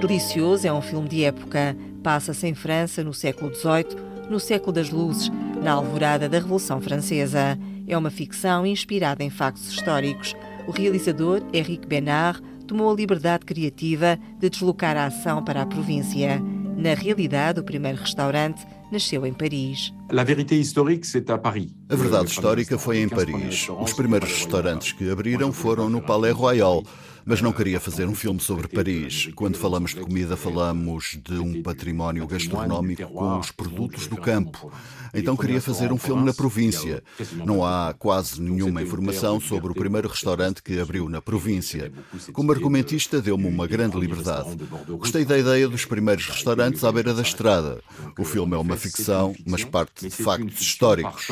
Delicioso 0.00 0.66
é 0.66 0.72
um 0.72 0.80
filme 0.80 1.08
de 1.08 1.24
época. 1.24 1.76
Passa-se 2.04 2.46
em 2.46 2.54
França 2.54 3.02
no 3.02 3.12
século 3.12 3.52
XVIII, 3.52 3.96
no 4.30 4.38
século 4.38 4.72
das 4.72 4.90
luzes, 4.90 5.30
na 5.60 5.72
alvorada 5.72 6.28
da 6.28 6.38
Revolução 6.38 6.80
Francesa. 6.80 7.58
É 7.88 7.98
uma 7.98 8.10
ficção 8.10 8.64
inspirada 8.64 9.24
em 9.24 9.28
factos 9.28 9.68
históricos. 9.68 10.36
O 10.68 10.70
realizador, 10.70 11.42
Henrique 11.52 11.88
Bénard, 11.88 12.40
tomou 12.68 12.92
a 12.92 12.94
liberdade 12.94 13.44
criativa 13.44 14.16
de 14.38 14.48
deslocar 14.48 14.96
a 14.96 15.06
ação 15.06 15.42
para 15.42 15.62
a 15.62 15.66
província. 15.66 16.40
Na 16.76 16.94
realidade, 16.94 17.58
o 17.58 17.64
primeiro 17.64 17.98
restaurante 17.98 18.64
nasceu 18.90 19.24
em 19.26 19.32
Paris. 19.32 19.92
La 20.10 20.24
vérité 20.24 20.58
historique, 20.58 21.04
c'est 21.04 21.30
à 21.30 21.38
Paris. 21.38 21.74
A 21.88 21.96
verdade 21.96 22.30
histórica 22.30 22.78
foi 22.78 22.98
em 22.98 23.08
Paris. 23.08 23.68
Os 23.80 23.92
primeiros 23.92 24.30
restaurantes 24.30 24.92
que 24.92 25.10
abriram 25.10 25.52
foram 25.52 25.88
no 25.88 26.00
Palais 26.02 26.34
Royal. 26.34 26.82
Mas 27.30 27.40
não 27.40 27.52
queria 27.52 27.78
fazer 27.78 28.08
um 28.08 28.14
filme 28.16 28.40
sobre 28.40 28.66
Paris. 28.66 29.30
Quando 29.36 29.56
falamos 29.56 29.94
de 29.94 30.00
comida, 30.00 30.36
falamos 30.36 31.16
de 31.24 31.38
um 31.38 31.62
património 31.62 32.26
gastronómico 32.26 33.06
com 33.06 33.38
os 33.38 33.52
produtos 33.52 34.08
do 34.08 34.16
campo. 34.16 34.72
Então 35.14 35.36
queria 35.36 35.60
fazer 35.60 35.92
um 35.92 35.96
filme 35.96 36.24
na 36.24 36.34
província. 36.34 37.04
Não 37.46 37.64
há 37.64 37.94
quase 37.96 38.42
nenhuma 38.42 38.82
informação 38.82 39.38
sobre 39.38 39.70
o 39.70 39.74
primeiro 39.76 40.08
restaurante 40.08 40.60
que 40.60 40.80
abriu 40.80 41.08
na 41.08 41.22
província. 41.22 41.92
Como 42.32 42.50
argumentista, 42.50 43.22
deu-me 43.22 43.46
uma 43.46 43.68
grande 43.68 43.96
liberdade. 43.96 44.56
Gostei 44.88 45.24
da 45.24 45.38
ideia 45.38 45.68
dos 45.68 45.84
primeiros 45.84 46.26
restaurantes 46.26 46.82
à 46.82 46.90
beira 46.90 47.14
da 47.14 47.22
estrada. 47.22 47.80
O 48.18 48.24
filme 48.24 48.56
é 48.56 48.58
uma 48.58 48.76
ficção, 48.76 49.36
mas 49.46 49.62
parte 49.62 50.08
de 50.08 50.10
factos 50.10 50.60
históricos. 50.60 51.28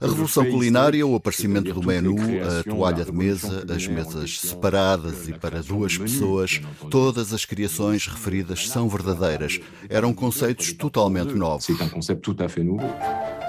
A 0.00 0.06
revolução 0.06 0.48
culinária, 0.48 1.04
o 1.04 1.16
aparecimento 1.16 1.74
do 1.74 1.84
menu, 1.84 2.16
a 2.40 2.62
toalha 2.62 3.04
de 3.04 3.12
mesa, 3.12 3.66
as 3.68 3.88
mesas 3.88 4.38
separadas 4.38 5.28
e 5.28 5.39
para 5.40 5.62
duas 5.62 5.96
pessoas, 5.96 6.60
todas 6.90 7.32
as 7.32 7.44
criações 7.44 8.06
referidas 8.06 8.68
são 8.68 8.88
verdadeiras. 8.88 9.58
Eram 9.88 10.12
conceitos 10.12 10.72
totalmente 10.72 11.34
novos. 11.34 11.64
C'est 11.64 11.82
un 11.82 11.88
concept 11.88 12.22
tout 12.22 12.36
à 12.38 12.48
fait 12.48 12.62
nouveau. 12.62 12.90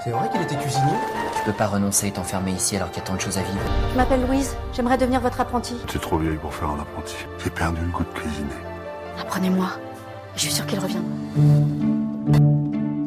C'est 0.02 0.10
vrai 0.10 0.28
qu'il 0.30 0.40
était 0.40 0.56
cuisinier 0.56 0.96
Tu 1.36 1.44
peux 1.44 1.56
pas 1.56 1.66
renoncer 1.66 2.08
et 2.08 2.12
t'enfermer 2.12 2.52
ici 2.52 2.76
alors 2.76 2.90
qu'il 2.90 3.00
y 3.00 3.04
a 3.04 3.06
tant 3.06 3.14
de 3.14 3.20
choses 3.20 3.38
à 3.38 3.42
vivre. 3.42 3.60
Je 3.92 3.96
m'appelle 3.96 4.22
Louise, 4.26 4.56
j'aimerais 4.72 4.98
devenir 4.98 5.20
votre 5.20 5.40
apprenti. 5.40 5.74
Tu 5.86 5.96
es 5.96 6.00
trop 6.00 6.18
vieille 6.18 6.38
pour 6.38 6.54
faire 6.54 6.70
un 6.70 6.80
apprenti. 6.80 7.14
J'ai 7.42 7.50
perdu 7.50 7.80
le 7.84 7.90
goût 7.90 8.04
de 8.04 8.18
cuisiner. 8.18 8.48
Apprenez-moi. 9.20 9.68
Je 10.34 10.40
suis 10.40 10.52
sûre 10.52 10.66
qu'il 10.66 10.78
revient. 10.78 11.02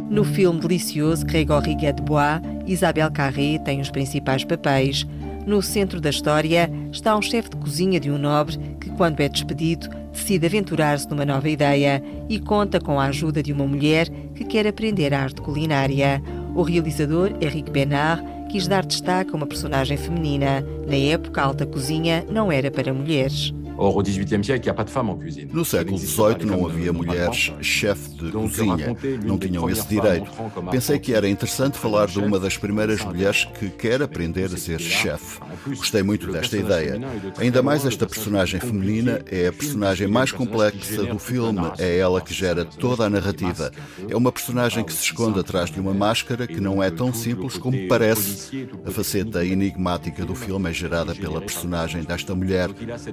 No 0.09 0.23
filme 0.23 0.59
delicioso 0.59 1.25
Grégory 1.25 1.75
Gadebois, 1.75 2.39
Isabelle 2.65 3.11
Carré 3.11 3.59
tem 3.65 3.81
os 3.81 3.89
principais 3.89 4.45
papéis. 4.45 5.05
No 5.45 5.61
centro 5.61 6.01
da 6.01 6.09
história 6.09 6.71
está 6.91 7.15
um 7.15 7.21
chefe 7.21 7.49
de 7.49 7.57
cozinha 7.57 7.99
de 7.99 8.09
um 8.09 8.17
nobre 8.17 8.57
que, 8.74 8.74
quando 8.95 9.19
é 9.21 9.29
despedido, 9.29 9.89
decide 10.11 10.45
aventurar-se 10.45 11.09
numa 11.09 11.25
nova 11.25 11.49
ideia 11.49 12.01
e 12.29 12.39
conta 12.39 12.79
com 12.79 12.99
a 12.99 13.05
ajuda 13.05 13.43
de 13.43 13.51
uma 13.51 13.67
mulher 13.67 14.09
que 14.33 14.45
quer 14.45 14.65
aprender 14.67 15.13
a 15.13 15.21
arte 15.21 15.41
culinária. 15.41 16.21
O 16.55 16.61
realizador, 16.61 17.31
Henrique 17.41 17.71
Bénard, 17.71 18.23
quis 18.49 18.67
dar 18.67 18.85
destaque 18.85 19.31
a 19.31 19.35
uma 19.35 19.45
personagem 19.45 19.97
feminina. 19.97 20.65
Na 20.87 20.95
época, 20.95 21.41
a 21.41 21.45
alta 21.45 21.65
cozinha 21.65 22.25
não 22.29 22.51
era 22.51 22.71
para 22.71 22.93
mulheres. 22.93 23.53
Or, 23.78 23.97
au 23.97 24.03
XVIIIe 24.03 24.43
siècle, 24.43 24.61
il 24.61 24.65
n'y 24.65 24.69
a 24.69 24.73
pas 24.73 24.84
de 24.84 24.95
en 24.97 25.15
cuisine. 25.15 25.49
No 25.53 25.65
século 25.65 25.97
XVIII 25.97 26.45
não 26.45 26.65
havia 26.65 26.93
mulheres 26.93 27.51
chefe 27.61 28.09
de 28.11 28.32
cozinha, 28.32 28.95
não 29.26 29.38
tinham 29.38 29.69
esse 29.69 29.88
direito. 29.88 30.32
Pensei 30.71 30.97
que 30.97 31.13
era 31.13 31.28
interessante 31.28 31.78
falar 31.78 32.07
de 32.07 32.19
uma 32.19 32.39
das 32.39 32.57
primeiras 32.57 33.03
mulheres 33.03 33.45
que 33.45 33.69
quer 33.69 34.01
aprender 34.01 34.45
a 34.45 34.57
ser 34.57 34.80
chefe. 34.80 35.39
Gostei 35.67 36.03
muito 36.03 36.32
desta 36.32 36.57
ideia. 36.57 36.99
Ainda 37.38 37.61
mais 37.61 37.86
esta 37.86 38.07
personagem 38.07 38.59
feminina 38.59 39.21
é 39.30 39.47
a 39.47 39.53
personagem 39.53 40.07
mais 40.07 40.32
complexa 40.32 41.03
do 41.03 41.19
filme, 41.19 41.61
é 41.78 41.97
ela 41.97 42.21
que 42.21 42.34
gera 42.34 42.63
toda 42.63 43.05
a 43.05 43.09
narrativa. 43.09 43.71
É 44.09 44.15
uma 44.15 44.32
personagem 44.32 44.84
que 44.84 44.93
se 44.93 45.03
esconde 45.03 45.39
atrás 45.39 45.69
de 45.69 45.80
uma 45.80 45.93
máscara 45.93 46.47
que 46.47 46.61
não 46.61 46.82
é 46.82 46.89
tão 46.89 47.13
simples 47.13 47.57
como 47.57 47.88
parece. 47.88 48.69
A 48.86 48.91
faceta 48.91 49.43
enigmática 49.43 50.23
do 50.26 50.36
filme 50.36 50.69
é 50.69 50.73
gerada 50.73 51.13
pela 51.13 51.41
personagem 51.41 52.03
desta 52.03 52.34
mulher. 52.34 52.69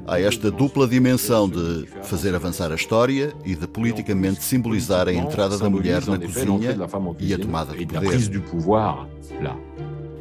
Há 0.06 0.20
esta 0.20 0.51
dupla 0.57 0.86
dimensão 0.86 1.48
de 1.48 1.86
fazer 2.03 2.34
avançar 2.34 2.70
a 2.72 2.74
história 2.74 3.34
e 3.44 3.55
de 3.55 3.66
politicamente 3.66 4.42
simbolizar 4.42 5.09
a 5.09 5.12
entrada 5.12 5.59
da 5.59 5.68
mulher 5.68 6.07
na 6.07 6.18
cozinha 6.18 6.76
e 7.18 7.34
a 7.34 7.38
tomada 7.38 7.76
de 7.76 7.86
poder. 7.86 8.20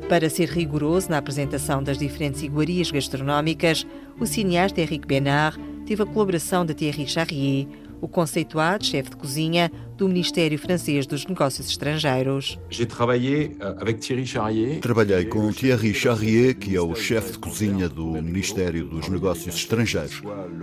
Para 0.08 0.30
ser 0.30 0.50
rigoroso 0.50 1.10
na 1.10 1.18
apresentação 1.18 1.82
das 1.82 1.98
diferentes 1.98 2.42
iguarias 2.44 2.92
gastronómicas, 2.92 3.86
o 4.20 4.26
cineasta 4.26 4.82
Henrique 4.82 5.08
Bénard 5.08 5.58
teve 5.86 6.04
a 6.04 6.06
colaboração 6.06 6.66
de 6.66 6.74
Thierry 6.74 7.08
Charrier, 7.08 7.68
o 8.02 8.08
conceituado 8.08 8.86
chefe 8.86 9.12
de 9.12 9.16
cozinha 9.16 9.72
do 10.02 10.10
Ministério 10.10 10.58
Francês 10.58 11.06
dos 11.06 11.28
Negócios 11.28 11.70
Estrangeiros. 11.70 12.58
Euh, 12.72 14.80
Trabalhei 14.82 15.26
com 15.26 15.54
Thierry 15.54 15.94
Charrier, 15.94 16.58
que 16.58 16.76
é 16.76 16.82
o 16.82 16.96
chefe 16.96 17.34
de 17.34 17.38
cozinha 17.38 17.88
do 17.88 18.14
Ministério 18.14 18.86
dos 18.86 19.08
Negócios 19.08 19.54
Estrangeiros. 19.54 20.20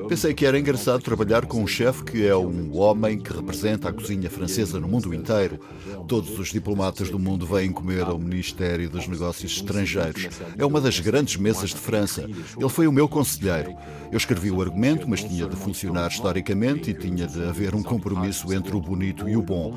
Pensei 0.09 0.34
que 0.34 0.45
era 0.45 0.59
engraçado 0.59 1.05
trabalhar 1.05 1.47
com 1.47 1.62
um 1.62 1.68
chefe 1.68 2.03
que 2.03 2.26
é 2.26 2.36
um 2.36 2.76
homem 2.76 3.16
que 3.16 3.32
representa 3.32 3.89
a 3.89 3.93
cozinha 3.93 4.28
francesa 4.28 4.80
no 4.80 4.89
mundo 4.89 5.14
inteiro. 5.14 5.61
Todos 6.09 6.36
os 6.36 6.49
diplomatas 6.49 7.09
do 7.09 7.20
mundo 7.20 7.47
vêm 7.47 7.70
comer 7.70 8.03
ao 8.03 8.18
Ministério 8.18 8.91
dos 8.91 9.07
Negócios 9.07 9.53
Estrangeiros. 9.53 10.30
É 10.59 10.66
uma 10.66 10.80
das 10.80 10.99
grandes 10.99 11.36
mesas 11.36 11.70
de 11.70 11.76
França. 11.76 12.22
Ele 12.22 12.68
foi 12.68 12.89
o 12.89 12.93
meu 12.93 13.09
conselheiro. 13.09 13.72
Eu 14.11 14.16
escrevi 14.16 14.51
o 14.51 14.61
argumento, 14.61 15.09
mas 15.09 15.22
tinha 15.22 15.47
de 15.47 15.55
funcionar 15.55 16.09
historicamente 16.09 16.91
e 16.91 16.95
tinha 16.95 17.26
de 17.26 17.45
haver 17.45 17.76
um 17.76 17.84
compromisso 17.84 18.53
entre 18.53 18.74
o 18.74 18.80
bonito 18.80 19.28
e 19.29 19.37
o 19.37 19.43
bom. 19.43 19.74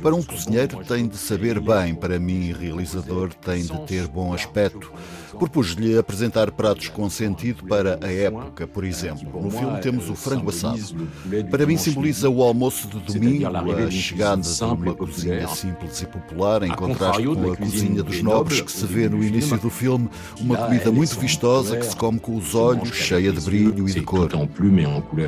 Para 0.00 0.14
um 0.14 0.22
cozinheiro 0.22 0.84
tem 0.84 1.06
de 1.06 1.16
saber 1.16 1.60
bem, 1.60 1.94
para 1.94 2.18
mim, 2.18 2.52
realizador, 2.52 3.32
tem 3.34 3.62
de 3.62 3.78
ter 3.86 4.06
bom 4.06 4.32
aspecto. 4.32 4.92
Propus-lhe 5.38 5.98
apresentar 5.98 6.52
pratos 6.52 6.88
com 6.88 7.10
sentido 7.10 7.64
para 7.64 7.98
a 8.00 8.12
época, 8.12 8.66
por 8.66 8.84
exemplo. 8.84 9.42
No 9.42 9.50
filme 9.50 9.80
temos 9.80 10.08
o 10.08 10.14
frango 10.14 10.50
assado. 10.50 11.08
Para 11.50 11.66
mim 11.66 11.76
simboliza 11.76 12.28
o 12.30 12.42
almoço 12.42 12.88
de 12.88 13.00
domingo, 13.00 13.46
a 13.46 13.90
chegada 13.90 14.42
de 14.42 14.64
uma 14.64 14.94
cozinha 14.94 15.48
simples 15.48 16.00
e 16.02 16.06
popular, 16.06 16.62
em 16.62 16.70
contraste 16.70 17.24
com 17.24 17.52
a 17.52 17.56
cozinha 17.56 18.02
dos 18.02 18.22
nobres 18.22 18.60
que 18.60 18.70
se 18.70 18.86
vê 18.86 19.08
no 19.08 19.22
início 19.22 19.58
do 19.58 19.70
filme, 19.70 20.08
uma 20.40 20.56
comida 20.56 20.92
muito 20.92 21.18
vistosa 21.18 21.76
que 21.76 21.86
se 21.86 21.96
come 21.96 22.20
com 22.20 22.36
os 22.36 22.54
olhos, 22.54 22.94
cheia 22.94 23.32
de 23.32 23.40
brilho 23.40 23.88
e 23.88 23.92
de 23.92 24.00
cor. 24.02 24.30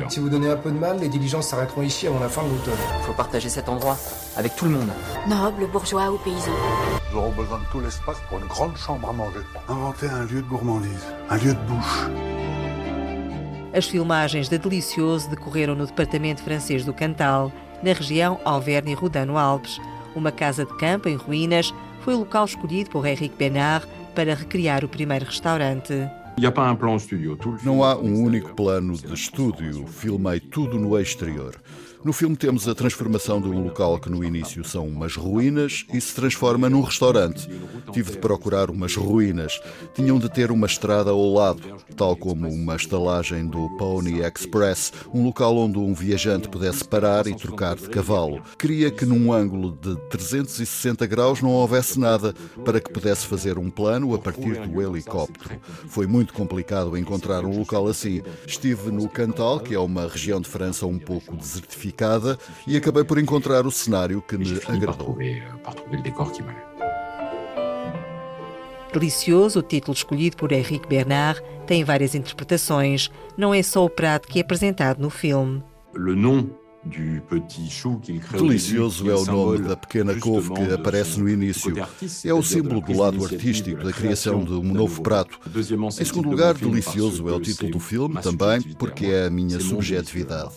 Si 0.09 0.19
vous 0.19 0.29
donnez 0.29 0.49
un 0.49 0.57
peu 0.57 0.71
de 0.71 0.79
mal, 0.79 0.97
les 0.97 1.09
diligences 1.09 1.47
s'arrêteront 1.47 1.83
ici 1.83 2.07
avant 2.07 2.19
la 2.19 2.29
fin 2.29 2.43
de 2.43 2.49
l'automne. 2.49 3.26
Partager 3.27 3.49
cet 3.49 3.67
endroit 3.67 3.97
avec 4.37 4.55
tout 4.55 4.63
le 4.63 4.71
monde. 4.71 4.87
Noble, 5.27 5.67
bourgeois 5.69 6.09
ou 6.09 6.17
paysan. 6.17 6.49
Nous 7.11 7.19
aurons 7.19 7.33
besoin 7.33 7.59
de 7.59 7.65
tout 7.69 7.81
l'espace 7.81 8.15
pour 8.29 8.39
une 8.39 8.47
grande 8.47 8.77
chambre 8.77 9.09
à 9.09 9.11
manger. 9.11 9.41
Inventer 9.67 10.07
un 10.07 10.23
lieu 10.23 10.41
de 10.41 10.47
gourmandise, 10.47 11.05
un 11.29 11.35
lieu 11.35 11.53
de 11.53 11.59
bouche. 11.67 12.09
As 13.75 13.85
filmagens 13.85 14.47
de 14.47 14.57
Delicioso 14.57 15.29
decorreram 15.29 15.75
no 15.75 15.85
departamento 15.85 16.41
francês 16.41 16.85
do 16.85 16.93
Cantal, 16.93 17.51
na 17.83 17.91
região 17.91 18.39
Auvergne-Rodano-Alpes. 18.45 19.81
Uma 20.15 20.31
casa 20.31 20.63
de 20.63 20.77
campo 20.77 21.09
em 21.09 21.17
ruínas 21.17 21.73
foi 22.05 22.13
o 22.13 22.19
local 22.19 22.45
escolhido 22.45 22.89
por 22.91 23.05
Henrique 23.05 23.35
Benard 23.35 23.85
para 24.15 24.35
recriar 24.35 24.85
o 24.85 24.87
primeiro 24.87 25.25
restaurante. 25.25 25.93
Não 27.63 27.83
há 27.83 27.97
um 27.97 28.23
único 28.23 28.53
plano 28.53 28.93
de 28.93 29.13
estúdio. 29.13 29.85
Filmei 29.85 30.39
tudo 30.39 30.79
no 30.79 30.97
exterior. 30.97 31.55
No 32.03 32.13
filme 32.13 32.37
temos 32.37 32.67
a 32.67 32.75
transformação 32.75 33.41
de 33.41 33.49
um 33.49 33.63
local 33.63 33.99
que 33.99 34.09
no 34.09 34.23
início 34.23 34.63
são 34.63 34.87
umas 34.87 35.15
ruínas 35.15 35.85
e 35.91 35.99
se 35.99 36.13
transforma 36.13 36.69
num 36.69 36.81
restaurante. 36.81 37.49
Tive 37.91 38.11
de 38.11 38.17
procurar 38.19 38.69
umas 38.69 38.95
ruínas. 38.95 39.59
Tinham 39.95 40.19
de 40.19 40.29
ter 40.29 40.51
uma 40.51 40.67
estrada 40.67 41.09
ao 41.09 41.33
lado, 41.33 41.63
tal 41.95 42.15
como 42.15 42.47
uma 42.47 42.75
estalagem 42.75 43.47
do 43.47 43.67
Pony 43.77 44.21
Express, 44.21 44.93
um 45.11 45.25
local 45.25 45.57
onde 45.57 45.79
um 45.79 45.93
viajante 45.93 46.47
pudesse 46.47 46.87
parar 46.87 47.25
e 47.25 47.35
trocar 47.35 47.75
de 47.75 47.89
cavalo. 47.89 48.41
Queria 48.59 48.91
que 48.91 49.05
num 49.05 49.33
ângulo 49.33 49.71
de 49.81 49.95
360 50.09 51.05
graus 51.07 51.41
não 51.41 51.51
houvesse 51.51 51.99
nada 51.99 52.33
para 52.63 52.79
que 52.79 52.91
pudesse 52.91 53.25
fazer 53.25 53.57
um 53.57 53.71
plano 53.71 54.13
a 54.13 54.19
partir 54.19 54.67
do 54.67 54.81
helicóptero. 54.81 55.59
Foi 55.87 56.05
muito 56.05 56.31
complicado 56.33 56.95
encontrar 56.95 57.43
um 57.43 57.57
local 57.57 57.87
assim. 57.87 58.21
Estive 58.45 58.91
no 58.91 59.09
Cantal, 59.09 59.59
que 59.59 59.73
é 59.73 59.79
uma 59.79 60.07
região 60.07 60.39
de 60.39 60.47
França 60.47 60.85
um 60.85 60.99
pouco 60.99 61.35
desertificada 61.35 61.86
e 62.65 62.77
acabei 62.77 63.03
por 63.03 63.17
encontrar 63.17 63.65
o 63.65 63.71
cenário 63.71 64.21
que 64.21 64.37
me 64.37 64.59
agradou. 64.67 65.17
Delicioso, 68.93 69.59
o 69.59 69.63
título 69.63 69.93
escolhido 69.93 70.37
por 70.37 70.51
Henrique 70.51 70.87
Bernard, 70.87 71.41
tem 71.65 71.83
várias 71.83 72.15
interpretações. 72.15 73.11
Não 73.37 73.53
é 73.53 73.61
só 73.61 73.85
o 73.85 73.89
prato 73.89 74.27
que 74.27 74.39
é 74.39 74.41
apresentado 74.41 75.01
no 75.01 75.09
filme. 75.09 75.63
Delicioso 78.31 79.09
é 79.09 79.15
o 79.15 79.25
nome 79.25 79.59
da 79.59 79.75
pequena 79.75 80.15
couve 80.15 80.53
que 80.53 80.73
aparece 80.73 81.19
no 81.19 81.29
início. 81.29 81.73
É 82.25 82.33
o 82.33 82.41
símbolo 82.43 82.81
do 82.81 82.97
lado 82.97 83.23
artístico 83.23 83.83
da 83.83 83.91
criação 83.91 84.43
de 84.43 84.53
um 84.53 84.73
novo 84.73 85.01
prato. 85.01 85.39
Em 85.99 86.05
segundo 86.05 86.29
lugar, 86.29 86.53
Delicioso 86.53 87.27
é 87.27 87.31
o 87.31 87.39
título 87.39 87.71
do 87.71 87.79
filme, 87.79 88.21
também 88.21 88.61
porque 88.77 89.07
é 89.07 89.25
a 89.25 89.29
minha 89.29 89.59
subjetividade. 89.59 90.53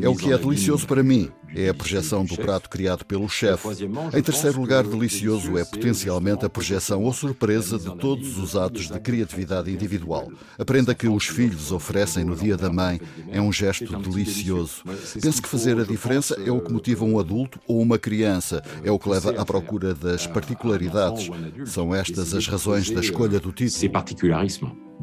É 0.00 0.08
o 0.08 0.16
que 0.16 0.32
é 0.32 0.38
delicioso 0.38 0.86
para 0.86 1.02
mim. 1.02 1.30
É 1.54 1.68
a 1.68 1.74
projeção 1.74 2.24
do 2.24 2.36
prato 2.36 2.68
criado 2.68 3.04
pelo 3.04 3.28
chefe. 3.28 3.68
Em 4.14 4.22
terceiro 4.22 4.60
lugar, 4.60 4.84
delicioso 4.84 5.56
é 5.56 5.64
potencialmente 5.64 6.44
a 6.44 6.48
projeção 6.48 7.04
ou 7.04 7.12
surpresa 7.12 7.78
de 7.78 7.94
todos 7.96 8.38
os 8.38 8.56
atos 8.56 8.88
de 8.88 8.98
criatividade 9.00 9.70
individual. 9.70 10.30
Aprenda 10.58 10.94
que 10.94 11.08
os 11.08 11.26
filhos 11.26 11.72
oferecem 11.72 12.24
no 12.24 12.36
dia 12.36 12.56
da 12.56 12.70
mãe 12.70 13.00
é 13.30 13.40
um 13.40 13.52
gesto 13.52 13.96
delicioso. 13.98 14.82
Penso 15.20 15.42
que 15.42 15.48
fazer 15.48 15.78
a 15.78 15.84
diferença 15.84 16.34
é 16.44 16.50
o 16.50 16.60
que 16.60 16.72
motiva 16.72 17.04
um 17.04 17.18
adulto 17.18 17.60
ou 17.66 17.80
uma 17.80 17.98
criança, 17.98 18.62
é 18.82 18.90
o 18.90 18.98
que 18.98 19.08
leva 19.08 19.40
à 19.40 19.44
procura 19.44 19.94
das 19.94 20.26
particularidades. 20.26 21.30
São 21.66 21.94
estas 21.94 22.34
as 22.34 22.46
razões 22.46 22.90
da 22.90 23.00
escolha 23.00 23.40
do 23.40 23.52
título. 23.52 23.66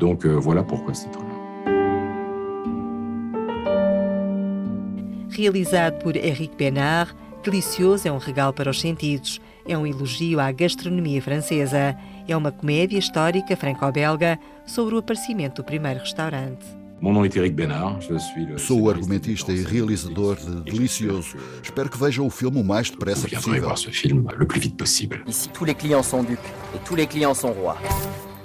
Euh, 0.02 0.40
voilà 0.40 0.64
pourquoi 0.64 0.94
ce 0.96 1.04
titre-là. 1.04 1.33
Realizado 5.36 5.98
por 5.98 6.16
Henrique 6.16 6.56
Benard, 6.56 7.16
Delicioso 7.44 8.08
é 8.08 8.12
um 8.12 8.20
regalo 8.20 8.54
para 8.54 8.70
os 8.70 8.80
sentidos, 8.80 9.42
é 9.68 9.76
um 9.76 9.86
elogio 9.86 10.40
à 10.40 10.52
gastronomia 10.52 11.20
francesa, 11.24 11.98
é 12.28 12.38
uma 12.38 12.52
comédia 12.52 13.00
histórica 13.00 13.58
franco-belga 13.58 14.40
sobre 14.64 14.94
o 14.94 15.00
aparecimento 15.00 15.56
do 15.56 15.64
primeiro 15.64 16.02
restaurante. 16.02 16.64
Sou 18.60 18.82
o 18.82 18.90
argumentista 18.92 19.52
e 19.52 19.64
realizador 19.64 20.36
de 20.36 20.72
Delicioso. 20.72 21.36
Espero 21.64 21.90
que 21.90 21.98
vejam 21.98 22.28
o 22.28 22.30
filme 22.30 22.62
o 22.62 22.64
mais 22.64 22.92
depressa 22.92 23.28
possível. 23.28 25.20
Ici, 25.26 25.50
tous 25.50 25.66
les 25.66 25.74
clients 25.74 26.04
sont 26.04 26.24
ducs 26.24 26.40
et 26.76 26.80
tous 26.86 26.96
les 26.96 27.08
clients 27.08 27.34
sont 27.34 27.52
rois. 27.52 27.78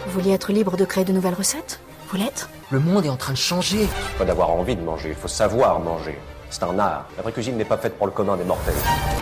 Vous 0.06 0.12
vouliez 0.12 0.32
être 0.32 0.52
libre 0.52 0.76
de 0.78 0.86
créer 0.86 1.04
de 1.04 1.12
nouvelles 1.12 1.34
recettes 1.34 1.80
Vous 2.10 2.16
l'êtes 2.16 2.48
Le 2.70 2.80
monde 2.80 3.04
est 3.04 3.10
en 3.10 3.18
train 3.18 3.34
de 3.34 3.38
changer. 3.38 3.86
Pas 4.16 4.24
d'avoir 4.24 4.48
envie 4.48 4.74
de 4.74 4.82
manger, 4.82 5.10
il 5.10 5.14
faut 5.14 5.28
savoir 5.28 5.78
manger. 5.80 6.16
C'est 6.50 6.62
un 6.62 6.78
art. 6.78 7.06
La 7.16 7.22
vraie 7.22 7.32
cuisine 7.32 7.56
n'est 7.56 7.64
pas 7.64 7.76
faite 7.76 7.96
pour 7.98 8.06
le 8.06 8.12
commun 8.12 8.36
des 8.36 8.44
mortels. 8.44 8.74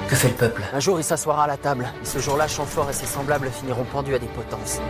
Que 0.09 0.15
fait 0.15 0.29
le 0.29 0.35
peuple? 0.35 0.63
Un 0.73 0.81
jour, 0.81 0.99
il 0.99 1.05
s'assoira 1.05 1.45
à 1.45 1.47
la 1.47 1.57
table, 1.57 1.87
et 2.01 2.05
ce 2.05 2.19
jour-là, 2.19 2.47
Chamfort 2.47 2.89
et 2.89 2.93
ses 2.93 3.07
semblables 3.07 3.51
finiront 3.51 3.85
pendus 3.85 4.15
à 4.15 4.19
des 4.19 4.27
potences. 4.27 4.81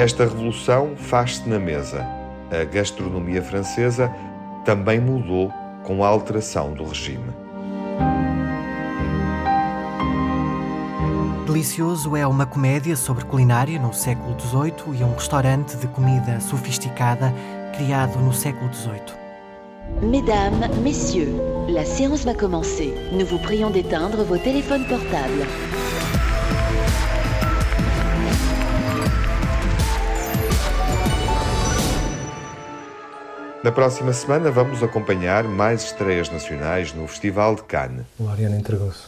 Esta 0.00 0.24
revolução 0.24 0.96
faz-se 0.96 1.48
na 1.48 1.58
mesa. 1.58 2.04
A 2.50 2.64
gastronomia 2.64 3.40
francesa 3.40 4.12
também 4.64 5.00
mudou 5.00 5.50
com 5.82 6.04
a 6.04 6.08
alteração 6.08 6.74
do 6.74 6.84
regime. 6.84 7.43
Delicioso 11.54 12.16
é 12.16 12.26
uma 12.26 12.44
comédia 12.46 12.96
sobre 12.96 13.24
culinária 13.24 13.78
no 13.78 13.94
século 13.94 14.34
XVIII 14.40 14.98
e 14.98 15.04
um 15.04 15.14
restaurante 15.14 15.76
de 15.76 15.86
comida 15.86 16.40
sofisticada 16.40 17.32
criado 17.76 18.18
no 18.18 18.32
século 18.32 18.74
XVIII. 18.74 19.14
Mesdames, 20.02 20.76
Messieurs, 20.82 21.32
la 21.68 21.84
séance 21.84 22.24
va 22.24 22.34
commencer. 22.34 22.92
Nous 23.12 23.24
vous 23.24 23.38
prions 23.38 23.70
d'éteindre 23.70 24.24
vos 24.24 24.36
téléphones 24.36 24.84
portables. 24.88 25.46
Na 33.62 33.70
próxima 33.70 34.12
semana 34.12 34.50
vamos 34.50 34.82
acompanhar 34.82 35.44
mais 35.44 35.84
estreias 35.84 36.28
nacionais 36.30 36.92
no 36.92 37.06
Festival 37.06 37.54
de 37.54 37.62
Cannes. 37.62 38.04
O 38.18 38.28
Ariano 38.28 38.56
entregou-se. 38.56 39.06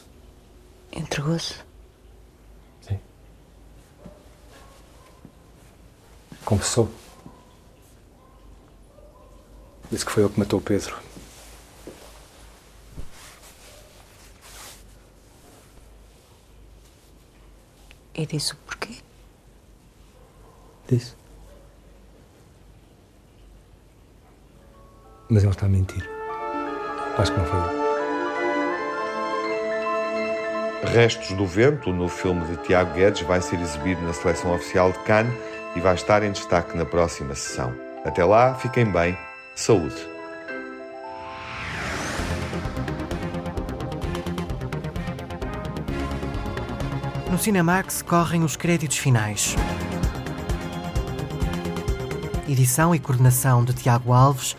Entregou-se? 0.93 1.66
Confessou. 6.47 6.89
Disse 9.91 10.07
que 10.07 10.13
foi 10.13 10.23
eu 10.23 10.31
que 10.31 10.39
matou 10.39 10.61
o 10.61 10.63
Pedro. 10.63 10.97
E 18.15 18.25
disse 18.25 18.53
o 18.53 18.57
porquê? 18.59 18.95
Disse. 20.89 21.17
Mas 25.29 25.43
ele 25.43 25.51
está 25.51 25.67
a 25.67 25.69
mentir. 25.69 26.09
Acho 27.19 27.33
que 27.33 27.39
não 27.39 27.47
foi 27.47 27.59
eu. 27.59 27.87
Restos 30.93 31.33
do 31.37 31.45
Vento, 31.45 31.93
no 31.93 32.09
filme 32.09 32.47
de 32.47 32.57
Tiago 32.63 32.95
Guedes, 32.95 33.23
vai 33.23 33.43
ser 33.43 33.61
exibido 33.61 34.01
na 34.03 34.13
seleção 34.13 34.55
oficial 34.55 34.93
de 34.93 34.99
Cannes 35.01 35.46
e 35.77 35.81
vai 35.81 35.95
estar 35.95 36.23
em 36.23 36.33
destaque 36.33 36.77
na 36.77 36.87
próxima 36.87 37.35
sessão. 37.35 37.73
Até 38.05 38.25
lá, 38.25 38.55
fiquem 38.55 38.91
bem, 38.91 39.17
saúde! 39.55 39.95
No 47.31 47.39
Cinemax 47.39 48.01
correm 48.01 48.43
os 48.43 48.57
créditos 48.57 48.97
finais. 48.97 49.55
Edição 52.49 52.95
e 52.95 52.99
coordenação 52.99 53.63
de 53.63 53.75
Tiago 53.75 54.15
Alves, 54.15 54.57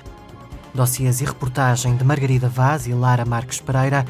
dossiês 0.74 1.20
e 1.22 1.26
reportagem 1.26 1.95
de 1.95 2.03
Margarida 2.03 2.47
Vaz 2.47 2.86
e 2.86 2.93
Lara 2.93 3.26
Marques 3.26 3.59
Pereira, 3.59 4.05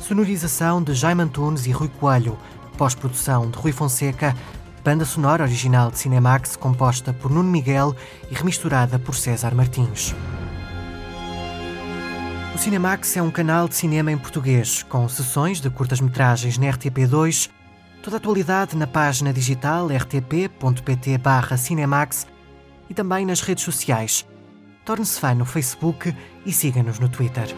sonorização 0.00 0.82
de 0.82 0.94
Jaime 0.94 1.22
Antunes 1.22 1.66
e 1.66 1.70
Rui 1.70 1.88
Coelho, 2.00 2.36
pós-produção 2.76 3.48
de 3.48 3.56
Rui 3.56 3.70
Fonseca, 3.70 4.34
banda 4.82 5.04
sonora 5.04 5.44
original 5.44 5.90
de 5.90 5.98
Cinemax 5.98 6.56
composta 6.56 7.12
por 7.12 7.30
Nuno 7.30 7.50
Miguel 7.50 7.94
e 8.30 8.34
remisturada 8.34 8.98
por 8.98 9.14
César 9.14 9.54
Martins. 9.54 10.14
O 12.54 12.58
Cinemax 12.58 13.14
é 13.16 13.22
um 13.22 13.30
canal 13.30 13.68
de 13.68 13.76
cinema 13.76 14.10
em 14.10 14.18
português, 14.18 14.82
com 14.82 15.08
sessões 15.08 15.60
de 15.60 15.70
curtas-metragens 15.70 16.58
na 16.58 16.66
RTP2, 16.66 17.48
toda 18.02 18.16
a 18.16 18.18
atualidade 18.18 18.76
na 18.76 18.86
página 18.86 19.32
digital 19.32 19.88
rtp.pt/cinemax 19.88 22.26
e 22.88 22.94
também 22.94 23.26
nas 23.26 23.40
redes 23.40 23.64
sociais. 23.64 24.24
Torne-se 24.84 25.18
fã 25.20 25.34
no 25.34 25.44
Facebook 25.44 26.14
e 26.44 26.52
siga-nos 26.52 26.98
no 26.98 27.08
Twitter. 27.08 27.54